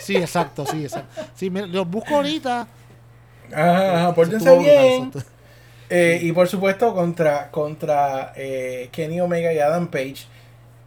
Sí, 0.00 0.16
exacto, 0.16 0.64
sí, 0.64 0.84
exacto. 0.84 1.22
Sí, 1.34 1.50
mira, 1.50 1.66
los 1.66 1.86
busco 1.86 2.16
ahorita. 2.16 2.66
Ajá, 3.52 3.96
ajá, 3.96 4.14
pórtense 4.14 4.48
brutal, 4.48 4.64
bien. 4.64 5.12
Eh, 5.90 6.20
y 6.22 6.32
por 6.32 6.48
supuesto 6.48 6.94
contra, 6.94 7.50
contra 7.50 8.32
eh, 8.34 8.88
Kenny 8.92 9.20
Omega 9.20 9.52
y 9.52 9.58
Adam 9.58 9.88
Page. 9.88 10.26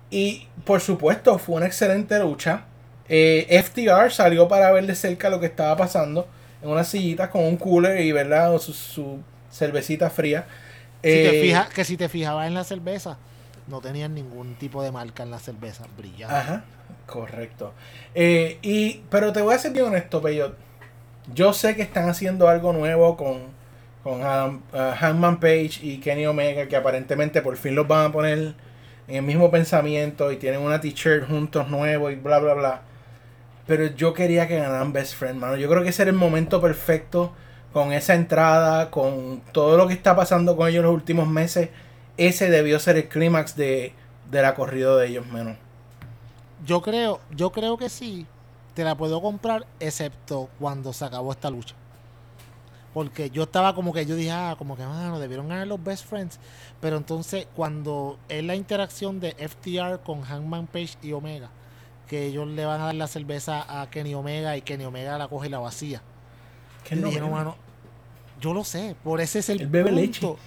Y 0.09 0.47
por 0.65 0.81
supuesto 0.81 1.37
fue 1.37 1.55
una 1.57 1.67
excelente 1.67 2.17
lucha. 2.19 2.65
Eh, 3.07 3.61
FTR 3.63 4.11
salió 4.11 4.47
para 4.47 4.71
ver 4.71 4.87
de 4.87 4.95
cerca 4.95 5.29
lo 5.29 5.39
que 5.39 5.45
estaba 5.45 5.77
pasando 5.77 6.27
en 6.63 6.69
una 6.69 6.83
sillita 6.83 7.29
con 7.29 7.43
un 7.45 7.57
cooler 7.57 8.01
y 8.01 8.11
¿verdad? 8.11 8.57
su, 8.59 8.73
su 8.73 9.19
cervecita 9.51 10.09
fría. 10.09 10.47
Si 11.05 11.21
te 11.21 11.33
Eh, 11.33 11.33
fijas, 11.33 11.69
que 11.69 11.85
si 11.85 11.95
te 11.97 12.09
fijabas 12.09 12.47
en 12.47 12.53
la 12.53 12.63
cerveza, 12.65 13.17
no 13.67 13.79
tenían 13.81 14.13
ningún 14.13 14.57
tipo 14.57 14.83
de 14.83 14.91
marca 14.91 15.23
en 15.23 15.31
la 15.31 15.39
cerveza, 15.39 15.87
brillante. 15.87 16.49
Ajá, 16.49 16.65
correcto. 17.05 17.73
Eh, 18.15 18.59
y, 18.61 19.01
pero 19.09 19.33
te 19.33 19.41
voy 19.41 19.53
a 19.55 19.59
ser 19.59 19.71
bien 19.73 19.85
honesto, 19.85 20.21
Peyot. 20.21 20.57
Yo 21.33 21.53
sé 21.53 21.75
que 21.75 21.81
están 21.83 22.09
haciendo 22.09 22.47
algo 22.49 22.73
nuevo 22.73 23.17
con, 23.17 23.39
con 24.03 24.23
Adam- 24.23 24.63
uh, 24.73 24.95
Hangman 24.97 25.39
Page 25.39 25.79
y 25.83 25.99
Kenny 25.99 26.25
Omega, 26.27 26.67
que 26.67 26.75
aparentemente 26.77 27.41
por 27.41 27.57
fin 27.57 27.75
los 27.75 27.87
van 27.87 28.07
a 28.07 28.11
poner 28.11 28.55
en 29.07 29.15
el 29.17 29.23
mismo 29.23 29.51
pensamiento 29.51 30.31
y 30.31 30.37
tienen 30.37 30.61
una 30.61 30.81
t-shirt 30.81 31.27
juntos 31.27 31.69
nuevo 31.69 32.09
y 32.11 32.15
bla, 32.15 32.39
bla, 32.39 32.53
bla. 32.55 32.81
Pero 33.65 33.87
yo 33.87 34.13
quería 34.13 34.47
que 34.47 34.57
ganaran 34.57 34.93
Best 34.93 35.15
Friend, 35.15 35.39
mano. 35.39 35.55
Yo 35.55 35.69
creo 35.69 35.83
que 35.83 35.89
ese 35.89 36.01
era 36.01 36.11
el 36.11 36.17
momento 36.17 36.61
perfecto 36.61 37.31
con 37.71 37.93
esa 37.93 38.13
entrada, 38.13 38.91
con 38.91 39.41
todo 39.51 39.77
lo 39.77 39.87
que 39.87 39.93
está 39.93 40.15
pasando 40.15 40.55
con 40.55 40.67
ellos 40.67 40.83
los 40.83 40.93
últimos 40.93 41.27
meses. 41.27 41.69
Ese 42.17 42.49
debió 42.49 42.79
ser 42.79 42.97
el 42.97 43.07
clímax 43.07 43.55
de, 43.55 43.93
de 44.29 44.41
la 44.41 44.53
corrida 44.53 44.95
de 44.97 45.07
ellos, 45.07 45.25
menos. 45.27 45.57
Yo 46.65 46.81
creo, 46.81 47.19
yo 47.31 47.51
creo 47.51 47.77
que 47.77 47.89
sí, 47.89 48.25
te 48.73 48.83
la 48.83 48.95
puedo 48.95 49.21
comprar, 49.21 49.65
excepto 49.79 50.49
cuando 50.59 50.93
se 50.93 51.05
acabó 51.05 51.31
esta 51.31 51.49
lucha. 51.49 51.75
Porque 52.93 53.31
yo 53.31 53.43
estaba 53.43 53.73
como 53.73 53.91
que 53.91 54.05
yo 54.05 54.15
dije, 54.15 54.31
ah, 54.31 54.55
como 54.57 54.77
que 54.77 54.85
mano, 54.85 55.19
debieron 55.19 55.47
ganar 55.47 55.65
los 55.65 55.83
best 55.83 56.05
friends. 56.05 56.39
Pero 56.79 56.97
entonces, 56.97 57.47
cuando 57.55 58.19
es 58.29 58.43
la 58.43 58.55
interacción 58.55 59.19
de 59.19 59.31
FTR 59.31 60.03
con 60.03 60.21
Hangman 60.21 60.67
Page 60.67 60.97
y 61.01 61.11
Omega, 61.13 61.49
que 62.13 62.25
ellos 62.27 62.47
le 62.47 62.63
van 62.63 62.79
a 62.79 62.85
dar 62.85 62.95
la 62.95 63.07
cerveza 63.07 63.81
a 63.81 63.89
Kenny 63.89 64.13
Omega 64.13 64.55
y 64.55 64.61
Kenny 64.61 64.85
Omega 64.85 65.17
la 65.17 65.27
coge 65.27 65.47
y 65.47 65.49
la 65.49 65.57
vacía. 65.57 66.03
Que 66.83 66.95
Y 66.95 66.99
no 66.99 67.11
mano, 67.31 67.57
yo 68.39 68.53
lo 68.53 68.63
sé, 68.63 68.95
por 69.03 69.19
ese 69.19 69.39
es 69.39 69.49
el 69.49 69.61
Él 69.61 69.67
bebe 69.67 69.91
punto. 69.91 69.93
leche. 69.93 70.37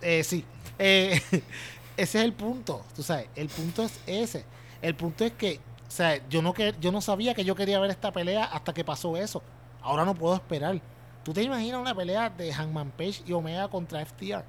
Eh, 0.00 0.24
sí. 0.24 0.44
Eh, 0.78 1.20
ese 1.96 2.18
es 2.18 2.24
el 2.24 2.32
punto. 2.34 2.88
Tú 2.94 3.02
sabes, 3.02 3.28
el 3.36 3.50
punto 3.50 3.82
es 3.84 4.00
ese. 4.06 4.44
El 4.82 4.96
punto 4.96 5.24
es 5.24 5.32
que, 5.32 5.62
o 5.86 5.90
sea, 5.90 6.26
yo 6.28 6.42
no, 6.42 6.54
que, 6.54 6.74
yo 6.80 6.92
no 6.92 7.00
sabía 7.00 7.34
que 7.34 7.44
yo 7.44 7.54
quería 7.54 7.80
ver 7.80 7.90
esta 7.90 8.12
pelea 8.12 8.44
hasta 8.44 8.74
que 8.74 8.84
pasó 8.84 9.16
eso. 9.16 9.44
Ahora 9.80 10.04
no 10.04 10.16
puedo 10.18 10.34
esperar. 10.34 10.80
¿Tú 11.22 11.32
te 11.32 11.42
imaginas 11.42 11.80
una 11.80 11.94
pelea 11.94 12.30
de 12.30 12.52
Hangman 12.52 12.92
Page 12.92 13.22
y 13.26 13.32
Omega 13.32 13.68
contra 13.68 14.04
FTR? 14.04 14.44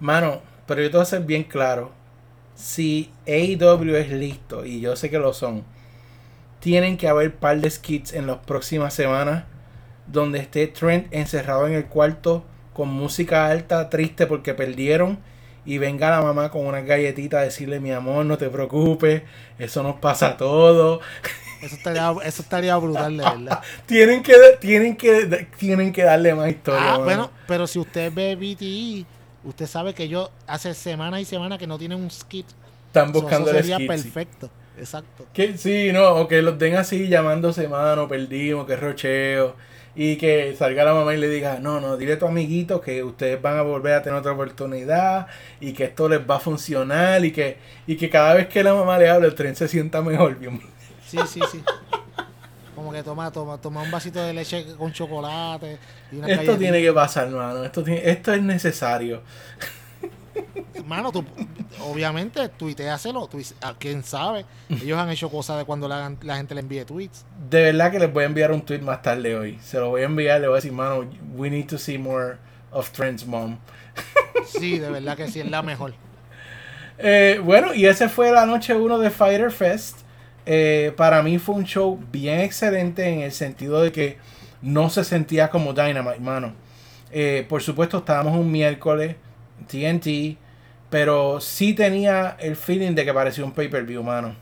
Mano, 0.00 0.42
pero 0.66 0.82
yo 0.82 0.90
te 0.90 0.96
voy 0.96 1.02
a 1.02 1.06
ser 1.06 1.22
bien 1.24 1.44
claro. 1.44 1.99
Si 2.54 3.10
AEW 3.26 3.96
es 3.96 4.10
listo, 4.10 4.66
y 4.66 4.80
yo 4.80 4.96
sé 4.96 5.10
que 5.10 5.18
lo 5.18 5.32
son, 5.32 5.64
tienen 6.60 6.96
que 6.96 7.08
haber 7.08 7.34
par 7.34 7.58
de 7.60 7.70
skits 7.70 8.12
en 8.12 8.26
las 8.26 8.38
próximas 8.38 8.92
semanas 8.92 9.44
donde 10.06 10.38
esté 10.40 10.66
Trent 10.66 11.06
encerrado 11.12 11.66
en 11.66 11.74
el 11.74 11.86
cuarto 11.86 12.44
con 12.72 12.88
música 12.88 13.46
alta, 13.46 13.88
triste 13.88 14.26
porque 14.26 14.54
perdieron. 14.54 15.18
Y 15.66 15.78
venga 15.78 16.10
la 16.10 16.22
mamá 16.22 16.50
con 16.50 16.66
una 16.66 16.80
galletita 16.80 17.38
a 17.38 17.42
decirle, 17.42 17.80
mi 17.80 17.92
amor, 17.92 18.24
no 18.24 18.38
te 18.38 18.48
preocupes, 18.48 19.22
eso 19.58 19.82
nos 19.82 19.96
pasa 19.96 20.28
a 20.28 20.36
todos. 20.36 21.00
Eso 21.60 21.76
estaría, 21.76 22.10
eso 22.24 22.40
estaría 22.40 22.74
brutal, 22.78 23.18
de 23.18 23.22
verdad. 23.22 23.60
tienen 23.86 24.22
que, 24.22 24.32
tienen 24.60 24.96
que, 24.96 25.46
tienen 25.58 25.92
que 25.92 26.04
darle 26.04 26.34
más 26.34 26.48
historia. 26.48 26.94
Ah, 26.94 26.96
bueno, 26.96 27.30
pero 27.46 27.66
si 27.66 27.78
usted 27.78 28.10
ve 28.10 28.34
BTE, 28.34 29.04
usted 29.42 29.66
sabe 29.66 29.94
que 29.94 30.04
ellos 30.04 30.30
hace 30.46 30.74
semanas 30.74 31.20
y 31.20 31.24
semanas 31.24 31.58
que 31.58 31.66
no 31.66 31.78
tienen 31.78 32.00
un 32.00 32.10
skit. 32.10 32.48
Están 32.86 33.12
So, 33.12 33.12
buscando 33.12 33.50
eso 33.50 33.52
el 33.52 33.58
sería 33.58 33.64
skit, 33.64 33.96
sí. 33.96 34.12
perfecto. 34.12 34.50
Exacto. 34.74 35.28
Que 35.32 35.58
sí, 35.58 35.92
no, 35.92 36.16
o 36.16 36.28
que 36.28 36.42
los 36.42 36.58
den 36.58 36.76
así 36.76 37.08
llamándose 37.08 37.68
mano, 37.68 38.08
perdimos, 38.08 38.66
que 38.66 38.76
rocheo. 38.76 39.56
Y 39.94 40.16
que 40.18 40.54
salga 40.56 40.84
la 40.84 40.94
mamá 40.94 41.14
y 41.14 41.18
le 41.18 41.28
diga, 41.28 41.58
no, 41.60 41.80
no, 41.80 41.96
dile 41.96 42.14
a 42.14 42.18
tu 42.18 42.26
amiguito 42.26 42.80
que 42.80 43.02
ustedes 43.04 43.42
van 43.42 43.58
a 43.58 43.62
volver 43.62 43.94
a 43.94 44.02
tener 44.02 44.18
otra 44.18 44.32
oportunidad 44.32 45.26
y 45.60 45.72
que 45.74 45.84
esto 45.84 46.08
les 46.08 46.20
va 46.28 46.36
a 46.36 46.40
funcionar 46.40 47.24
y 47.24 47.32
que, 47.32 47.58
y 47.86 47.96
que 47.96 48.08
cada 48.10 48.34
vez 48.34 48.48
que 48.48 48.62
la 48.64 48.74
mamá 48.74 48.98
le 48.98 49.10
hable 49.10 49.26
el 49.28 49.34
tren 49.34 49.56
se 49.56 49.68
sienta 49.68 50.02
mejor. 50.02 50.36
Bien. 50.38 50.60
Sí, 51.00 51.26
sí, 51.26 51.44
sí. 51.44 51.66
Como 52.80 52.92
que 52.92 53.02
toma, 53.02 53.30
toma, 53.30 53.58
toma 53.60 53.82
un 53.82 53.90
vasito 53.90 54.22
de 54.22 54.32
leche 54.32 54.64
con 54.78 54.90
chocolate. 54.90 55.78
Y 56.10 56.16
una 56.16 56.28
Esto 56.28 56.56
tiene 56.56 56.80
que 56.80 56.90
pasar, 56.94 57.26
hermano. 57.28 57.62
Esto, 57.62 57.84
tiene- 57.84 58.08
esto 58.10 58.32
es 58.32 58.40
necesario. 58.42 59.20
Mano, 60.86 61.12
tú, 61.12 61.22
obviamente, 61.84 62.48
tuiteaselo. 62.48 63.28
tuit- 63.28 63.52
a 63.60 63.74
quién 63.74 64.02
sabe. 64.02 64.46
Ellos 64.70 64.98
han 64.98 65.10
hecho 65.10 65.28
cosas 65.28 65.58
de 65.58 65.64
cuando 65.66 65.88
la, 65.88 66.10
la 66.22 66.36
gente 66.38 66.54
le 66.54 66.62
envíe 66.62 66.86
tweets. 66.86 67.26
De 67.50 67.64
verdad 67.64 67.90
que 67.90 67.98
les 67.98 68.10
voy 68.10 68.22
a 68.22 68.26
enviar 68.28 68.50
un 68.50 68.62
tweet 68.62 68.80
más 68.80 69.02
tarde 69.02 69.36
hoy. 69.36 69.58
Se 69.62 69.78
lo 69.78 69.90
voy 69.90 70.00
a 70.00 70.04
enviar, 70.06 70.40
le 70.40 70.46
voy 70.48 70.54
a 70.54 70.56
decir, 70.56 70.72
mano, 70.72 71.04
we 71.34 71.50
need 71.50 71.66
to 71.66 71.76
see 71.76 71.98
more 71.98 72.38
of 72.70 72.90
Trent's 72.92 73.26
mom. 73.26 73.58
Sí, 74.46 74.78
de 74.78 74.88
verdad 74.90 75.18
que 75.18 75.28
sí, 75.28 75.40
es 75.40 75.50
la 75.50 75.60
mejor. 75.62 75.92
Eh, 77.02 77.40
bueno, 77.42 77.72
y 77.72 77.86
ese 77.86 78.10
fue 78.10 78.30
la 78.30 78.44
noche 78.44 78.74
1 78.74 78.98
de 78.98 79.08
Fighter 79.08 79.50
Fest. 79.50 79.99
Eh, 80.46 80.92
para 80.96 81.22
mí 81.22 81.38
fue 81.38 81.54
un 81.54 81.64
show 81.64 81.98
bien 82.10 82.40
excelente 82.40 83.08
en 83.08 83.20
el 83.20 83.32
sentido 83.32 83.82
de 83.82 83.92
que 83.92 84.18
no 84.62 84.90
se 84.90 85.04
sentía 85.04 85.50
como 85.50 85.72
Dynamite, 85.72 86.20
mano. 86.20 86.54
Eh, 87.12 87.46
por 87.48 87.62
supuesto, 87.62 87.98
estábamos 87.98 88.36
un 88.36 88.50
miércoles, 88.50 89.16
TNT, 89.68 90.38
pero 90.90 91.40
sí 91.40 91.74
tenía 91.74 92.36
el 92.40 92.56
feeling 92.56 92.92
de 92.94 93.04
que 93.04 93.12
parecía 93.14 93.44
un 93.44 93.52
pay-per-view, 93.52 94.02
mano. 94.02 94.34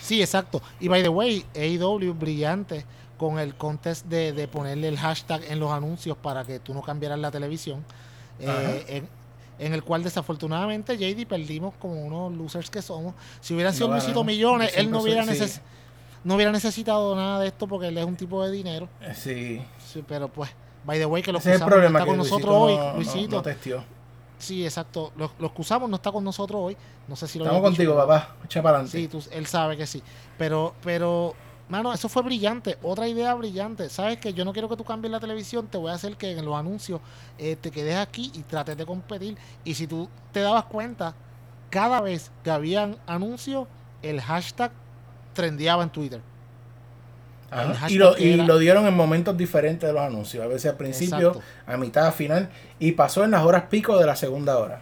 Sí, 0.00 0.20
exacto. 0.22 0.62
Y 0.80 0.88
by 0.88 1.02
the 1.02 1.08
way, 1.08 1.44
AEW 1.54 2.14
brillante 2.14 2.84
con 3.18 3.38
el 3.38 3.54
contest 3.56 4.06
de, 4.06 4.32
de 4.32 4.48
ponerle 4.48 4.88
el 4.88 4.96
hashtag 4.98 5.42
en 5.50 5.60
los 5.60 5.70
anuncios 5.72 6.16
para 6.16 6.44
que 6.44 6.60
tú 6.60 6.72
no 6.72 6.82
cambiaras 6.82 7.18
la 7.18 7.30
televisión. 7.30 7.84
eh, 8.40 8.84
en, 8.88 9.08
en 9.58 9.74
el 9.74 9.82
cual 9.82 10.02
desafortunadamente 10.02 10.96
JD 10.96 11.26
perdimos 11.26 11.74
como 11.78 12.00
unos 12.04 12.32
losers 12.32 12.70
que 12.70 12.82
somos. 12.82 13.14
Si 13.40 13.54
hubiera 13.54 13.72
sido 13.72 13.88
No 13.88 13.94
Luisito. 13.94 14.24
Millones, 14.24 14.72
él 14.76 14.90
no 14.90 15.00
hubiera, 15.02 15.24
soy- 15.24 15.34
neces- 15.34 15.48
sí. 15.48 15.60
no 16.24 16.34
hubiera 16.36 16.52
necesitado 16.52 17.14
nada 17.16 17.40
de 17.40 17.48
esto 17.48 17.66
porque 17.66 17.88
él 17.88 17.98
es 17.98 18.04
un 18.04 18.16
tipo 18.16 18.44
de 18.44 18.50
dinero. 18.52 18.88
Eh, 19.00 19.14
Sí. 19.14 19.62
Sí, 19.92 20.04
pero 20.06 20.28
pues, 20.28 20.50
by 20.84 20.98
the 20.98 21.06
way, 21.06 21.22
que 21.22 21.32
lo 21.32 21.38
Ese 21.38 21.50
es 21.50 21.56
el 21.56 21.62
excusamos, 21.62 21.70
no 21.70 21.74
problema 21.76 21.98
está 21.98 22.04
que 22.04 22.08
con 22.10 22.16
Luisito 22.18 22.36
nosotros 22.38 22.62
hoy. 22.62 22.76
no, 22.76 22.94
Luisito. 22.94 23.42
testió. 23.42 23.84
Sí, 24.38 24.64
exacto. 24.64 25.12
Lo, 25.16 25.32
lo 25.40 25.46
excusamos, 25.48 25.90
no 25.90 25.96
está 25.96 26.12
con 26.12 26.22
nosotros 26.22 26.60
hoy. 26.62 26.76
No 27.08 27.16
sé 27.16 27.26
si 27.26 27.38
lo 27.40 27.44
Estamos 27.46 27.62
dicho, 27.72 27.90
contigo, 27.90 27.96
papá. 27.96 28.36
Echa 28.44 28.62
para 28.62 28.76
adelante. 28.78 28.96
Sí, 28.98 29.08
tú- 29.08 29.22
él 29.32 29.46
sabe 29.46 29.76
que 29.76 29.84
sí. 29.86 30.00
Pero, 30.36 30.74
pero, 30.84 31.34
mano, 31.68 31.92
eso 31.92 32.08
fue 32.08 32.22
brillante. 32.22 32.78
Otra 32.82 33.08
idea 33.08 33.34
brillante. 33.34 33.88
Sabes 33.88 34.18
que 34.18 34.32
yo 34.32 34.44
no 34.44 34.52
quiero 34.52 34.68
que 34.68 34.76
tú 34.76 34.84
cambies 34.84 35.12
la 35.12 35.20
televisión. 35.20 35.66
Te 35.66 35.78
voy 35.78 35.90
a 35.90 35.94
hacer 35.94 36.16
que 36.16 36.32
en 36.32 36.44
los 36.44 36.56
anuncios 36.56 37.00
eh, 37.38 37.56
te 37.56 37.70
quedes 37.70 37.96
aquí 37.96 38.30
y 38.34 38.40
trates 38.42 38.76
de 38.76 38.86
competir. 38.86 39.36
Y 39.64 39.74
si 39.74 39.86
tú 39.86 40.08
te 40.32 40.40
dabas 40.40 40.64
cuenta, 40.64 41.14
cada 41.70 42.00
vez 42.00 42.30
que 42.42 42.50
habían 42.50 42.96
anuncios, 43.06 43.66
el 44.02 44.20
hashtag 44.20 44.72
trendeaba 45.34 45.82
en 45.82 45.90
Twitter. 45.90 46.20
Y, 47.88 47.96
lo, 47.96 48.18
y 48.18 48.36
dieron 48.60 48.86
en 48.86 48.94
momentos 48.94 49.36
diferentes 49.36 49.88
de 49.88 49.92
los 49.92 50.02
anuncios. 50.02 50.44
A 50.44 50.46
veces 50.46 50.70
al 50.70 50.76
principio, 50.76 51.28
Exacto. 51.28 51.42
a 51.66 51.76
mitad, 51.78 52.06
a 52.06 52.12
final. 52.12 52.50
Y 52.78 52.92
pasó 52.92 53.24
en 53.24 53.30
las 53.30 53.42
horas 53.42 53.64
pico 53.70 53.98
de 53.98 54.04
la 54.04 54.16
segunda 54.16 54.58
hora. 54.58 54.80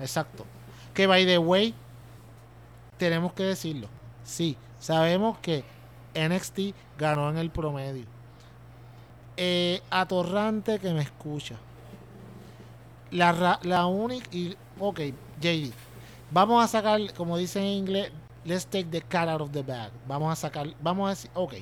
Exacto. 0.00 0.44
Que 0.92 1.06
by 1.06 1.24
the 1.24 1.38
way, 1.38 1.72
tenemos 2.96 3.32
que 3.32 3.44
decirlo. 3.44 3.88
Sí, 4.24 4.56
sabemos 4.80 5.38
que 5.38 5.62
NXT 6.14 6.74
ganó 6.98 7.30
en 7.30 7.38
el 7.38 7.50
promedio. 7.50 8.04
Eh, 9.36 9.80
atorrante 9.90 10.78
que 10.78 10.92
me 10.92 11.02
escucha. 11.02 11.56
La, 13.10 13.58
la 13.62 13.86
única. 13.86 14.28
Ok, 14.78 15.00
JD. 15.40 15.72
Vamos 16.30 16.64
a 16.64 16.68
sacar, 16.68 17.12
como 17.14 17.36
dicen 17.36 17.64
en 17.64 17.70
inglés, 17.70 18.12
let's 18.44 18.66
take 18.66 18.84
the 18.84 19.00
cat 19.00 19.28
out 19.28 19.40
of 19.40 19.50
the 19.50 19.62
bag. 19.62 19.90
Vamos 20.06 20.32
a 20.32 20.36
sacar. 20.36 20.68
Vamos 20.80 21.06
a 21.06 21.10
decir. 21.10 21.30
Ok. 21.34 21.54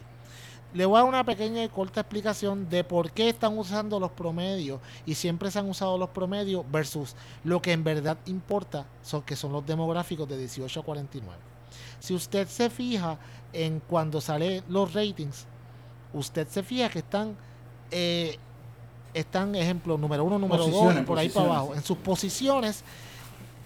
Le 0.74 0.84
voy 0.84 0.96
a 0.96 1.00
dar 1.00 1.08
una 1.08 1.24
pequeña 1.24 1.64
y 1.64 1.68
corta 1.70 2.00
explicación 2.00 2.68
de 2.68 2.84
por 2.84 3.10
qué 3.12 3.30
están 3.30 3.56
usando 3.56 3.98
los 3.98 4.10
promedios 4.10 4.80
y 5.06 5.14
siempre 5.14 5.50
se 5.50 5.58
han 5.58 5.68
usado 5.68 5.96
los 5.96 6.10
promedios 6.10 6.62
versus 6.70 7.16
lo 7.42 7.62
que 7.62 7.72
en 7.72 7.84
verdad 7.84 8.18
importa, 8.26 8.84
son 9.02 9.22
que 9.22 9.34
son 9.34 9.52
los 9.52 9.64
demográficos 9.64 10.28
de 10.28 10.36
18 10.36 10.80
a 10.80 10.82
49. 10.82 11.57
Si 12.00 12.14
usted 12.14 12.48
se 12.48 12.70
fija 12.70 13.18
en 13.52 13.80
cuando 13.80 14.20
salen 14.20 14.62
los 14.68 14.92
ratings, 14.92 15.46
usted 16.12 16.46
se 16.48 16.62
fija 16.62 16.88
que 16.88 17.00
están, 17.00 17.36
eh, 17.90 18.36
están, 19.14 19.54
ejemplo, 19.54 19.96
número 19.98 20.24
uno, 20.24 20.38
número 20.38 20.66
dos, 20.66 20.94
y 20.96 21.02
por 21.02 21.18
ahí 21.18 21.28
para 21.28 21.46
abajo, 21.46 21.74
en 21.74 21.82
sus 21.82 21.98
posiciones. 21.98 22.84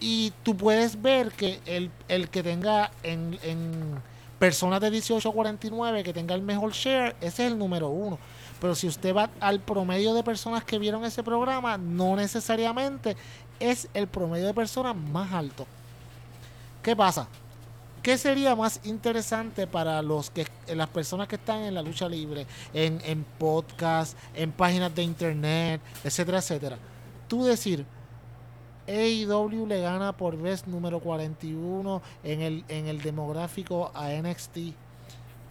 Y 0.01 0.33
tú 0.43 0.57
puedes 0.57 1.01
ver 1.01 1.31
que 1.33 1.61
el, 1.65 1.91
el 2.09 2.29
que 2.29 2.43
tenga 2.43 2.91
en, 3.03 3.39
en 3.43 4.03
personas 4.43 4.81
de 4.81 4.91
18 4.91 5.29
a 5.29 5.33
49 5.33 6.03
que 6.03 6.13
tenga 6.13 6.35
el 6.35 6.43
mejor 6.43 6.73
share, 6.73 7.15
ese 7.21 7.47
es 7.47 7.53
el 7.53 7.57
número 7.57 7.89
uno. 7.89 8.19
Pero 8.61 8.75
si 8.75 8.89
usted 8.89 9.15
va 9.15 9.31
al 9.39 9.61
promedio 9.61 10.15
de 10.15 10.25
personas 10.25 10.65
que 10.65 10.79
vieron 10.79 11.05
ese 11.05 11.23
programa, 11.23 11.79
no 11.79 12.17
necesariamente 12.17 13.17
es 13.61 13.89
el 13.95 14.09
promedio 14.09 14.47
de 14.47 14.55
personas 14.55 14.97
más 14.97 15.33
alto. 15.33 15.65
¿Qué 16.83 16.97
pasa? 16.97 17.29
¿Qué 18.03 18.19
sería 18.19 18.57
más 18.57 18.81
interesante 18.83 19.69
para 19.69 20.03
los 20.03 20.31
que 20.31 20.45
las 20.75 20.89
personas 20.89 21.29
que 21.29 21.37
están 21.37 21.63
en 21.63 21.75
la 21.75 21.83
lucha 21.83 22.09
libre, 22.09 22.49
en, 22.75 23.01
en 23.05 23.23
podcast, 23.23 24.19
en 24.35 24.51
páginas 24.51 24.93
de 24.93 25.05
internet, 25.05 25.81
etcétera, 26.03 26.39
etcétera? 26.39 26.79
Tú 27.29 27.45
decir, 27.45 27.87
AEW 28.89 29.67
le 29.69 29.81
gana 29.81 30.17
por 30.17 30.37
vez 30.37 30.67
número 30.67 30.99
41 30.99 32.03
en 32.25 32.41
el, 32.41 32.65
en 32.67 32.89
el 32.89 33.01
demográfico 33.01 33.93
a 33.95 34.09
NXT. 34.11 34.59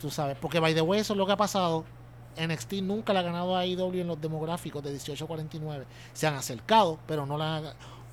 Tú 0.02 0.10
sabes, 0.10 0.36
porque 0.36 0.60
by 0.60 0.74
the 0.74 0.82
way, 0.82 0.99
eso 0.99 1.14
es 1.14 1.18
lo 1.18 1.26
que 1.26 1.32
ha 1.32 1.38
pasado. 1.38 1.86
NXT 2.38 2.74
nunca 2.84 3.14
le 3.14 3.20
ha 3.20 3.24
ganado 3.24 3.56
a 3.56 3.62
AEW 3.62 4.02
en 4.02 4.08
los 4.08 4.20
demográficos 4.20 4.84
de 4.84 4.91
18 4.91 5.24
a 5.24 5.28
49. 5.28 5.86
Se 6.12 6.28
han 6.28 6.36
acercado, 6.36 6.99
pero 7.08 7.26
no 7.26 7.38
la 7.38 7.58
han 7.58 7.64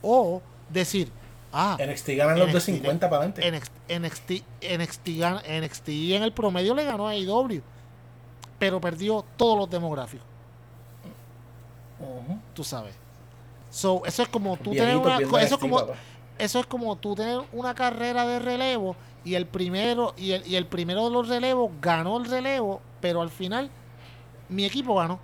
O 0.01 0.41
decir, 0.70 1.11
ah, 1.53 1.76
NXT 1.80 2.09
ganan 2.11 2.38
los 2.38 2.49
de 2.49 2.55
NXT 2.55 2.66
50 2.66 3.11
para 3.11 3.22
adelante. 3.22 3.51
NXT, 3.51 4.42
NXT, 4.78 5.09
NXT, 5.62 5.88
en 5.88 6.22
el 6.22 6.32
promedio 6.32 6.74
le 6.74 6.84
ganó 6.84 7.09
a 7.09 7.12
AEW, 7.12 7.62
pero 8.59 8.80
perdió 8.80 9.24
todos 9.36 9.59
los 9.59 9.70
demográficos, 9.70 10.26
Ujú. 12.01 12.38
tú 12.55 12.64
sabes. 12.64 12.94
So, 13.70 14.03
eso 14.07 14.22
es 14.22 14.28
como 14.28 14.57
tú 14.57 14.70
tener 14.72 14.96
una, 14.96 15.18
eso 15.18 15.55
es 15.55 15.59
como 15.59 15.80
papá. 15.80 15.92
eso 16.38 16.61
es 16.61 16.66
como 16.66 16.96
tú 16.96 17.14
tener 17.14 17.40
una 17.53 17.74
carrera 17.74 18.26
de 18.26 18.38
relevo 18.38 18.96
y 19.24 19.34
el 19.34 19.46
primero 19.46 20.14
y 20.16 20.32
el, 20.32 20.46
y 20.46 20.57
el 20.57 20.66
primero 20.66 21.05
de 21.05 21.11
los 21.11 21.28
relevos 21.28 21.70
ganó 21.80 22.16
el 22.18 22.24
relevo, 22.24 22.80
pero 23.01 23.20
al 23.20 23.30
final 23.30 23.70
mi 24.49 24.64
equipo 24.64 24.94
ganó. 24.94 25.20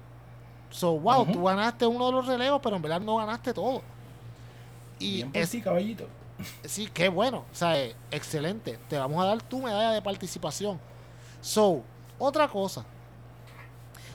So, 0.70 0.98
wow, 0.98 1.22
Ujú. 1.22 1.32
tú 1.32 1.44
ganaste 1.44 1.86
uno 1.86 2.06
de 2.06 2.12
los 2.12 2.26
relevos, 2.26 2.60
pero 2.62 2.76
en 2.76 2.82
verdad 2.82 3.00
no 3.00 3.16
ganaste 3.16 3.54
todo. 3.54 3.80
Y 4.98 5.16
Bien 5.16 5.32
por 5.32 5.42
es, 5.42 5.50
ti, 5.50 5.60
caballito. 5.60 6.08
Sí, 6.64 6.88
qué 6.92 7.08
bueno. 7.08 7.44
O 7.50 7.54
sea, 7.54 7.78
eh, 7.80 7.94
excelente. 8.10 8.78
Te 8.88 8.98
vamos 8.98 9.22
a 9.22 9.26
dar 9.26 9.42
tu 9.42 9.62
medalla 9.62 9.92
de 9.92 10.02
participación. 10.02 10.80
So, 11.40 11.82
otra 12.18 12.48
cosa. 12.48 12.84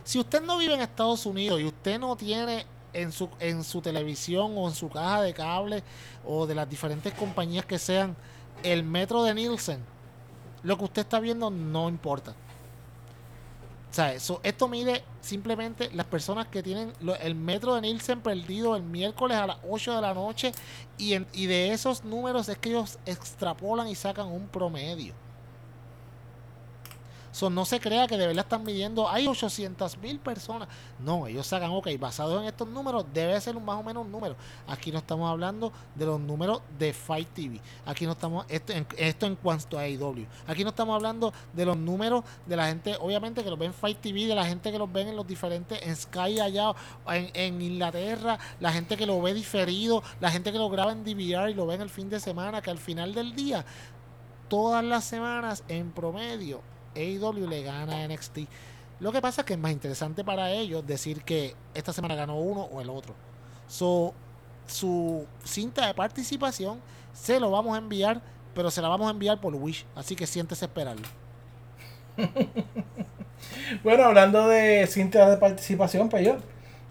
Si 0.04 0.20
usted 0.20 0.42
no 0.42 0.58
vive 0.58 0.74
en 0.74 0.82
Estados 0.82 1.26
Unidos 1.26 1.62
y 1.62 1.66
usted 1.66 2.00
no 2.00 2.16
tiene 2.16 2.66
en 2.94 3.12
su, 3.12 3.30
en 3.40 3.64
su 3.64 3.82
televisión 3.82 4.54
o 4.58 4.68
en 4.68 4.74
su 4.74 4.90
caja 4.90 5.22
de 5.22 5.34
cable 5.34 5.84
o 6.26 6.48
de 6.48 6.56
las 6.56 6.70
diferentes 6.70 7.14
compañías 7.14 7.66
que 7.66 7.78
sean 7.78 8.16
el 8.64 8.84
metro 8.84 9.24
de 9.24 9.34
Nielsen, 9.34 9.80
lo 10.64 10.78
que 10.78 10.86
usted 10.86 11.02
está 11.04 11.20
viendo 11.20 11.50
no 11.50 11.90
importa. 11.90 12.34
O 13.90 13.94
sea, 13.94 14.14
eso, 14.14 14.40
esto 14.44 14.68
mide 14.68 15.04
simplemente 15.20 15.90
las 15.94 16.06
personas 16.06 16.48
que 16.48 16.62
tienen 16.62 16.94
lo- 17.02 17.16
el 17.16 17.34
metro 17.34 17.74
de 17.74 17.82
Nielsen 17.82 18.22
perdido 18.22 18.76
el 18.76 18.84
miércoles 18.84 19.36
a 19.38 19.48
las 19.48 19.58
8 19.68 19.96
de 19.96 20.02
la 20.02 20.14
noche 20.14 20.52
y, 20.98 21.14
en- 21.14 21.28
y 21.34 21.48
de 21.48 21.72
esos 21.74 22.04
números 22.04 22.50
es 22.50 22.58
que 22.60 22.70
ellos 22.70 23.00
extrapolan 23.08 23.88
y 23.88 23.96
sacan 23.96 24.28
un 24.28 24.48
promedio. 24.48 25.14
So, 27.32 27.50
no 27.50 27.64
se 27.66 27.80
crea 27.80 28.08
que 28.08 28.18
de 28.18 28.26
verdad 28.26 28.44
están 28.44 28.64
midiendo, 28.64 29.08
hay 29.10 29.28
800 29.28 29.98
mil 30.00 30.20
personas. 30.20 30.68
No, 31.00 31.28
ellos 31.28 31.46
sacan, 31.46 31.70
ok, 31.72 31.88
basados 32.00 32.42
en 32.42 32.48
estos 32.48 32.68
números, 32.68 33.06
debe 33.14 33.40
ser 33.40 33.56
un 33.56 33.66
más 33.66 33.80
o 33.80 33.84
menos 33.84 34.06
un 34.06 34.12
número. 34.12 34.36
Aquí 34.68 34.92
no 34.92 34.98
estamos 34.98 35.30
hablando 35.30 35.72
de 35.96 36.06
los 36.06 36.20
números 36.20 36.62
de 36.78 36.92
Fight 36.94 37.30
TV. 37.30 37.62
Aquí 37.86 38.06
no 38.06 38.14
estamos, 38.14 38.46
esto 38.50 38.74
en, 38.74 38.88
esto 38.98 39.26
en 39.28 39.36
cuanto 39.36 39.78
a 39.78 39.82
AEW. 39.82 40.26
Aquí 40.48 40.64
no 40.64 40.70
estamos 40.70 40.96
hablando 40.96 41.32
de 41.54 41.66
los 41.66 41.78
números 41.78 42.24
de 42.46 42.56
la 42.56 42.68
gente, 42.68 42.96
obviamente 43.00 43.44
que 43.44 43.50
los 43.50 43.60
ven 43.60 43.74
Fight 43.74 44.00
TV, 44.02 44.26
de 44.26 44.36
la 44.36 44.46
gente 44.46 44.72
que 44.72 44.80
los 44.80 44.92
ven 44.92 45.10
en 45.10 45.16
los 45.16 45.28
diferentes, 45.28 45.80
en 45.84 45.96
Sky 45.96 46.40
allá, 46.40 46.74
en, 47.08 47.30
en 47.34 47.62
Inglaterra, 47.62 48.40
la 48.60 48.72
gente 48.72 48.98
que 48.98 49.06
lo 49.06 49.22
ve 49.22 49.34
diferido, 49.34 50.02
la 50.20 50.32
gente 50.32 50.52
que 50.52 50.58
lo 50.58 50.70
graba 50.70 50.92
en 50.92 51.04
DVR 51.04 51.52
y 51.52 51.54
lo 51.54 51.68
ve 51.68 51.76
en 51.76 51.82
el 51.82 51.90
fin 51.90 52.10
de 52.10 52.20
semana, 52.20 52.62
que 52.62 52.72
al 52.72 52.80
final 52.80 53.14
del 53.14 53.36
día, 53.36 53.66
todas 54.48 54.84
las 54.84 55.06
semanas 55.06 55.64
en 55.68 55.92
promedio, 55.92 56.62
AEW 57.00 57.48
le 57.48 57.64
gana 57.64 58.04
a 58.04 58.08
NXT. 58.08 58.40
Lo 59.00 59.12
que 59.12 59.22
pasa 59.22 59.42
es 59.42 59.46
que 59.46 59.54
es 59.54 59.60
más 59.60 59.72
interesante 59.72 60.24
para 60.24 60.52
ellos 60.52 60.86
decir 60.86 61.24
que 61.24 61.56
esta 61.74 61.94
semana 61.94 62.16
ganó 62.16 62.38
uno 62.38 62.62
o 62.64 62.82
el 62.82 62.90
otro. 62.90 63.14
So, 63.68 64.14
su 64.68 65.26
cinta 65.44 65.88
de 65.88 65.94
participación 65.94 66.80
se 67.14 67.40
lo 67.40 67.50
vamos 67.52 67.76
a 67.76 67.78
enviar, 67.78 68.22
pero 68.54 68.70
se 68.72 68.82
la 68.82 68.88
vamos 68.90 69.08
a 69.08 69.12
enviar 69.12 69.40
por 69.40 69.56
Wish. 69.56 69.86
Así 69.96 70.16
que 70.16 70.28
siéntese 70.28 70.66
esperarlo. 70.66 71.08
Bueno, 73.84 74.04
hablando 74.04 74.48
de 74.48 74.86
cintas 74.88 75.30
de 75.30 75.38
participación, 75.38 76.10
pues 76.10 76.26
yo, 76.26 76.38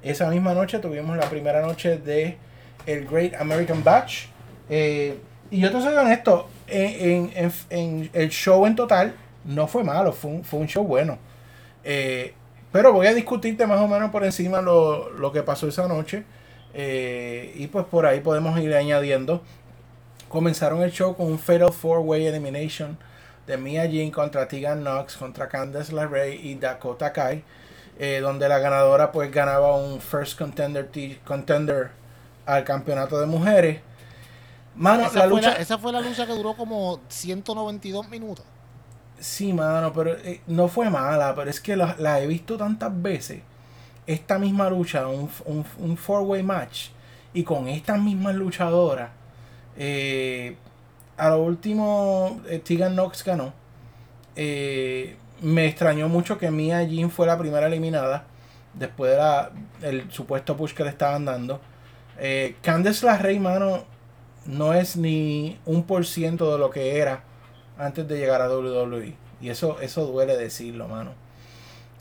esa 0.03 0.31
misma 0.31 0.55
noche 0.55 0.79
tuvimos 0.79 1.17
la 1.17 1.29
primera 1.29 1.61
noche 1.61 1.99
de 1.99 2.39
el 2.87 3.07
Great 3.07 3.35
American 3.35 3.85
Batch. 3.85 4.27
Eh, 4.71 5.19
y 5.51 5.61
yo 5.61 5.71
te 5.71 5.81
soy 5.81 5.95
honesto, 5.95 6.49
en, 6.67 7.31
en- 7.37 7.45
en- 7.45 7.53
en 7.71 8.11
el 8.13 8.31
show 8.31 8.65
en 8.67 8.77
total 8.77 9.15
no 9.49 9.67
fue 9.67 9.83
malo, 9.85 10.13
fue 10.13 10.31
un, 10.31 10.45
fue 10.45 10.61
un 10.61 10.69
show 10.69 10.85
bueno. 10.85 11.19
Eh, 11.85 12.35
pero 12.71 12.93
voy 12.93 13.07
a 13.07 13.15
discutirte 13.15 13.67
más 13.67 13.81
o 13.81 13.89
menos 13.89 14.11
por 14.11 14.25
encima 14.25 14.61
lo, 14.61 15.11
lo 15.11 15.33
que 15.33 15.43
pasó 15.43 15.67
esa 15.69 15.89
noche. 15.89 16.25
Eh, 16.75 17.53
y 17.57 17.67
pues 17.69 17.87
por 17.87 18.07
ahí 18.07 18.21
podemos 18.21 18.59
ir 18.61 18.75
añadiendo. 18.75 19.43
Comenzaron 20.29 20.83
el 20.83 20.93
show 20.93 21.17
con 21.17 21.27
un 21.27 21.39
Fatal 21.39 21.73
Four 21.73 22.01
Way 22.01 22.27
Elimination 22.27 22.99
de 23.47 23.57
Mia 23.57 23.89
Jin 23.89 24.11
contra 24.11 24.47
Tegan 24.47 24.81
Knox, 24.83 25.17
contra 25.17 25.49
Candice 25.49 25.95
LeRae 25.95 26.37
y 26.37 26.55
Dakota 26.57 27.13
Kai, 27.15 27.43
eh, 27.99 28.21
donde 28.21 28.47
la 28.49 28.59
ganadora 28.59 29.11
pues 29.11 29.33
ganaba 29.33 29.75
un 29.77 30.01
First 30.03 30.39
Contender, 30.39 30.87
t- 30.89 31.19
contender 31.25 31.91
al 32.45 32.65
campeonato 32.65 33.19
de 33.19 33.25
mujeres. 33.27 33.81
Mano, 34.77 35.07
esa, 35.07 35.21
la 35.21 35.25
fue 35.25 35.31
lucha... 35.31 35.51
la, 35.53 35.57
esa 35.57 35.79
fue 35.79 35.93
la 35.93 36.01
lucha 36.03 36.27
que 36.27 36.35
duró 36.35 36.55
como 36.55 37.01
192 37.09 38.09
minutos. 38.11 38.45
Sí, 39.21 39.53
mano, 39.53 39.93
pero 39.93 40.13
eh, 40.17 40.41
no 40.47 40.69
fue 40.69 40.91
mala, 40.91 41.35
pero 41.35 41.51
es 41.51 41.61
que 41.61 41.77
la, 41.77 41.97
la 41.99 42.21
he 42.21 42.27
visto 42.27 42.57
tantas 42.57 42.91
veces. 43.03 43.41
Esta 44.07 44.39
misma 44.39 44.71
lucha, 44.71 45.07
un, 45.09 45.29
un, 45.45 45.65
un 45.79 45.97
four-way 45.97 46.43
match, 46.43 46.89
y 47.35 47.43
con 47.45 47.69
estas 47.69 48.01
mismas 48.01 48.35
luchadoras. 48.35 49.11
eh, 49.77 50.57
a 51.17 51.31
lo 51.31 51.43
último, 51.43 52.41
eh, 52.49 52.61
Tegan 52.61 52.95
Knox 52.95 53.25
ganó. 53.25 53.53
Eh, 54.37 55.17
me 55.43 55.67
extrañó 55.67 56.09
mucho 56.09 56.39
que 56.39 56.51
Mia 56.51 56.87
Jin 56.87 57.11
fue 57.11 57.27
la 57.27 57.39
primera 57.39 57.67
eliminada. 57.67 58.25
Después 58.75 59.13
de 59.13 59.17
la, 59.19 59.51
el 59.83 60.11
supuesto 60.13 60.57
push 60.57 60.75
que 60.75 60.85
le 60.85 60.91
estaban 60.91 61.25
dando. 61.25 61.61
Eh, 62.19 62.57
Candice 62.63 63.07
LeRae, 63.07 63.41
mano, 63.41 63.85
no 64.47 64.73
es 64.75 64.97
ni 64.97 65.59
un 65.67 65.83
por 65.85 66.07
ciento 66.07 66.53
de 66.53 66.59
lo 66.59 66.71
que 66.71 66.99
era 66.99 67.23
antes 67.79 68.07
de 68.09 68.19
llegar 68.19 68.43
a 68.43 68.49
WWE. 68.49 69.15
Y 69.41 69.49
eso, 69.51 69.81
eso 69.81 70.05
duele 70.07 70.37
decirlo, 70.37 70.89
mano. 70.89 71.13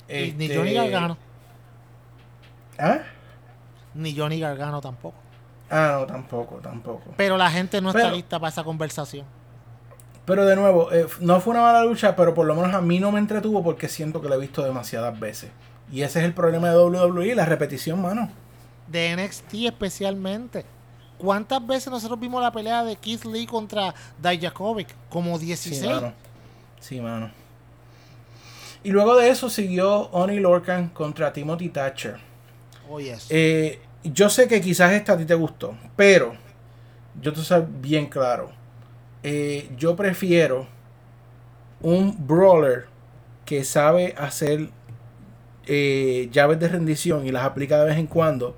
Y 0.09 0.31
ni 0.33 0.45
Este- 0.45 0.57
Johnny 0.57 0.73
Gargano. 0.73 1.17
¿Ah? 2.79 2.99
Ni 3.93 4.15
Johnny 4.15 4.39
Gargano 4.39 4.81
tampoco. 4.81 5.15
Ah, 5.69 5.97
no, 5.99 6.05
tampoco, 6.05 6.55
tampoco. 6.57 7.13
Pero 7.17 7.37
la 7.37 7.49
gente 7.51 7.81
no 7.81 7.89
está 7.89 8.11
lista 8.11 8.39
para 8.39 8.49
esa 8.49 8.63
conversación. 8.63 9.25
Pero 10.25 10.45
de 10.45 10.55
nuevo, 10.55 10.91
eh, 10.91 11.07
no 11.21 11.39
fue 11.39 11.51
una 11.51 11.61
mala 11.61 11.83
lucha, 11.83 12.15
pero 12.15 12.33
por 12.33 12.45
lo 12.45 12.55
menos 12.55 12.73
a 12.73 12.81
mí 12.81 12.99
no 12.99 13.11
me 13.11 13.19
entretuvo 13.19 13.63
porque 13.63 13.87
siento 13.87 14.21
que 14.21 14.29
la 14.29 14.35
he 14.35 14.39
visto 14.39 14.61
demasiadas 14.63 15.17
veces. 15.19 15.51
Y 15.91 16.01
ese 16.01 16.19
es 16.19 16.25
el 16.25 16.33
problema 16.33 16.69
de 16.69 16.77
WWE, 16.77 17.33
la 17.35 17.45
repetición, 17.45 18.01
mano. 18.01 18.29
De 18.87 19.15
NXT 19.15 19.53
especialmente. 19.67 20.65
¿Cuántas 21.17 21.65
veces 21.65 21.89
nosotros 21.89 22.19
vimos 22.19 22.41
la 22.41 22.51
pelea 22.51 22.83
de 22.83 22.95
Keith 22.95 23.25
Lee 23.25 23.47
contra 23.47 23.93
Dijakovic? 24.21 24.87
Como 25.09 25.37
16. 25.37 25.79
Sí, 25.79 25.87
mano. 25.87 26.13
Sí, 26.79 27.01
mano. 27.01 27.31
Y 28.83 28.91
luego 28.91 29.17
de 29.17 29.29
eso 29.29 29.49
siguió 29.49 30.09
Oni 30.11 30.39
Lorcan 30.39 30.89
contra 30.89 31.33
Timothy 31.33 31.69
Thatcher. 31.69 32.17
Oh, 32.89 32.99
yes. 32.99 33.27
Eh, 33.29 33.81
yo 34.03 34.29
sé 34.29 34.47
que 34.47 34.61
quizás 34.61 34.93
esta 34.93 35.13
a 35.13 35.17
ti 35.17 35.25
te 35.25 35.35
gustó, 35.35 35.75
pero 35.95 36.35
yo 37.19 37.33
te 37.33 37.41
soy 37.41 37.65
bien 37.81 38.05
claro. 38.05 38.51
Eh, 39.23 39.69
yo 39.77 39.95
prefiero 39.95 40.67
un 41.81 42.15
brawler 42.27 42.85
que 43.45 43.63
sabe 43.63 44.13
hacer 44.17 44.69
eh, 45.65 46.29
llaves 46.31 46.59
de 46.59 46.67
rendición 46.67 47.25
y 47.25 47.31
las 47.31 47.43
aplica 47.43 47.79
de 47.79 47.85
vez 47.85 47.97
en 47.97 48.07
cuando 48.07 48.55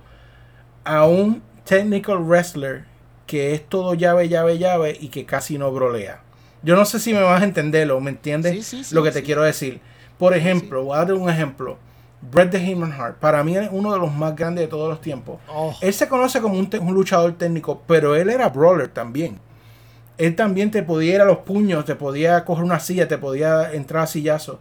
a 0.84 1.06
un 1.06 1.42
technical 1.70 2.18
wrestler 2.18 2.84
que 3.28 3.54
es 3.54 3.64
todo 3.70 3.94
llave, 3.94 4.28
llave, 4.28 4.58
llave 4.58 4.98
y 5.00 5.10
que 5.10 5.28
casi 5.28 5.60
no 5.60 5.72
brolea. 5.72 6.24
Yo 6.64 6.76
no 6.76 6.84
sé 6.84 7.00
si 7.00 7.14
me 7.14 7.22
vas 7.22 7.44
a 7.44 7.46
entenderlo, 7.46 8.02
¿me 8.02 8.10
entiendes? 8.10 8.54
Sí, 8.54 8.64
sí, 8.64 8.84
sí, 8.84 8.96
lo 8.96 9.04
que 9.04 9.12
te 9.12 9.22
quiero 9.22 9.44
decir. 9.44 9.80
Por 10.18 10.36
ejemplo, 10.36 10.84
voy 10.84 10.96
a 10.96 11.06
dar 11.06 11.14
un 11.14 11.30
ejemplo. 11.30 11.78
Bret 12.22 12.50
the 12.50 12.60
Hitman 12.60 12.92
Hart, 12.92 13.18
para 13.20 13.44
mí 13.44 13.56
es 13.56 13.70
uno 13.72 13.94
de 13.94 14.00
los 14.00 14.12
más 14.12 14.36
grandes 14.36 14.64
de 14.64 14.68
todos 14.68 14.90
los 14.90 15.00
tiempos. 15.00 15.40
Oh. 15.48 15.76
Él 15.80 15.94
se 15.94 16.08
conoce 16.10 16.42
como 16.42 16.58
un, 16.58 16.68
un 16.82 16.94
luchador 16.96 17.38
técnico, 17.38 17.84
pero 17.86 18.16
él 18.16 18.32
era 18.32 18.50
brawler 18.50 18.88
también. 18.88 19.40
Él 20.18 20.36
también 20.36 20.72
te 20.72 20.82
podía 20.82 21.14
ir 21.14 21.22
a 21.22 21.26
los 21.26 21.38
puños, 21.38 21.86
te 21.86 21.94
podía 21.94 22.44
coger 22.46 22.64
una 22.64 22.80
silla, 22.80 23.08
te 23.08 23.20
podía 23.20 23.72
entrar 23.74 24.06
a 24.06 24.08
sillazo. 24.08 24.60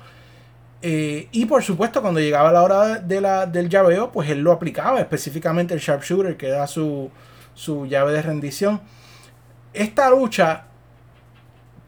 Eh, 0.80 1.28
y 1.32 1.46
por 1.46 1.62
supuesto, 1.62 2.00
cuando 2.02 2.20
llegaba 2.20 2.52
la 2.52 2.62
hora 2.62 2.98
de 2.98 3.20
la, 3.20 3.46
del 3.46 3.68
llaveo, 3.68 4.12
pues 4.12 4.30
él 4.30 4.40
lo 4.40 4.52
aplicaba, 4.52 5.00
específicamente 5.00 5.74
el 5.74 5.80
sharpshooter, 5.80 6.36
que 6.36 6.48
era 6.48 6.66
su, 6.66 7.10
su 7.54 7.86
llave 7.86 8.12
de 8.12 8.22
rendición. 8.22 8.80
Esta 9.72 10.10
lucha 10.10 10.64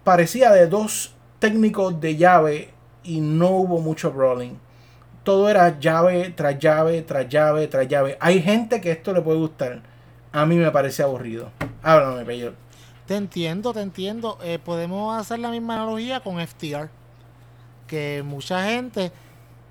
parecía 0.04 0.50
de 0.50 0.66
dos 0.66 1.14
técnicos 1.38 2.00
de 2.00 2.16
llave 2.16 2.70
y 3.04 3.20
no 3.20 3.50
hubo 3.50 3.80
mucho 3.80 4.12
brawling. 4.12 4.58
Todo 5.22 5.48
era 5.48 5.78
llave 5.78 6.30
tras 6.30 6.58
llave, 6.58 7.02
tras 7.02 7.28
llave, 7.28 7.68
tras 7.68 7.86
llave. 7.86 8.16
Hay 8.20 8.42
gente 8.42 8.80
que 8.80 8.90
esto 8.90 9.12
le 9.12 9.20
puede 9.20 9.38
gustar. 9.38 9.82
A 10.32 10.46
mí 10.46 10.56
me 10.56 10.70
parece 10.70 11.02
aburrido. 11.02 11.50
Háblame, 11.82 12.24
Peyo. 12.24 12.54
Te 13.06 13.16
entiendo, 13.16 13.72
te 13.72 13.80
entiendo. 13.80 14.38
Eh, 14.42 14.58
podemos 14.58 15.18
hacer 15.18 15.40
la 15.40 15.50
misma 15.50 15.74
analogía 15.74 16.20
con 16.20 16.38
FTR. 16.38 16.88
Que 17.90 18.22
mucha 18.24 18.62
gente 18.66 19.10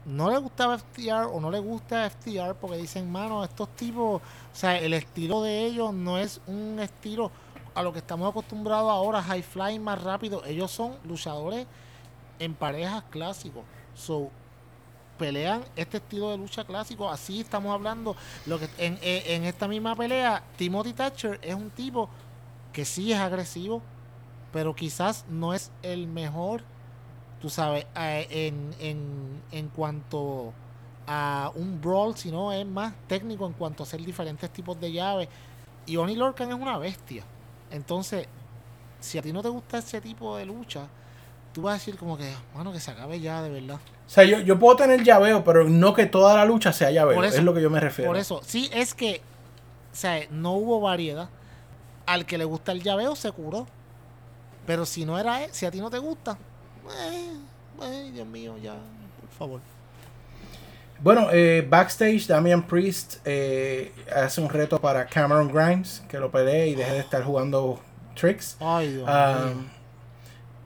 no 0.05 0.29
le 0.29 0.37
gustaba 0.39 0.77
FTR 0.77 1.25
o 1.31 1.39
no 1.39 1.49
le 1.49 1.59
gusta 1.59 2.05
FTR 2.09 2.53
porque 2.59 2.75
dicen, 2.75 3.09
mano, 3.09 3.45
estos 3.45 3.69
tipos, 3.77 4.21
o 4.21 4.55
sea, 4.55 4.77
el 4.77 4.93
estilo 4.93 5.41
de 5.41 5.63
ellos 5.65 5.93
no 5.93 6.17
es 6.17 6.41
un 6.45 6.79
estilo 6.81 7.31
a 7.75 7.81
lo 7.81 7.93
que 7.93 7.99
estamos 7.99 8.29
acostumbrados 8.29 8.91
ahora, 8.91 9.23
high 9.23 9.41
flying 9.41 9.79
más 9.81 10.03
rápido. 10.03 10.43
Ellos 10.43 10.69
son 10.69 10.95
luchadores 11.05 11.65
en 12.39 12.53
parejas 12.55 13.03
clásicos. 13.09 13.63
So, 13.95 14.29
pelean 15.17 15.63
este 15.77 15.97
estilo 15.97 16.31
de 16.31 16.37
lucha 16.37 16.65
clásico. 16.65 17.09
Así 17.09 17.39
estamos 17.41 17.73
hablando. 17.73 18.17
Lo 18.47 18.59
que 18.59 18.67
en- 18.79 18.99
en 19.01 19.45
esta 19.45 19.67
misma 19.67 19.95
pelea, 19.95 20.43
Timothy 20.57 20.91
Thatcher 20.93 21.39
es 21.41 21.55
un 21.55 21.69
tipo 21.69 22.09
que 22.73 22.83
sí 22.83 23.13
es 23.13 23.19
agresivo, 23.19 23.81
pero 24.51 24.75
quizás 24.75 25.23
no 25.29 25.53
es 25.53 25.71
el 25.83 26.07
mejor, 26.07 26.63
tú 27.41 27.49
sabes, 27.49 27.85
en, 27.95 28.75
en, 28.79 29.41
en 29.51 29.67
cuanto 29.69 30.53
a 31.07 31.51
un 31.55 31.81
brawl, 31.81 32.15
sino 32.15 32.51
es 32.53 32.65
más 32.65 32.93
técnico 33.07 33.45
en 33.47 33.53
cuanto 33.53 33.83
a 33.83 33.85
hacer 33.85 34.03
diferentes 34.05 34.49
tipos 34.51 34.79
de 34.79 34.91
llaves. 34.91 35.27
Y 35.85 35.97
Oni 35.97 36.15
Lorcan 36.15 36.49
es 36.49 36.55
una 36.55 36.77
bestia. 36.77 37.23
Entonces, 37.71 38.27
si 38.99 39.17
a 39.17 39.21
ti 39.21 39.31
no 39.33 39.41
te 39.41 39.49
gusta 39.49 39.77
ese 39.79 40.01
tipo 40.01 40.37
de 40.37 40.45
lucha, 40.45 40.87
tú 41.53 41.63
vas 41.63 41.71
a 41.71 41.77
decir 41.79 41.97
como 41.97 42.17
que, 42.17 42.31
mano, 42.53 42.71
que 42.71 42.79
se 42.79 42.91
acabe 42.91 43.19
ya, 43.19 43.41
de 43.41 43.49
verdad. 43.49 43.79
O 44.05 44.09
sea, 44.09 44.23
yo, 44.23 44.39
yo 44.39 44.59
puedo 44.59 44.75
tener 44.75 45.03
llaveo, 45.03 45.43
pero 45.43 45.67
no 45.67 45.93
que 45.93 46.05
toda 46.05 46.35
la 46.35 46.45
lucha 46.45 46.73
sea 46.73 46.91
llaveo. 46.91 47.23
Eso- 47.23 47.37
es 47.37 47.43
lo 47.43 47.53
que 47.53 47.61
yo 47.61 47.69
me 47.69 47.79
refiero. 47.79 48.09
Por 48.11 48.17
eso, 48.17 48.41
sí, 48.45 48.69
es 48.73 48.93
que, 48.93 49.21
o 49.91 49.95
sea, 49.95 50.19
no 50.31 50.53
hubo 50.53 50.79
variedad. 50.81 51.29
Al 52.05 52.25
que 52.25 52.37
le 52.37 52.45
gusta 52.45 52.71
el 52.71 52.81
llaveo 52.83 53.15
se 53.15 53.31
curó. 53.31 53.67
Pero 54.67 54.85
si 54.85 55.05
no 55.05 55.17
era 55.17 55.47
si 55.51 55.65
a 55.65 55.71
ti 55.71 55.79
no 55.79 55.89
te 55.89 55.97
gusta, 55.97 56.37
ay, 57.81 58.11
Dios 58.11 58.27
mío, 58.27 58.55
ya, 58.61 58.73
por 59.19 59.29
favor. 59.37 59.61
Bueno, 61.01 61.27
eh, 61.31 61.65
backstage, 61.67 62.27
Damian 62.27 62.63
Priest 62.67 63.17
eh, 63.25 63.93
hace 64.13 64.41
un 64.41 64.49
reto 64.49 64.79
para 64.81 65.05
Cameron 65.05 65.47
Grimes, 65.47 66.03
que 66.09 66.19
lo 66.19 66.29
pelee 66.29 66.67
y 66.67 66.75
deje 66.75 66.91
de 66.93 66.99
estar 66.99 67.23
jugando 67.23 67.79
tricks. 68.15 68.57
Ay, 68.59 68.93
Dios 68.93 69.05
Ah, 69.07 69.51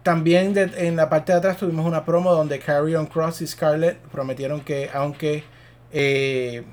también 0.01 0.53
de- 0.53 0.87
en 0.87 0.95
la 0.95 1.07
parte 1.09 1.31
de 1.31 1.37
atrás 1.37 1.57
tuvimos 1.57 1.85
una 1.85 2.03
promo 2.03 2.33
donde 2.33 2.57
Carrion 2.59 3.05
Cross 3.05 3.41
y 3.41 3.47
Scarlett 3.47 3.97
prometieron 4.11 4.61
que 4.61 4.89
aunque 4.93 5.43
eh, 5.91 6.63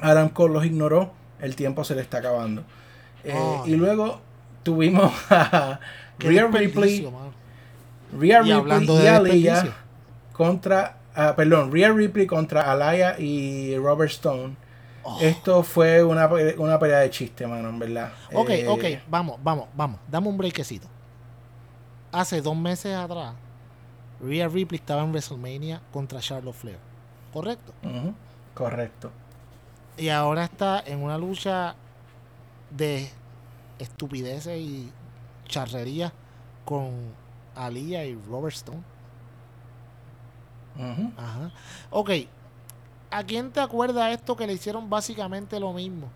Adam 0.00 0.28
Cole 0.30 0.54
los 0.54 0.64
ignoró, 0.66 1.12
el 1.40 1.54
tiempo 1.54 1.84
se 1.84 1.94
le 1.94 2.00
está 2.02 2.18
acabando. 2.18 2.64
Eh, 3.22 3.60
y 3.66 3.76
luego 3.76 4.20
tuvimos 4.64 5.12
a 5.30 5.78
Rhea 6.18 6.48
Ripley. 6.48 7.08
Rhea 8.12 8.42
Y 8.42 8.52
Ripley 8.52 8.52
hablando 8.52 8.94
y 8.94 8.98
de 8.98 9.08
Aliyah 9.08 9.54
desperdicio. 9.54 9.74
contra, 10.32 10.98
ah, 11.14 11.34
perdón, 11.36 11.72
Rhea 11.72 11.92
Ripley 11.92 12.26
contra 12.26 12.70
Alaya 12.70 13.18
y 13.18 13.76
Robert 13.78 14.10
Stone. 14.10 14.56
Oh. 15.02 15.18
Esto 15.20 15.62
fue 15.62 16.04
una, 16.04 16.28
una 16.58 16.78
pelea 16.78 16.98
de 17.00 17.10
chiste, 17.10 17.46
mano, 17.46 17.68
en 17.70 17.78
verdad. 17.78 18.12
Ok, 18.32 18.50
Eh, 18.50 18.66
ok, 18.66 18.84
vamos, 19.08 19.38
vamos, 19.42 19.68
vamos. 19.74 19.98
Dame 20.08 20.28
un 20.28 20.36
breakcito. 20.36 20.88
Hace 22.12 22.40
dos 22.42 22.56
meses 22.56 22.94
atrás, 22.94 23.34
Rhea 24.20 24.48
Ripley 24.48 24.78
estaba 24.78 25.02
en 25.02 25.10
WrestleMania 25.12 25.80
contra 25.92 26.20
Charlotte 26.20 26.54
Flair. 26.54 26.78
¿Correcto? 27.32 27.72
correcto. 28.54 29.10
Y 29.96 30.08
ahora 30.08 30.44
está 30.44 30.82
en 30.84 31.02
una 31.02 31.16
lucha 31.16 31.74
de 32.70 33.10
estupideces 33.78 34.58
y 34.58 34.90
charrería 35.46 36.12
con 36.64 36.90
Aliyah 37.54 38.04
y 38.04 38.18
Robert 38.28 38.54
Stone. 38.54 38.82
Ujú. 40.76 41.12
Ajá. 41.16 41.50
Ok. 41.90 42.10
¿A 43.10 43.24
quién 43.24 43.50
te 43.50 43.60
acuerda 43.60 44.12
esto 44.12 44.36
que 44.36 44.46
le 44.46 44.52
hicieron 44.52 44.88
básicamente 44.88 45.58
lo 45.58 45.72
mismo? 45.72 46.08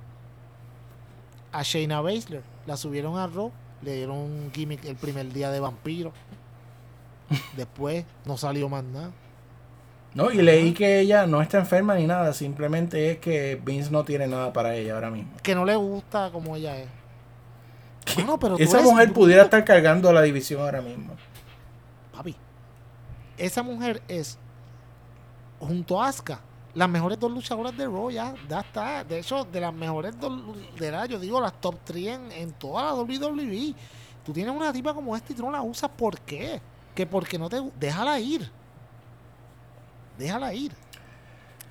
A 1.52 1.62
Shayna 1.62 2.00
Baszler. 2.00 2.42
La 2.66 2.76
subieron 2.76 3.18
a 3.18 3.26
Raw. 3.26 3.50
Le 3.82 3.96
dieron 3.96 4.16
un 4.16 4.50
gimmick 4.52 4.84
el 4.84 4.96
primer 4.96 5.32
día 5.32 5.50
de 5.50 5.60
vampiro. 5.60 6.12
Después 7.56 8.04
no 8.24 8.36
salió 8.36 8.68
más 8.68 8.84
nada. 8.84 9.10
No, 10.14 10.30
y 10.30 10.40
leí 10.40 10.72
que 10.72 11.00
ella 11.00 11.26
no 11.26 11.42
está 11.42 11.58
enferma 11.58 11.96
ni 11.96 12.06
nada, 12.06 12.32
simplemente 12.32 13.10
es 13.10 13.18
que 13.18 13.60
Vince 13.64 13.90
no 13.90 14.04
tiene 14.04 14.28
nada 14.28 14.52
para 14.52 14.76
ella 14.76 14.94
ahora 14.94 15.10
mismo. 15.10 15.32
Que 15.42 15.56
no 15.56 15.64
le 15.64 15.74
gusta 15.74 16.30
como 16.30 16.54
ella 16.54 16.78
es. 16.78 16.88
Mano, 18.16 18.38
pero 18.38 18.56
tú 18.56 18.62
Esa 18.62 18.78
eres 18.78 18.90
mujer 18.90 19.12
pudiera 19.12 19.42
estar 19.44 19.64
cargando 19.64 20.12
la 20.12 20.22
división 20.22 20.60
ahora 20.60 20.80
mismo. 20.80 21.14
Papi. 22.12 22.36
Esa 23.36 23.62
mujer 23.62 24.02
es, 24.08 24.38
junto 25.58 26.00
a 26.00 26.08
Asuka, 26.08 26.40
las 26.74 26.88
mejores 26.88 27.18
dos 27.18 27.30
luchadoras 27.30 27.76
de 27.76 27.86
Raw. 27.86 28.10
Ya, 28.10 28.34
ya 28.48 28.60
está. 28.60 29.04
De 29.04 29.18
hecho, 29.18 29.44
de 29.44 29.60
las 29.60 29.72
mejores 29.72 30.18
dos 30.18 30.32
de 30.78 30.90
la, 30.90 31.06
yo 31.06 31.18
digo, 31.18 31.40
las 31.40 31.60
top 31.60 31.76
3 31.84 32.06
en, 32.06 32.32
en 32.32 32.52
toda 32.52 32.84
la 32.84 32.94
WWE. 32.94 33.74
Tú 34.24 34.32
tienes 34.32 34.54
una 34.54 34.72
tipa 34.72 34.94
como 34.94 35.14
esta 35.16 35.32
y 35.32 35.36
tú 35.36 35.42
no 35.42 35.50
la 35.50 35.62
usas. 35.62 35.90
¿Por 35.90 36.20
qué? 36.20 36.60
Que 36.94 37.06
porque 37.06 37.38
no 37.38 37.48
te. 37.48 37.60
Déjala 37.78 38.18
ir. 38.20 38.50
Déjala 40.18 40.54
ir. 40.54 40.72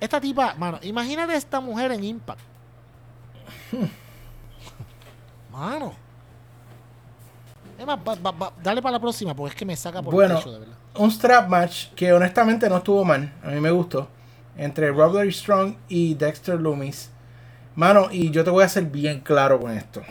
Esta 0.00 0.20
tipa, 0.20 0.54
mano, 0.54 0.78
imagínate 0.82 1.34
esta 1.34 1.60
mujer 1.60 1.92
en 1.92 2.04
Impact. 2.04 2.40
Mano. 5.50 6.03
Es 7.78 7.86
más, 7.86 7.98
va- 7.98 8.14
va- 8.16 8.30
va- 8.38 8.52
dale 8.62 8.80
para 8.82 8.92
la 8.92 9.00
próxima 9.00 9.34
porque 9.34 9.50
es 9.50 9.56
que 9.58 9.64
me 9.64 9.76
saca 9.76 10.02
por 10.02 10.14
Bueno, 10.14 10.34
el 10.34 10.38
techo, 10.40 10.52
de 10.52 10.58
verdad. 10.60 10.74
un 10.96 11.10
strap 11.10 11.48
match 11.48 11.88
que 11.94 12.12
honestamente 12.12 12.68
no 12.68 12.76
estuvo 12.78 13.04
mal, 13.04 13.32
a 13.42 13.48
mí 13.48 13.60
me 13.60 13.70
gustó, 13.70 14.08
entre 14.56 14.90
Robert 14.92 15.30
Strong 15.32 15.74
y 15.88 16.14
Dexter 16.14 16.60
Loomis. 16.60 17.10
Mano, 17.74 18.08
y 18.12 18.30
yo 18.30 18.44
te 18.44 18.50
voy 18.50 18.62
a 18.64 18.68
ser 18.68 18.84
bien 18.84 19.20
claro 19.20 19.58
con 19.60 19.72
esto. 19.72 20.02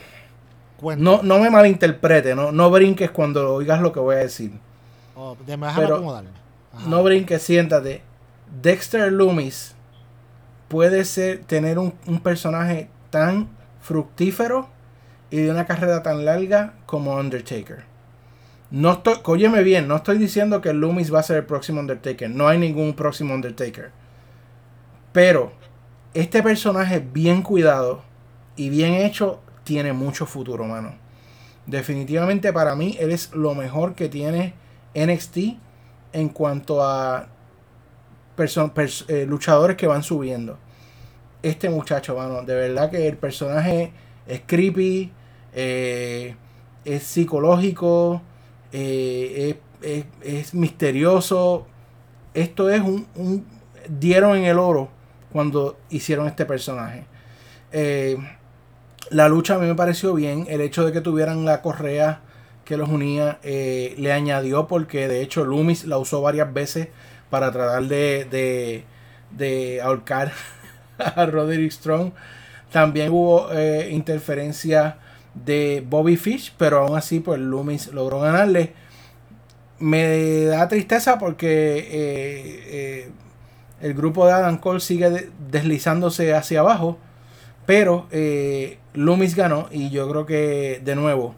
No, 0.98 1.22
no 1.22 1.38
me 1.38 1.48
malinterprete, 1.48 2.34
no, 2.34 2.52
no 2.52 2.70
brinques 2.70 3.10
cuando 3.10 3.54
oigas 3.54 3.80
lo 3.80 3.90
que 3.92 4.00
voy 4.00 4.16
a 4.16 4.18
decir. 4.18 4.52
Oh, 5.16 5.34
de- 5.46 5.56
pero- 5.56 5.94
acomodarme. 5.96 6.30
Ajá. 6.74 6.88
No 6.88 7.02
brinques, 7.02 7.40
siéntate. 7.42 8.02
Dexter 8.60 9.10
Loomis 9.10 9.74
puede 10.68 11.04
ser 11.06 11.38
tener 11.44 11.78
un, 11.78 11.94
un 12.06 12.20
personaje 12.20 12.90
tan 13.10 13.48
fructífero 13.80 14.68
y 15.34 15.38
de 15.38 15.50
una 15.50 15.66
carrera 15.66 16.00
tan 16.04 16.24
larga 16.24 16.74
como 16.86 17.16
Undertaker. 17.16 17.82
No 18.70 18.92
estoy, 18.92 19.16
óyeme 19.24 19.64
bien, 19.64 19.88
no 19.88 19.96
estoy 19.96 20.16
diciendo 20.16 20.60
que 20.60 20.72
Loomis 20.72 21.12
va 21.12 21.18
a 21.18 21.24
ser 21.24 21.38
el 21.38 21.44
próximo 21.44 21.80
Undertaker. 21.80 22.30
No 22.30 22.46
hay 22.46 22.56
ningún 22.56 22.94
próximo 22.94 23.34
Undertaker. 23.34 23.90
Pero 25.12 25.50
este 26.14 26.40
personaje 26.40 27.00
bien 27.00 27.42
cuidado 27.42 28.04
y 28.54 28.68
bien 28.68 28.94
hecho 28.94 29.40
tiene 29.64 29.92
mucho 29.92 30.24
futuro, 30.24 30.66
mano. 30.66 30.94
Definitivamente 31.66 32.52
para 32.52 32.76
mí 32.76 32.96
él 33.00 33.10
es 33.10 33.34
lo 33.34 33.56
mejor 33.56 33.96
que 33.96 34.08
tiene 34.08 34.54
NXT 34.94 35.38
en 36.12 36.28
cuanto 36.28 36.84
a 36.84 37.26
eh, 39.08 39.26
luchadores 39.28 39.76
que 39.76 39.88
van 39.88 40.04
subiendo. 40.04 40.58
Este 41.42 41.68
muchacho, 41.70 42.14
mano, 42.14 42.42
de 42.42 42.54
verdad 42.54 42.88
que 42.88 43.08
el 43.08 43.16
personaje 43.16 43.92
es 44.28 44.42
creepy, 44.46 45.10
eh, 45.54 46.36
es 46.84 47.02
psicológico, 47.04 48.22
eh, 48.72 49.56
es, 49.82 50.04
es- 50.22 50.34
es 50.46 50.54
misterioso. 50.54 51.66
Esto 52.34 52.70
es 52.70 52.80
un, 52.82 53.06
Dieron 53.88 54.36
en 54.38 54.44
el 54.46 54.58
oro 54.58 54.88
cuando 55.32 55.76
hicieron 55.90 56.26
este 56.26 56.46
personaje. 56.46 57.04
Eh, 57.72 58.16
la 59.10 59.28
lucha 59.28 59.54
a 59.56 59.58
mí 59.58 59.66
me 59.66 59.74
pareció 59.74 60.14
bien. 60.14 60.46
El 60.48 60.60
hecho 60.60 60.84
de 60.84 60.92
que 60.92 61.00
tuvieran 61.00 61.44
la 61.44 61.62
correa 61.62 62.20
que 62.64 62.76
los 62.78 62.88
unía 62.88 63.38
le 63.44 64.12
añadió 64.12 64.66
porque 64.68 65.06
de 65.08 65.20
hecho 65.22 65.44
Loomis 65.44 65.84
la 65.84 65.98
usó 65.98 66.22
varias 66.22 66.52
veces 66.52 66.88
para 67.30 67.52
tratar 67.52 67.84
de, 67.84 68.24
de, 68.30 68.84
de 69.30 69.82
ahorcar 69.82 70.32
a 70.98 71.26
Roderick 71.26 71.72
Strong. 71.72 72.12
También 72.72 73.12
hubo 73.12 73.48
interferencia 73.90 74.98
de 75.34 75.84
Bobby 75.88 76.16
Fish, 76.16 76.54
pero 76.56 76.78
aún 76.78 76.96
así 76.96 77.20
pues 77.20 77.40
Loomis 77.40 77.88
logró 77.88 78.20
ganarle. 78.20 78.72
Me 79.78 80.44
da 80.44 80.68
tristeza 80.68 81.18
porque 81.18 81.78
eh, 81.78 81.84
eh, 82.66 83.10
el 83.80 83.94
grupo 83.94 84.26
de 84.26 84.32
Adam 84.32 84.58
Cole 84.58 84.80
sigue 84.80 85.10
de- 85.10 85.30
deslizándose 85.50 86.32
hacia 86.34 86.60
abajo. 86.60 86.98
Pero 87.66 88.06
eh, 88.10 88.78
Loomis 88.92 89.34
ganó 89.34 89.68
y 89.70 89.90
yo 89.90 90.08
creo 90.08 90.26
que 90.26 90.80
de 90.84 90.94
nuevo 90.94 91.34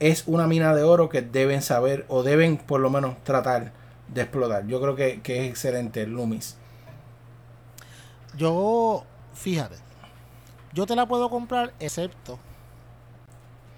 es 0.00 0.24
una 0.26 0.46
mina 0.46 0.74
de 0.74 0.82
oro 0.82 1.08
que 1.08 1.22
deben 1.22 1.62
saber 1.62 2.04
o 2.08 2.22
deben 2.22 2.56
por 2.56 2.80
lo 2.80 2.90
menos 2.90 3.22
tratar 3.22 3.72
de 4.08 4.22
explotar. 4.22 4.66
Yo 4.66 4.80
creo 4.80 4.96
que, 4.96 5.20
que 5.22 5.44
es 5.44 5.48
excelente 5.50 6.06
Loomis. 6.06 6.56
Yo, 8.36 9.04
fíjate, 9.34 9.76
yo 10.72 10.86
te 10.86 10.94
la 10.96 11.06
puedo 11.06 11.28
comprar 11.30 11.72
excepto 11.80 12.38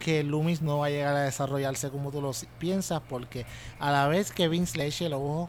que 0.02 0.24
Loomis 0.24 0.62
no 0.62 0.78
va 0.78 0.86
a 0.86 0.90
llegar 0.90 1.14
a 1.14 1.20
desarrollarse 1.20 1.88
como 1.88 2.10
tú 2.10 2.20
lo 2.20 2.32
piensas 2.58 3.00
porque 3.08 3.46
a 3.78 3.92
la 3.92 4.08
vez 4.08 4.32
que 4.32 4.48
Vince 4.48 4.76
le 4.76 4.86
eche 4.86 5.06
el 5.06 5.12
ojo 5.12 5.48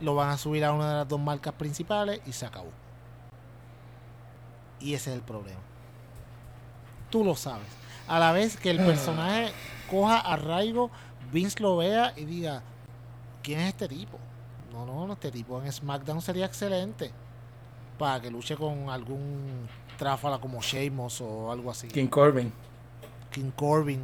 lo 0.00 0.14
van 0.14 0.30
a 0.30 0.38
subir 0.38 0.64
a 0.64 0.72
una 0.72 0.88
de 0.88 0.94
las 1.00 1.08
dos 1.08 1.20
marcas 1.20 1.52
principales 1.52 2.22
y 2.24 2.32
se 2.32 2.46
acabó. 2.46 2.70
Y 4.80 4.94
ese 4.94 5.10
es 5.10 5.16
el 5.16 5.22
problema. 5.22 5.60
Tú 7.10 7.22
lo 7.22 7.36
sabes. 7.36 7.68
A 8.08 8.18
la 8.18 8.32
vez 8.32 8.56
que 8.56 8.70
el 8.70 8.78
personaje 8.78 9.52
coja 9.90 10.20
arraigo, 10.20 10.90
Vince 11.30 11.60
lo 11.60 11.76
vea 11.76 12.14
y 12.16 12.24
diga, 12.24 12.62
¿quién 13.42 13.60
es 13.60 13.68
este 13.68 13.88
tipo? 13.88 14.18
No, 14.72 14.86
no, 14.86 15.06
no, 15.06 15.12
este 15.12 15.30
tipo 15.30 15.62
en 15.62 15.70
SmackDown 15.70 16.22
sería 16.22 16.46
excelente 16.46 17.10
para 17.98 18.22
que 18.22 18.30
luche 18.30 18.56
con 18.56 18.88
algún 18.88 19.68
tráfala 19.98 20.38
como 20.38 20.62
Sheamus 20.62 21.20
o 21.20 21.52
algo 21.52 21.70
así. 21.70 21.88
King 21.88 22.06
Corbin. 22.06 22.69
King 23.30 23.50
Corbin. 23.54 24.00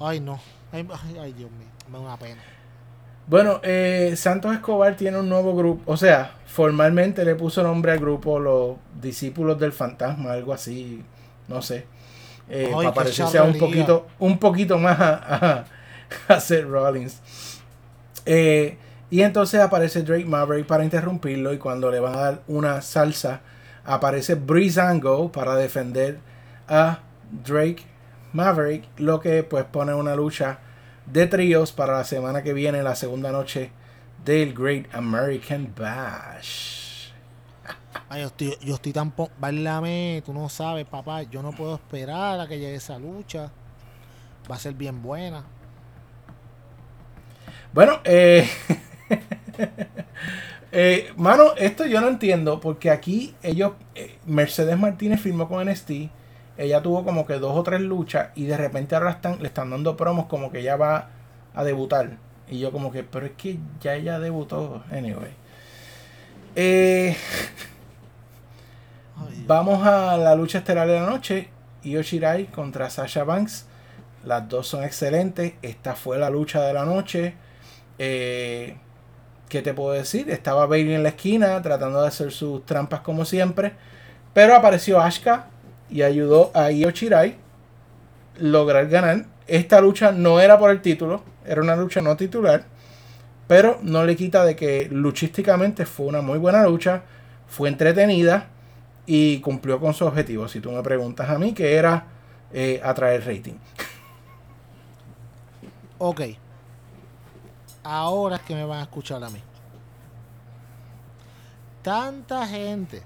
Ay, 0.00 0.20
no. 0.20 0.40
Ay, 0.72 0.82
Dios 1.32 1.50
mío. 1.50 1.68
Me 1.88 1.98
da 1.98 2.04
una 2.04 2.16
pena. 2.16 2.42
Bueno, 3.26 3.60
eh, 3.62 4.14
Santos 4.16 4.52
Escobar 4.52 4.96
tiene 4.96 5.18
un 5.18 5.28
nuevo 5.28 5.54
grupo. 5.54 5.90
O 5.90 5.96
sea, 5.96 6.32
formalmente 6.46 7.24
le 7.24 7.34
puso 7.34 7.62
nombre 7.62 7.92
al 7.92 7.98
grupo 7.98 8.38
Los 8.38 8.76
Discípulos 9.00 9.58
del 9.58 9.72
Fantasma, 9.72 10.32
algo 10.32 10.52
así. 10.52 11.02
No 11.48 11.62
sé. 11.62 11.86
Eh, 12.48 12.66
Ay, 12.66 12.72
para 12.74 12.94
parecerse 12.94 13.38
a 13.38 13.44
un 13.44 13.58
poquito, 13.58 14.06
un 14.18 14.38
poquito 14.38 14.78
más 14.78 15.00
a, 15.00 15.14
a, 15.14 15.64
a 16.34 16.40
Seth 16.40 16.66
Rollins. 16.66 17.20
Eh, 18.26 18.76
y 19.10 19.22
entonces 19.22 19.60
aparece 19.60 20.02
Drake 20.02 20.24
Maverick 20.24 20.66
para 20.66 20.84
interrumpirlo 20.84 21.52
y 21.52 21.58
cuando 21.58 21.90
le 21.90 22.00
van 22.00 22.14
a 22.14 22.20
dar 22.20 22.42
una 22.48 22.82
salsa 22.82 23.40
aparece 23.84 24.34
Breezango 24.34 25.30
para 25.30 25.54
defender 25.56 26.18
a 26.68 27.00
Drake 27.44 27.84
Maverick, 28.34 28.84
lo 28.98 29.20
que 29.20 29.42
pues 29.44 29.64
pone 29.64 29.94
una 29.94 30.14
lucha 30.16 30.58
de 31.06 31.26
tríos 31.26 31.72
para 31.72 31.94
la 31.96 32.04
semana 32.04 32.42
que 32.42 32.52
viene, 32.52 32.82
la 32.82 32.96
segunda 32.96 33.32
noche 33.32 33.70
del 34.24 34.52
Great 34.54 34.92
American 34.94 35.72
Bash. 35.76 37.10
Ay, 38.08 38.22
yo 38.22 38.26
estoy, 38.26 38.58
yo 38.60 38.74
estoy 38.74 38.92
tan... 38.92 39.14
Báilame, 39.38 40.22
tú 40.26 40.34
no 40.34 40.48
sabes, 40.48 40.84
papá. 40.84 41.22
Yo 41.22 41.42
no 41.42 41.52
puedo 41.52 41.76
esperar 41.76 42.40
a 42.40 42.46
que 42.46 42.58
llegue 42.58 42.74
esa 42.74 42.98
lucha. 42.98 43.50
Va 44.50 44.56
a 44.56 44.58
ser 44.58 44.74
bien 44.74 45.00
buena. 45.00 45.44
Bueno, 47.72 48.00
eh, 48.04 48.48
eh, 50.72 51.12
mano, 51.16 51.54
esto 51.56 51.86
yo 51.86 52.00
no 52.00 52.08
entiendo 52.08 52.60
porque 52.60 52.90
aquí 52.90 53.34
ellos, 53.42 53.72
eh, 53.94 54.18
Mercedes 54.26 54.78
Martínez 54.78 55.20
firmó 55.20 55.48
con 55.48 55.66
NXT, 55.68 55.90
ella 56.56 56.82
tuvo 56.82 57.04
como 57.04 57.26
que 57.26 57.34
dos 57.34 57.56
o 57.56 57.62
tres 57.62 57.80
luchas 57.80 58.28
y 58.34 58.44
de 58.44 58.56
repente 58.56 58.94
ahora 58.94 59.10
están, 59.10 59.40
le 59.40 59.48
están 59.48 59.70
dando 59.70 59.96
promos 59.96 60.26
como 60.26 60.50
que 60.50 60.60
ella 60.60 60.76
va 60.76 61.08
a 61.54 61.64
debutar. 61.64 62.18
Y 62.48 62.58
yo 62.58 62.70
como 62.72 62.92
que, 62.92 63.02
pero 63.02 63.26
es 63.26 63.32
que 63.32 63.58
ya 63.80 63.94
ella 63.94 64.18
debutó, 64.18 64.84
anyway. 64.90 65.32
Eh, 66.54 67.16
vamos 69.46 69.84
a 69.86 70.16
la 70.16 70.34
lucha 70.34 70.58
estelar 70.58 70.86
de 70.86 71.00
la 71.00 71.06
noche, 71.06 71.48
Io 71.82 72.02
Shirai 72.02 72.46
contra 72.46 72.90
Sasha 72.90 73.24
Banks. 73.24 73.66
Las 74.24 74.48
dos 74.48 74.68
son 74.68 74.84
excelentes. 74.84 75.54
Esta 75.60 75.94
fue 75.94 76.18
la 76.18 76.30
lucha 76.30 76.62
de 76.62 76.72
la 76.72 76.84
noche. 76.84 77.34
Eh, 77.98 78.76
¿Qué 79.48 79.60
te 79.60 79.74
puedo 79.74 79.92
decir? 79.92 80.30
Estaba 80.30 80.66
Bailey 80.66 80.94
en 80.94 81.02
la 81.02 81.10
esquina 81.10 81.60
tratando 81.60 82.00
de 82.00 82.08
hacer 82.08 82.32
sus 82.32 82.64
trampas 82.64 83.00
como 83.00 83.24
siempre. 83.24 83.72
Pero 84.32 84.56
apareció 84.56 85.00
Ashka 85.00 85.48
y 85.90 86.02
ayudó 86.02 86.50
a 86.54 86.70
Io 86.70 86.90
Shirai 86.90 87.36
lograr 88.38 88.88
ganar. 88.88 89.26
Esta 89.46 89.80
lucha 89.80 90.12
no 90.12 90.40
era 90.40 90.58
por 90.58 90.70
el 90.70 90.80
título, 90.80 91.22
era 91.44 91.60
una 91.60 91.76
lucha 91.76 92.00
no 92.00 92.16
titular. 92.16 92.64
Pero 93.46 93.78
no 93.82 94.04
le 94.04 94.16
quita 94.16 94.44
de 94.44 94.56
que 94.56 94.88
luchísticamente 94.90 95.84
fue 95.84 96.06
una 96.06 96.22
muy 96.22 96.38
buena 96.38 96.64
lucha. 96.64 97.02
Fue 97.46 97.68
entretenida 97.68 98.48
y 99.06 99.40
cumplió 99.40 99.78
con 99.78 99.92
su 99.92 100.06
objetivo. 100.06 100.48
Si 100.48 100.60
tú 100.60 100.72
me 100.72 100.82
preguntas 100.82 101.28
a 101.28 101.38
mí, 101.38 101.52
que 101.52 101.74
era 101.74 102.06
eh, 102.52 102.80
atraer 102.82 103.26
rating. 103.26 103.54
Ok. 105.98 106.22
Ahora 107.82 108.36
es 108.36 108.42
que 108.42 108.54
me 108.54 108.64
van 108.64 108.80
a 108.80 108.82
escuchar 108.82 109.22
a 109.22 109.28
mí. 109.28 109.40
Tanta 111.82 112.46
gente 112.46 113.02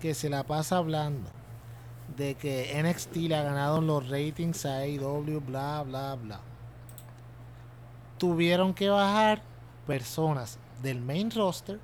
que 0.00 0.14
se 0.14 0.30
la 0.30 0.44
pasa 0.44 0.76
hablando 0.76 1.35
de 2.16 2.34
que 2.34 2.82
NXT 2.82 3.16
le 3.16 3.36
ha 3.36 3.42
ganado 3.42 3.80
los 3.80 4.08
ratings 4.08 4.64
a 4.66 4.78
AEW, 4.78 5.40
bla, 5.40 5.82
bla, 5.82 6.14
bla. 6.14 6.40
Tuvieron 8.18 8.72
que 8.74 8.88
bajar 8.88 9.42
personas 9.86 10.58
del 10.82 11.00
main 11.00 11.30
roster 11.30 11.78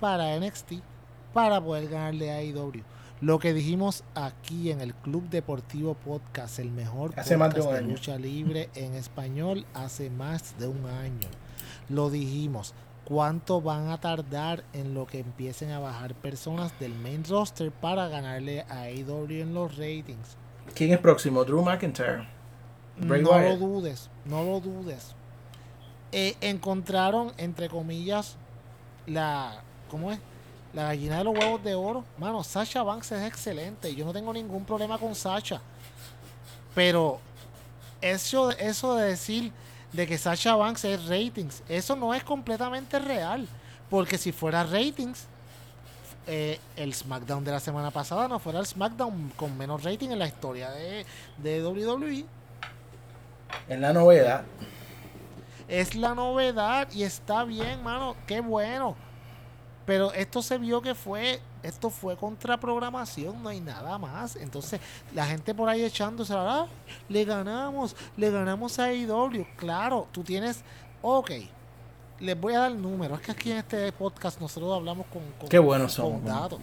para 0.00 0.38
NXT 0.38 0.74
para 1.32 1.60
poder 1.60 1.88
ganarle 1.88 2.30
a 2.30 2.36
AEW. 2.36 2.82
Lo 3.20 3.38
que 3.38 3.54
dijimos 3.54 4.04
aquí 4.14 4.70
en 4.70 4.80
el 4.80 4.94
Club 4.94 5.28
Deportivo 5.30 5.94
Podcast, 5.94 6.58
el 6.58 6.70
mejor 6.70 7.18
Hace 7.18 7.36
de 7.36 7.44
podcast 7.44 7.72
año. 7.72 7.88
lucha 7.88 8.18
libre 8.18 8.68
en 8.74 8.94
español 8.94 9.66
hace 9.72 10.10
más 10.10 10.58
de 10.58 10.66
un 10.68 10.84
año. 10.86 11.28
Lo 11.88 12.10
dijimos. 12.10 12.74
¿Cuánto 13.04 13.60
van 13.60 13.90
a 13.90 14.00
tardar 14.00 14.64
en 14.72 14.94
lo 14.94 15.06
que 15.06 15.18
empiecen 15.18 15.70
a 15.72 15.78
bajar 15.78 16.14
personas 16.14 16.78
del 16.80 16.94
main 16.94 17.22
roster 17.24 17.70
para 17.70 18.08
ganarle 18.08 18.62
a 18.62 18.82
AEW 18.84 19.42
en 19.42 19.52
los 19.52 19.76
ratings? 19.76 20.36
¿Quién 20.74 20.92
es 20.92 20.98
próximo? 20.98 21.44
Drew 21.44 21.62
McIntyre. 21.62 22.26
Bray 22.96 23.22
no 23.22 23.38
lo 23.38 23.56
dudes, 23.56 24.08
no 24.24 24.42
lo 24.44 24.60
dudes. 24.60 25.14
Eh, 26.12 26.36
encontraron, 26.40 27.32
entre 27.36 27.68
comillas, 27.68 28.36
la. 29.06 29.62
¿Cómo 29.90 30.12
es? 30.12 30.18
La 30.72 30.84
gallina 30.84 31.18
de 31.18 31.24
los 31.24 31.36
huevos 31.36 31.62
de 31.62 31.74
oro. 31.74 32.04
Mano, 32.18 32.42
Sasha 32.42 32.82
Banks 32.82 33.12
es 33.12 33.26
excelente. 33.26 33.94
Yo 33.94 34.04
no 34.04 34.12
tengo 34.12 34.32
ningún 34.32 34.64
problema 34.64 34.98
con 34.98 35.14
Sasha. 35.14 35.60
Pero 36.74 37.20
eso, 38.00 38.50
eso 38.52 38.96
de 38.96 39.08
decir 39.08 39.52
de 39.94 40.06
que 40.08 40.18
Sasha 40.18 40.56
Banks 40.56 40.84
es 40.84 41.06
ratings, 41.06 41.62
eso 41.68 41.94
no 41.94 42.12
es 42.14 42.24
completamente 42.24 42.98
real. 42.98 43.46
Porque 43.88 44.18
si 44.18 44.32
fuera 44.32 44.64
ratings, 44.64 45.26
eh, 46.26 46.58
el 46.76 46.94
SmackDown 46.94 47.44
de 47.44 47.52
la 47.52 47.60
semana 47.60 47.90
pasada 47.90 48.26
no 48.26 48.38
fuera 48.38 48.58
el 48.58 48.66
SmackDown 48.66 49.32
con 49.36 49.56
menos 49.56 49.84
rating 49.84 50.10
en 50.10 50.18
la 50.18 50.26
historia 50.26 50.70
de, 50.70 51.06
de 51.38 51.64
WWE. 51.64 52.24
En 53.68 53.80
la 53.80 53.92
novedad. 53.92 54.44
Es 55.68 55.94
la 55.94 56.14
novedad 56.14 56.88
y 56.92 57.04
está 57.04 57.44
bien, 57.44 57.82
mano. 57.82 58.16
Qué 58.26 58.40
bueno. 58.40 58.96
Pero 59.86 60.12
esto 60.12 60.40
se 60.40 60.56
vio 60.56 60.80
que 60.80 60.94
fue, 60.94 61.40
esto 61.62 61.90
fue 61.90 62.16
contra 62.16 62.58
programación, 62.58 63.42
no 63.42 63.50
hay 63.50 63.60
nada 63.60 63.98
más. 63.98 64.34
Entonces, 64.36 64.80
la 65.12 65.26
gente 65.26 65.54
por 65.54 65.68
ahí 65.68 65.82
echándose, 65.84 66.32
ah, 66.34 66.66
le 67.08 67.24
ganamos, 67.24 67.94
le 68.16 68.30
ganamos 68.30 68.78
a 68.78 68.92
IW. 68.92 69.44
Claro, 69.56 70.08
tú 70.10 70.22
tienes, 70.22 70.62
ok, 71.02 71.32
les 72.20 72.40
voy 72.40 72.54
a 72.54 72.60
dar 72.60 72.72
números. 72.72 73.20
Es 73.20 73.26
que 73.26 73.32
aquí 73.32 73.50
en 73.50 73.58
este 73.58 73.92
podcast 73.92 74.40
nosotros 74.40 74.72
hablamos 74.74 75.06
con, 75.08 75.22
con- 75.38 75.48
Qué 75.48 75.58
buenos 75.58 75.94
con 75.96 76.12
somos, 76.12 76.24
datos. 76.24 76.60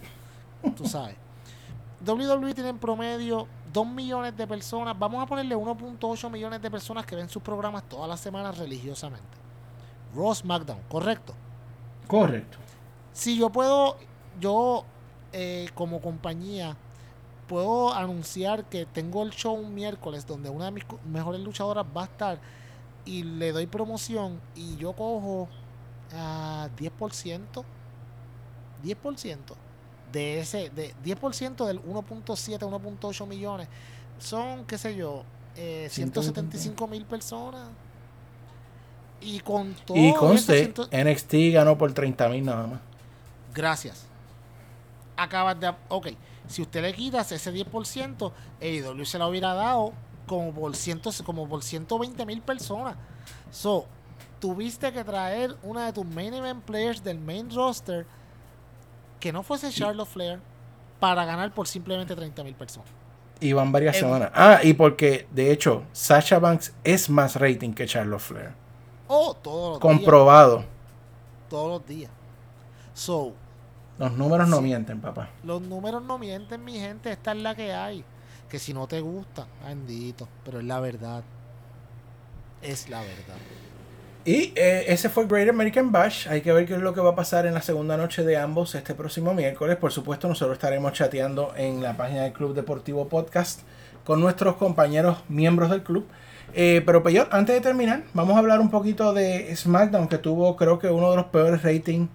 Tú 0.76 0.86
sabes. 0.88 1.16
WWE 2.06 2.56
tiene 2.56 2.70
en 2.70 2.80
promedio 2.80 3.48
2 3.72 3.86
millones 3.86 4.36
de 4.36 4.48
personas. 4.48 4.98
Vamos 4.98 5.22
a 5.22 5.28
ponerle 5.28 5.56
1.8 5.56 6.32
millones 6.32 6.60
de 6.60 6.72
personas 6.72 7.06
que 7.06 7.16
ven 7.16 7.30
sus 7.30 7.44
programas 7.44 7.84
todas 7.88 8.10
las 8.10 8.20
semanas 8.20 8.58
religiosamente. 8.58 9.28
Raw 10.16 10.34
SmackDown, 10.34 10.80
correcto. 10.90 11.34
Correcto. 12.08 12.58
Si 13.14 13.38
yo 13.38 13.50
puedo, 13.50 13.98
yo 14.40 14.86
eh, 15.34 15.70
como 15.76 16.02
compañía, 16.02 16.78
puedo 17.48 17.94
anunciar 17.94 18.66
que 18.66 18.86
tengo 18.86 19.24
el 19.24 19.32
show 19.32 19.54
un 19.54 19.74
miércoles 19.74 20.26
donde 20.26 20.50
una 20.50 20.66
de 20.66 20.72
mis 20.72 20.86
mejores 21.06 21.42
luchadoras 21.42 21.86
va 21.96 22.04
a 22.04 22.06
estar 22.06 22.40
y 23.06 23.24
le 23.24 23.52
doy 23.52 23.68
promoción 23.68 24.40
y 24.56 24.78
yo 24.78 24.94
cojo 24.94 25.50
a 26.14 26.70
10%, 26.78 27.64
10% 28.84 29.38
de 30.12 30.40
ese, 30.40 30.70
de 30.70 30.94
10% 31.04 31.66
del 31.66 31.82
1.7, 31.84 32.60
1.8 32.60 33.28
millones, 33.28 33.68
son, 34.20 34.66
qué 34.66 34.78
sé 34.78 34.96
yo, 34.96 35.24
eh, 35.56 35.88
175 35.90 36.88
mil 36.88 37.06
personas. 37.06 37.70
Y 39.24 39.40
con 39.42 39.76
todo 39.86 39.98
y 39.98 40.14
conste, 40.14 40.74
100 40.90 41.08
NXT 41.08 41.34
ganó 41.54 41.78
por 41.78 41.94
30 41.94 42.30
mil 42.30 42.44
nada 42.44 42.66
más. 42.66 42.80
Gracias. 43.54 44.06
Acabas 45.18 45.60
de. 45.60 45.74
Ok, 45.90 46.08
si 46.48 46.62
usted 46.62 46.82
le 46.82 46.94
quitas 46.94 47.32
ese 47.32 47.54
10%, 47.54 48.32
AEW 48.62 49.06
se 49.06 49.18
lo 49.20 49.28
hubiera 49.28 49.54
dado 49.54 49.94
como 50.26 50.54
por, 50.54 50.76
ciento, 50.76 51.10
como 51.26 51.48
por 51.48 51.64
120 51.64 52.26
mil 52.26 52.42
personas. 52.42 52.96
So, 53.52 53.86
tuviste 54.40 54.92
que 54.94 55.04
traer 55.04 55.56
una 55.64 55.86
de 55.88 55.94
tus 55.94 56.06
main 56.06 56.34
event 56.34 56.64
players 56.64 57.04
del 57.04 57.20
main 57.20 57.54
roster 57.54 58.06
que 59.20 59.32
no 59.32 59.44
fuese 59.44 59.72
Charlotte 59.72 60.08
Flair 60.08 60.40
para 61.00 61.26
ganar 61.26 61.54
por 61.54 61.68
simplemente 61.68 62.16
30 62.16 62.44
mil 62.44 62.56
personas. 62.56 62.90
Y 63.40 63.54
van 63.54 63.72
varias 63.72 63.96
El- 63.96 64.02
semanas. 64.02 64.32
Ah, 64.34 64.60
y 64.64 64.74
porque, 64.74 65.28
de 65.32 65.52
hecho, 65.52 65.84
Sasha 65.92 66.40
Banks 66.40 66.74
es 66.84 67.10
más 67.10 67.36
rating 67.36 67.74
que 67.74 67.86
Charlotte 67.86 68.22
Flair. 68.22 68.54
O 69.08 69.34
todos 69.36 69.72
los 69.74 69.80
días. 69.82 69.96
Comprobado. 69.98 70.64
Todos 71.50 71.70
los 71.80 71.86
días. 71.88 72.12
So, 72.94 73.34
Los 73.98 74.14
números 74.18 74.48
no 74.50 74.58
Sí. 74.58 74.64
mienten, 74.64 75.00
papá. 75.02 75.30
Los 75.44 75.62
números 75.62 76.02
no 76.04 76.18
mienten, 76.18 76.64
mi 76.64 76.80
gente. 76.80 77.12
Esta 77.12 77.32
es 77.34 77.38
la 77.38 77.56
que 77.56 77.74
hay. 77.74 78.04
Que 78.50 78.60
si 78.60 78.74
no 78.74 78.88
te 78.88 79.00
gusta, 79.00 79.48
bendito. 79.66 80.28
Pero 80.44 80.60
es 80.60 80.66
la 80.66 80.80
verdad. 80.80 81.24
Es 82.62 82.90
la 82.90 83.00
verdad. 83.02 83.38
Y 84.24 84.54
eh, 84.56 84.86
ese 84.88 85.10
fue 85.10 85.26
Great 85.26 85.50
American 85.50 85.92
Bash. 85.92 86.28
Hay 86.28 86.42
que 86.42 86.52
ver 86.54 86.66
qué 86.68 86.76
es 86.76 86.82
lo 86.82 86.94
que 86.94 87.02
va 87.02 87.12
a 87.12 87.16
pasar 87.16 87.46
en 87.48 87.54
la 87.56 87.62
segunda 87.62 87.98
noche 87.98 88.24
de 88.24 88.38
ambos 88.38 88.76
este 88.76 88.94
próximo 88.94 89.34
miércoles. 89.34 89.78
Por 89.78 89.92
supuesto, 89.92 90.28
nosotros 90.28 90.56
estaremos 90.58 90.94
chateando 90.94 91.54
en 91.56 91.82
la 91.82 91.98
página 91.98 92.24
del 92.24 92.34
Club 92.34 92.54
Deportivo 92.54 93.08
Podcast 93.08 93.62
con 94.06 94.20
nuestros 94.20 94.58
compañeros 94.58 95.18
miembros 95.28 95.70
del 95.72 95.82
club. 95.84 96.06
Eh, 96.54 96.84
pero 96.86 97.02
Peyot, 97.02 97.34
antes 97.34 97.56
de 97.56 97.62
terminar, 97.62 98.04
vamos 98.14 98.36
a 98.36 98.40
hablar 98.40 98.60
un 98.60 98.70
poquito 98.70 99.14
de 99.14 99.56
SmackDown, 99.56 100.08
que 100.08 100.18
tuvo 100.18 100.56
creo 100.56 100.78
que 100.80 100.90
uno 100.90 101.10
de 101.10 101.16
los 101.16 101.26
peores 101.28 101.64
ratings 101.64 102.10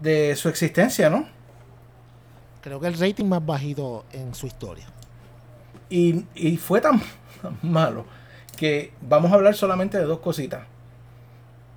de 0.00 0.34
su 0.36 0.48
existencia, 0.48 1.10
¿no? 1.10 1.26
Creo 2.60 2.80
que 2.80 2.88
el 2.88 2.98
rating 2.98 3.24
más 3.24 3.44
bajito 3.44 4.04
en 4.12 4.34
su 4.34 4.46
historia. 4.46 4.86
Y, 5.88 6.24
y 6.34 6.56
fue 6.56 6.80
tan 6.80 7.02
malo 7.62 8.04
que 8.56 8.92
vamos 9.00 9.32
a 9.32 9.36
hablar 9.36 9.54
solamente 9.54 9.98
de 9.98 10.04
dos 10.04 10.20
cositas. 10.20 10.66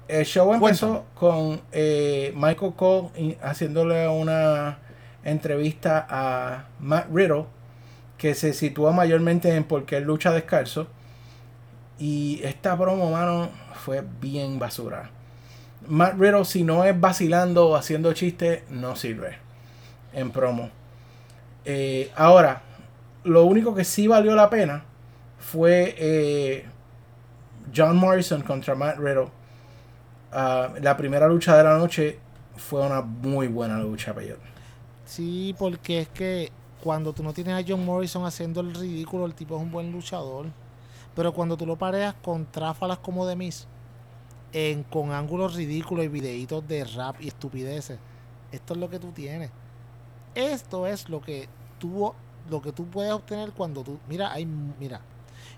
el 0.10 0.26
show 0.26 0.54
empezó 0.54 1.06
con 1.16 1.62
eh, 1.72 2.34
Michael 2.36 2.74
Cole 2.76 3.38
haciéndole 3.42 4.08
una 4.10 4.80
entrevista 5.24 6.06
a 6.10 6.66
Matt 6.80 7.08
Riddle, 7.10 7.46
que 8.18 8.36
se 8.36 8.54
sitúa 8.54 8.92
mayormente 8.92 9.56
en 9.56 9.64
por 9.64 9.86
qué 9.86 10.02
lucha 10.02 10.32
descalzo. 10.34 10.88
Y 12.00 12.42
esta 12.44 12.78
promo, 12.78 13.10
mano, 13.12 13.50
fue 13.76 14.04
bien 14.20 14.60
basura. 14.60 15.10
Matt 15.88 16.18
Riddle, 16.18 16.46
si 16.46 16.64
no 16.64 16.84
es 16.84 17.00
vacilando 17.00 17.70
o 17.70 17.76
haciendo 17.76 18.14
chistes, 18.14 18.64
no 18.70 18.96
sirve 18.96 19.38
en 20.14 20.32
promo. 20.32 20.70
Eh, 21.66 22.12
ahora, 22.16 22.62
lo 23.24 23.46
único 23.46 23.74
que 23.74 23.84
sí 23.84 24.08
valió 24.08 24.36
la 24.36 24.50
pena 24.50 24.84
fue 25.40 25.96
eh, 25.98 26.66
John 27.76 27.98
Morrison 27.98 28.42
contra 28.42 28.76
Matt 28.76 28.98
Riddle. 28.98 29.30
Ah, 30.32 30.70
la 30.82 30.98
primera 30.98 31.28
lucha 31.28 31.56
de 31.58 31.64
la 31.64 31.78
noche 31.78 32.20
fue 32.56 32.86
una 32.86 33.02
muy 33.02 33.48
buena 33.48 33.80
lucha, 33.80 34.14
Peyot. 34.14 34.40
Sí, 35.06 35.56
porque 35.58 36.00
es 36.00 36.08
que 36.10 36.52
cuando 36.82 37.14
tú 37.14 37.24
no 37.24 37.34
tienes 37.34 37.54
a 37.54 37.66
John 37.68 37.86
Morrison 37.86 38.26
haciendo 38.26 38.62
el 38.62 38.74
ridículo, 38.74 39.26
el 39.26 39.36
tipo 39.36 39.56
es 39.56 39.62
un 39.62 39.72
buen 39.72 39.92
luchador. 39.92 40.48
Pero 41.16 41.34
cuando 41.34 41.56
tú 41.56 41.66
lo 41.66 41.76
pareas 41.76 42.16
con 42.24 42.46
tráfalas 42.46 42.98
como 42.98 43.26
de 43.28 43.36
Miss, 43.36 43.68
en, 44.54 44.84
con 44.84 45.12
ángulos 45.12 45.56
ridículos 45.56 46.06
y 46.06 46.08
videitos 46.08 46.68
de 46.68 46.86
rap 46.86 47.18
y 47.20 47.28
estupideces, 47.28 48.00
esto 48.52 48.74
es 48.74 48.80
lo 48.80 48.90
que 48.90 49.00
tú 49.00 49.12
tienes. 49.12 49.52
Esto 50.36 50.88
es 50.88 51.10
lo 51.10 51.22
que 51.22 51.48
tú, 51.80 52.14
lo 52.50 52.62
que 52.62 52.72
tú 52.72 52.86
puedes 52.86 53.12
obtener 53.12 53.52
cuando 53.52 53.84
tú. 53.84 54.00
Mira, 54.08 54.32
hay. 54.32 54.46
Mira. 54.46 55.02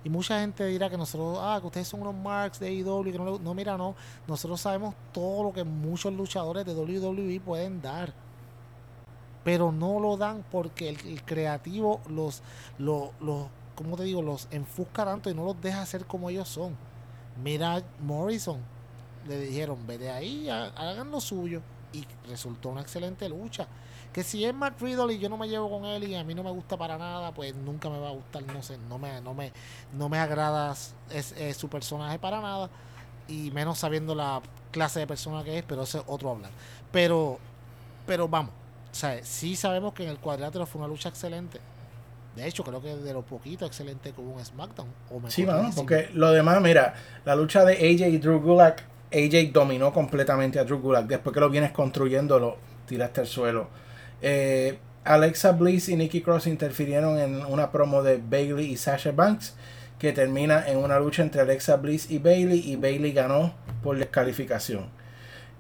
Y 0.04 0.10
mucha 0.10 0.40
gente 0.40 0.66
dirá 0.66 0.90
que 0.90 0.98
nosotros, 0.98 1.38
ah, 1.42 1.58
que 1.60 1.68
ustedes 1.68 1.88
son 1.88 2.02
unos 2.02 2.16
marks 2.16 2.60
de 2.60 2.68
AEW, 2.68 3.04
que 3.04 3.18
no, 3.18 3.40
no, 3.40 3.54
mira, 3.54 3.78
no. 3.78 3.96
Nosotros 4.28 4.62
sabemos 4.62 4.96
todo 5.12 5.44
lo 5.44 5.54
que 5.54 5.64
muchos 5.64 6.14
luchadores 6.14 6.66
de 6.66 6.74
WWE 6.74 7.40
pueden 7.40 7.82
dar 7.82 8.14
pero 9.46 9.72
no 9.72 10.00
lo 10.00 10.18
dan 10.18 10.44
porque 10.52 10.90
el, 10.90 11.00
el 11.08 11.24
creativo 11.24 12.02
los, 12.10 12.42
los, 12.80 13.12
los, 13.22 13.46
¿cómo 13.76 13.96
te 13.96 14.04
digo? 14.04 14.24
Los 14.24 14.48
enfusca 14.50 15.06
tanto 15.06 15.30
y 15.30 15.36
no 15.36 15.46
los 15.46 15.62
deja 15.62 15.86
ser 15.86 16.06
como 16.06 16.32
ellos 16.32 16.50
son. 16.50 16.76
Mira 17.44 17.84
Morrison, 18.02 18.60
le 19.28 19.40
dijeron, 19.40 19.86
vete 19.88 20.10
ahí, 20.12 20.50
ha- 20.50 20.72
hagan 20.76 21.12
lo 21.12 21.20
suyo 21.22 21.62
y 21.94 22.06
resultó 22.30 22.70
una 22.70 22.82
excelente 22.82 23.28
lucha. 23.30 23.68
Que 24.14 24.24
si 24.24 24.46
es 24.46 24.54
Matt 24.54 24.80
Riddle 24.82 25.14
y 25.14 25.20
yo 25.20 25.28
no 25.28 25.36
me 25.38 25.48
llevo 25.50 25.70
con 25.70 25.86
él 25.86 26.06
y 26.06 26.16
a 26.16 26.24
mí 26.24 26.34
no 26.34 26.42
me 26.44 26.52
gusta 26.52 26.78
para 26.78 26.98
nada, 26.98 27.34
pues 27.34 27.54
nunca 27.54 27.90
me 27.90 28.00
va 28.00 28.10
a 28.10 28.14
gustar, 28.14 28.44
no 28.44 28.64
sé, 28.64 28.78
no 28.90 28.98
me, 28.98 29.20
no 29.22 29.34
me, 29.34 29.52
no 29.94 30.08
me 30.08 30.18
agrada 30.20 30.72
es, 31.12 31.34
es 31.34 31.58
su 31.58 31.68
personaje 31.68 32.18
para 32.18 32.40
nada 32.40 32.70
y 33.28 33.52
menos 33.52 33.78
sabiendo 33.80 34.16
la 34.16 34.42
clase 34.72 35.00
de 35.00 35.08
persona 35.08 35.44
que 35.44 35.58
es, 35.58 35.64
pero 35.66 35.84
ese 35.84 35.98
es 35.98 36.04
otro 36.08 36.30
hablar. 36.32 36.52
Pero, 36.94 37.40
pero 38.08 38.28
vamos, 38.30 38.52
o 38.92 38.96
sea, 38.96 39.20
sí 39.26 39.56
sabemos 39.58 39.94
que 39.94 40.04
en 40.04 40.10
el 40.10 40.18
cuadrilátero 40.20 40.66
fue 40.66 40.80
una 40.80 40.88
lucha 40.88 41.10
excelente. 41.10 41.60
De 42.38 42.46
hecho, 42.48 42.64
creo 42.64 42.82
que 42.82 42.96
de 42.96 43.14
lo 43.14 43.22
poquito 43.22 43.66
excelente 43.66 44.12
que 44.12 44.22
hubo 44.22 44.38
en 44.40 44.46
SmackDown. 44.46 44.88
O 45.10 45.30
Sí, 45.30 45.46
mano, 45.46 45.70
porque 45.76 46.10
lo 46.14 46.32
demás, 46.32 46.62
mira, 46.62 46.94
la 47.24 47.36
lucha 47.36 47.64
de 47.66 47.74
AJ 47.76 48.08
y 48.10 48.18
Drew 48.18 48.40
Gulak, 48.42 48.84
AJ 49.16 49.54
dominó 49.54 49.94
completamente 49.94 50.60
a 50.60 50.66
Drew 50.66 50.80
Gulak. 50.80 51.08
Después 51.08 51.34
que 51.34 51.40
lo 51.40 51.50
vienes 51.50 51.72
construyendo, 51.72 52.38
lo 52.38 52.58
tiraste 52.86 53.22
al 53.22 53.28
suelo. 53.28 53.70
Eh, 54.22 54.78
Alexa 55.06 55.52
Bliss 55.52 55.88
y 55.90 55.96
Nikki 55.96 56.22
Cross 56.22 56.48
interfirieron 56.48 57.20
en 57.20 57.46
una 57.46 57.72
promo 57.72 58.04
de 58.04 58.18
Bailey 58.18 58.72
y 58.72 58.78
Sasha 58.78 59.12
Banks, 59.12 59.56
que 60.00 60.12
termina 60.12 60.68
en 60.68 60.78
una 60.78 61.00
lucha 61.00 61.22
entre 61.22 61.42
Alexa 61.42 61.78
Bliss 61.78 62.10
y 62.10 62.18
Bailey, 62.18 62.60
y 62.60 62.76
Bailey 62.76 63.14
ganó 63.14 63.54
por 63.84 63.98
descalificación. 63.98 64.90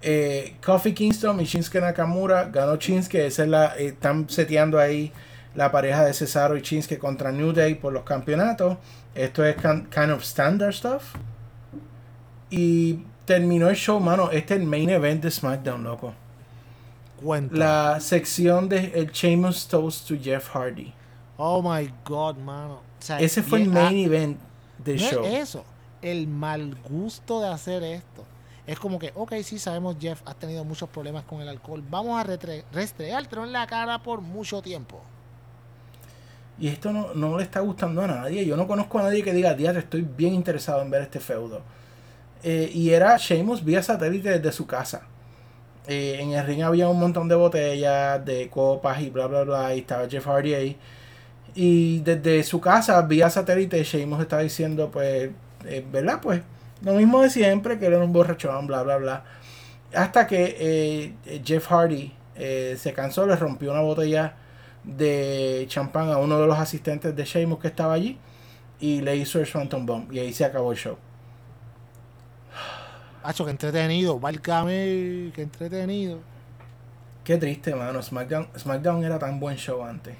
Eh, 0.01 0.55
Kofi 0.63 0.93
Kingston 0.93 1.39
y 1.39 1.45
Shinsuke 1.45 1.79
Nakamura 1.79 2.45
ganó 2.45 2.75
Shinsuke, 2.75 3.25
esa 3.25 3.43
es 3.43 3.49
la, 3.49 3.75
eh, 3.77 3.87
están 3.87 4.29
seteando 4.29 4.79
ahí 4.79 5.11
la 5.55 5.71
pareja 5.71 6.03
de 6.03 6.13
Cesaro 6.13 6.57
y 6.57 6.61
Shinsuke 6.61 6.99
contra 6.99 7.31
New 7.31 7.53
Day 7.53 7.75
por 7.75 7.93
los 7.93 8.03
campeonatos. 8.03 8.77
Esto 9.13 9.45
es 9.45 9.55
kind 9.55 10.11
of 10.11 10.21
standard 10.21 10.73
stuff. 10.73 11.15
Y 12.49 12.99
terminó 13.25 13.69
el 13.69 13.75
show, 13.75 13.99
mano. 13.99 14.31
Este 14.31 14.55
es 14.55 14.61
el 14.61 14.67
main 14.67 14.89
event 14.89 15.23
de 15.23 15.31
SmackDown, 15.31 15.83
loco. 15.83 16.13
Cuenta. 17.21 17.55
La 17.55 17.99
sección 17.99 18.69
de 18.69 18.91
el 18.95 19.11
Sheamus 19.11 19.67
Toast 19.67 20.07
to 20.07 20.15
Jeff 20.21 20.49
Hardy. 20.49 20.93
Oh 21.37 21.61
my 21.61 21.91
God, 22.05 22.37
mano. 22.37 22.75
O 22.75 23.01
sea, 23.01 23.19
Ese 23.19 23.43
fue 23.43 23.61
el 23.61 23.69
main 23.69 23.97
ah, 23.97 24.05
event 24.05 24.39
del 24.77 24.97
no 24.97 25.03
es 25.03 25.11
show. 25.11 25.25
eso. 25.25 25.65
El 26.01 26.27
mal 26.27 26.75
gusto 26.89 27.41
de 27.41 27.49
hacer 27.49 27.83
esto. 27.83 28.25
Es 28.67 28.79
como 28.79 28.97
que, 28.97 29.11
ok, 29.15 29.33
sí 29.43 29.59
sabemos, 29.59 29.95
Jeff, 29.99 30.21
has 30.25 30.35
tenido 30.37 30.63
muchos 30.63 30.89
problemas 30.89 31.23
con 31.25 31.41
el 31.41 31.47
alcohol. 31.47 31.83
Vamos 31.87 32.19
a 32.19 32.23
restregártelo 32.71 33.43
en 33.43 33.51
la 33.51 33.67
cara 33.67 34.01
por 34.01 34.21
mucho 34.21 34.61
tiempo. 34.61 35.01
Y 36.57 36.69
esto 36.69 36.91
no, 36.91 37.13
no 37.13 37.37
le 37.37 37.43
está 37.43 37.59
gustando 37.59 38.01
a 38.01 38.07
nadie. 38.07 38.45
Yo 38.45 38.55
no 38.57 38.67
conozco 38.67 38.99
a 38.99 39.03
nadie 39.03 39.23
que 39.23 39.33
diga, 39.33 39.53
diablo, 39.53 39.79
estoy 39.79 40.01
bien 40.01 40.33
interesado 40.33 40.81
en 40.81 40.89
ver 40.89 41.03
este 41.03 41.19
feudo. 41.19 41.61
Eh, 42.43 42.71
y 42.73 42.91
era 42.91 43.17
Sheamus 43.17 43.63
vía 43.63 43.81
satélite 43.81 44.29
desde 44.39 44.51
su 44.51 44.67
casa. 44.67 45.03
Eh, 45.87 46.17
en 46.19 46.31
el 46.31 46.45
ring 46.45 46.61
había 46.63 46.89
un 46.89 46.99
montón 46.99 47.27
de 47.27 47.35
botellas, 47.35 48.23
de 48.25 48.49
copas 48.49 49.01
y 49.01 49.09
bla, 49.09 49.27
bla, 49.27 49.43
bla. 49.43 49.75
Y 49.75 49.79
estaba 49.79 50.07
Jeff 50.09 50.25
Hardy 50.27 50.53
ahí. 50.53 50.77
Y 51.55 51.99
desde 52.01 52.43
su 52.43 52.59
casa, 52.61 53.01
vía 53.03 53.29
satélite, 53.29 53.83
Sheamus 53.83 54.21
estaba 54.21 54.41
diciendo, 54.41 54.91
pues, 54.91 55.31
eh, 55.65 55.85
¿verdad? 55.91 56.19
Pues, 56.21 56.41
lo 56.81 56.93
mismo 56.93 57.21
de 57.21 57.29
siempre, 57.29 57.79
que 57.79 57.85
era 57.85 57.99
un 57.99 58.13
borrachón, 58.13 58.67
bla, 58.67 58.83
bla, 58.83 58.97
bla. 58.97 59.23
Hasta 59.93 60.27
que 60.27 61.13
Jeff 61.45 61.67
Hardy 61.67 62.13
se 62.35 62.93
cansó, 62.93 63.25
le 63.25 63.35
rompió 63.37 63.71
una 63.71 63.81
botella 63.81 64.35
de 64.85 65.65
champán 65.67 66.09
a 66.09 66.17
uno 66.17 66.39
de 66.39 66.47
los 66.47 66.59
asistentes 66.59 67.15
de 67.15 67.25
Sheamus 67.25 67.59
que 67.59 67.67
estaba 67.67 67.93
allí 67.93 68.17
y 68.79 69.01
le 69.01 69.15
hizo 69.15 69.39
el 69.39 69.45
Swanton 69.45 69.85
Bomb 69.85 70.11
y 70.11 70.19
ahí 70.19 70.33
se 70.33 70.45
acabó 70.45 70.71
el 70.71 70.77
show. 70.77 70.97
Hacho, 73.27 73.45
que 73.45 73.51
entretenido. 73.51 74.19
Válgame, 74.19 75.31
que 75.33 75.41
entretenido. 75.41 76.19
Qué 77.23 77.37
triste, 77.37 77.73
mano. 77.75 78.01
SmackDown, 78.01 78.47
SmackDown 78.57 79.03
era 79.03 79.17
tan 79.19 79.39
buen 79.39 79.57
show 79.57 79.83
antes. 79.83 80.15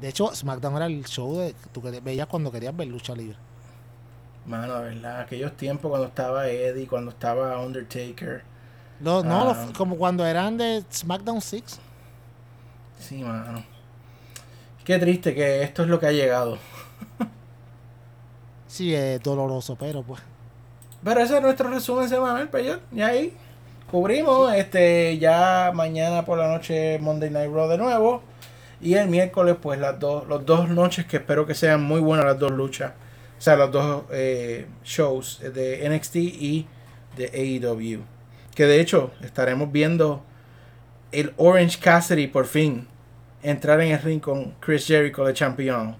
De 0.00 0.08
hecho, 0.08 0.34
SmackDown 0.34 0.76
era 0.76 0.86
el 0.86 1.04
show 1.04 1.36
de 1.38 1.54
tú 1.72 1.82
que 1.82 2.00
veías 2.00 2.26
cuando 2.26 2.50
querías 2.50 2.74
ver 2.76 2.88
lucha 2.88 3.14
libre. 3.14 3.36
Mano, 4.46 4.74
de 4.80 4.94
verdad, 4.94 5.20
aquellos 5.20 5.56
tiempos 5.56 5.88
cuando 5.90 6.08
estaba 6.08 6.48
Eddie, 6.48 6.86
cuando 6.88 7.10
estaba 7.12 7.58
Undertaker. 7.60 8.42
No, 9.00 9.22
no, 9.22 9.42
Ah. 9.42 9.44
los- 9.66 9.76
como 9.76 9.96
cuando 9.96 10.24
eran 10.26 10.56
de 10.56 10.82
SmackDown 10.90 11.40
6. 11.40 11.78
Sí, 12.98 13.22
mano. 13.22 13.62
Qué 14.84 14.98
triste 14.98 15.34
que 15.34 15.62
esto 15.62 15.82
es 15.82 15.88
lo 15.88 16.00
que 16.00 16.06
ha 16.06 16.12
llegado. 16.12 16.58
Sí, 18.66 18.94
es 18.94 19.22
doloroso, 19.22 19.76
pero 19.76 20.02
pues. 20.02 20.22
Pero 21.04 21.20
ese 21.20 21.36
es 21.36 21.42
nuestro 21.42 21.68
resumen 21.68 22.08
semanal, 22.08 22.48
Peyot. 22.48 22.80
Y 22.92 23.00
ahí 23.02 23.36
cubrimos. 23.90 24.54
Este, 24.54 25.18
ya 25.18 25.72
mañana 25.74 26.24
por 26.24 26.38
la 26.38 26.48
noche 26.48 26.98
Monday 27.00 27.30
Night 27.30 27.50
Raw 27.52 27.68
de 27.68 27.78
nuevo. 27.78 28.22
Y 28.80 28.94
el 28.94 29.08
miércoles, 29.08 29.56
pues 29.60 29.78
las 29.78 29.98
dos, 29.98 30.26
los 30.26 30.44
dos 30.44 30.68
noches 30.68 31.06
que 31.06 31.18
espero 31.18 31.46
que 31.46 31.54
sean 31.54 31.82
muy 31.82 32.00
buenas 32.00 32.26
las 32.26 32.38
dos 32.38 32.50
luchas. 32.50 32.92
O 33.38 33.40
sea, 33.40 33.56
los 33.56 33.70
dos 33.70 34.04
eh, 34.10 34.66
shows 34.84 35.40
de 35.40 35.88
NXT 35.88 36.16
y 36.16 36.66
de 37.16 37.26
AEW. 37.26 38.00
Que 38.54 38.66
de 38.66 38.80
hecho 38.80 39.12
estaremos 39.22 39.70
viendo 39.70 40.22
el 41.12 41.32
Orange 41.36 41.78
Cassidy 41.78 42.26
por 42.26 42.46
fin 42.46 42.88
entrar 43.42 43.80
en 43.80 43.92
el 43.92 44.02
ring 44.02 44.20
con 44.20 44.52
Chris 44.60 44.86
Jericho, 44.86 45.26
el 45.26 45.34
campeón. 45.34 45.96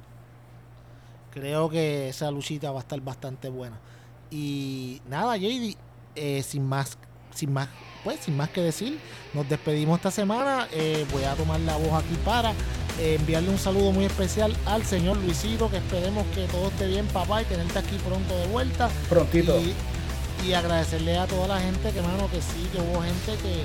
Creo 1.32 1.68
que 1.68 2.08
esa 2.08 2.30
luchita 2.30 2.70
va 2.70 2.78
a 2.78 2.82
estar 2.82 3.00
bastante 3.00 3.48
buena. 3.48 3.78
Y 4.32 5.02
nada, 5.10 5.36
JD, 5.36 5.76
eh, 6.16 6.42
sin 6.42 6.66
más, 6.66 6.96
sin 7.34 7.52
más, 7.52 7.68
pues 8.02 8.20
sin 8.20 8.34
más 8.34 8.48
que 8.48 8.62
decir, 8.62 8.98
nos 9.34 9.46
despedimos 9.46 9.98
esta 9.98 10.10
semana. 10.10 10.66
Eh, 10.72 11.04
voy 11.12 11.24
a 11.24 11.34
tomar 11.34 11.60
la 11.60 11.76
voz 11.76 12.02
aquí 12.02 12.14
para 12.24 12.52
eh, 12.98 13.16
enviarle 13.20 13.50
un 13.50 13.58
saludo 13.58 13.92
muy 13.92 14.06
especial 14.06 14.56
al 14.64 14.84
señor 14.84 15.18
Luisito, 15.18 15.70
que 15.70 15.76
esperemos 15.76 16.26
que 16.34 16.46
todo 16.46 16.68
esté 16.68 16.86
bien, 16.86 17.06
papá, 17.08 17.42
y 17.42 17.44
tenerte 17.44 17.78
aquí 17.78 17.96
pronto 17.98 18.34
de 18.38 18.46
vuelta. 18.46 18.88
Prontito. 19.10 19.60
Y, 19.60 19.74
y 20.48 20.54
agradecerle 20.54 21.18
a 21.18 21.26
toda 21.26 21.48
la 21.48 21.60
gente 21.60 21.90
que, 21.92 22.00
mano, 22.00 22.30
que 22.30 22.40
sí, 22.40 22.68
que 22.72 22.80
hubo 22.80 23.02
gente 23.02 23.36
que, 23.42 23.64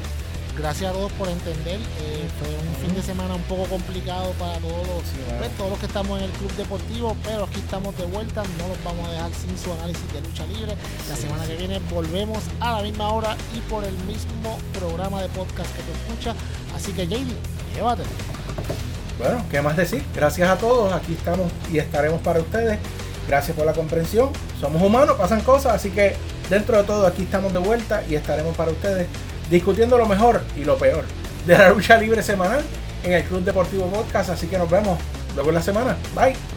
gracias 0.57 0.89
a 0.89 0.93
todos 0.93 1.11
por 1.13 1.27
entender. 1.29 1.79
eh, 2.01 2.27
fue 2.39 2.49
un 2.49 2.75
fin 2.85 2.95
de 2.95 3.01
semana 3.01 3.35
un 3.35 3.41
poco 3.43 3.65
complicado 3.65 4.31
para 4.33 4.57
todos 4.59 4.87
los, 4.87 5.03
pues, 5.37 5.51
todos 5.57 5.71
los 5.71 5.79
que 5.79 5.85
estamos 5.85 6.19
en 6.19 6.25
el 6.25 6.31
club 6.31 6.51
deportivo, 6.55 7.15
pero 7.23 7.45
aquí 7.45 7.59
estamos 7.59 7.95
de 7.97 8.05
vuelta. 8.05 8.43
No 8.57 8.67
los 8.67 8.83
vamos 8.83 9.07
a 9.07 9.11
dejar 9.11 9.31
sin 9.33 9.57
su 9.57 9.71
análisis 9.73 10.13
de 10.13 10.21
lucha 10.21 10.45
libre. 10.45 10.75
La 11.09 11.15
semana 11.15 11.45
que 11.45 11.55
viene 11.55 11.79
volvemos 11.91 12.43
a 12.59 12.77
la 12.77 12.81
misma 12.81 13.09
hora 13.09 13.35
y 13.55 13.59
por 13.69 13.83
el 13.83 13.93
mismo 14.05 14.57
programa 14.73 15.21
de 15.21 15.29
podcast 15.29 15.69
que 15.75 15.83
te 15.83 15.91
escucha. 15.91 16.35
Así 16.75 16.91
que, 16.93 17.07
JD, 17.07 17.27
llévatelo. 17.75 18.09
Bueno, 19.17 19.43
¿qué 19.49 19.61
más 19.61 19.75
decir? 19.75 20.03
Gracias 20.13 20.47
a 20.49 20.57
todos, 20.57 20.93
aquí 20.93 21.13
estamos 21.13 21.51
y 21.71 21.79
estaremos 21.79 22.21
para 22.21 22.39
ustedes. 22.39 22.77
Gracias 23.27 23.57
por 23.57 23.65
la 23.65 23.73
comprensión. 23.73 24.29
Somos 24.59 24.81
humanos, 24.81 25.17
pasan 25.17 25.41
cosas, 25.41 25.73
así 25.73 25.89
que 25.89 26.15
dentro 26.49 26.77
de 26.77 26.83
todo 26.83 27.05
aquí 27.05 27.23
estamos 27.23 27.51
de 27.51 27.59
vuelta 27.59 28.03
y 28.07 28.15
estaremos 28.15 28.55
para 28.55 28.71
ustedes 28.71 29.07
discutiendo 29.49 29.97
lo 29.97 30.07
mejor 30.07 30.41
y 30.55 30.63
lo 30.63 30.77
peor 30.77 31.03
de 31.45 31.57
la 31.57 31.69
lucha 31.69 31.97
libre 31.97 32.21
semanal 32.21 32.61
en 33.03 33.13
el 33.13 33.23
Club 33.23 33.43
Deportivo 33.43 33.85
Podcast. 33.87 34.29
Así 34.29 34.47
que 34.47 34.57
nos 34.57 34.69
vemos 34.69 34.99
luego 35.35 35.49
en 35.49 35.55
la 35.55 35.61
semana. 35.61 35.97
Bye. 36.15 36.56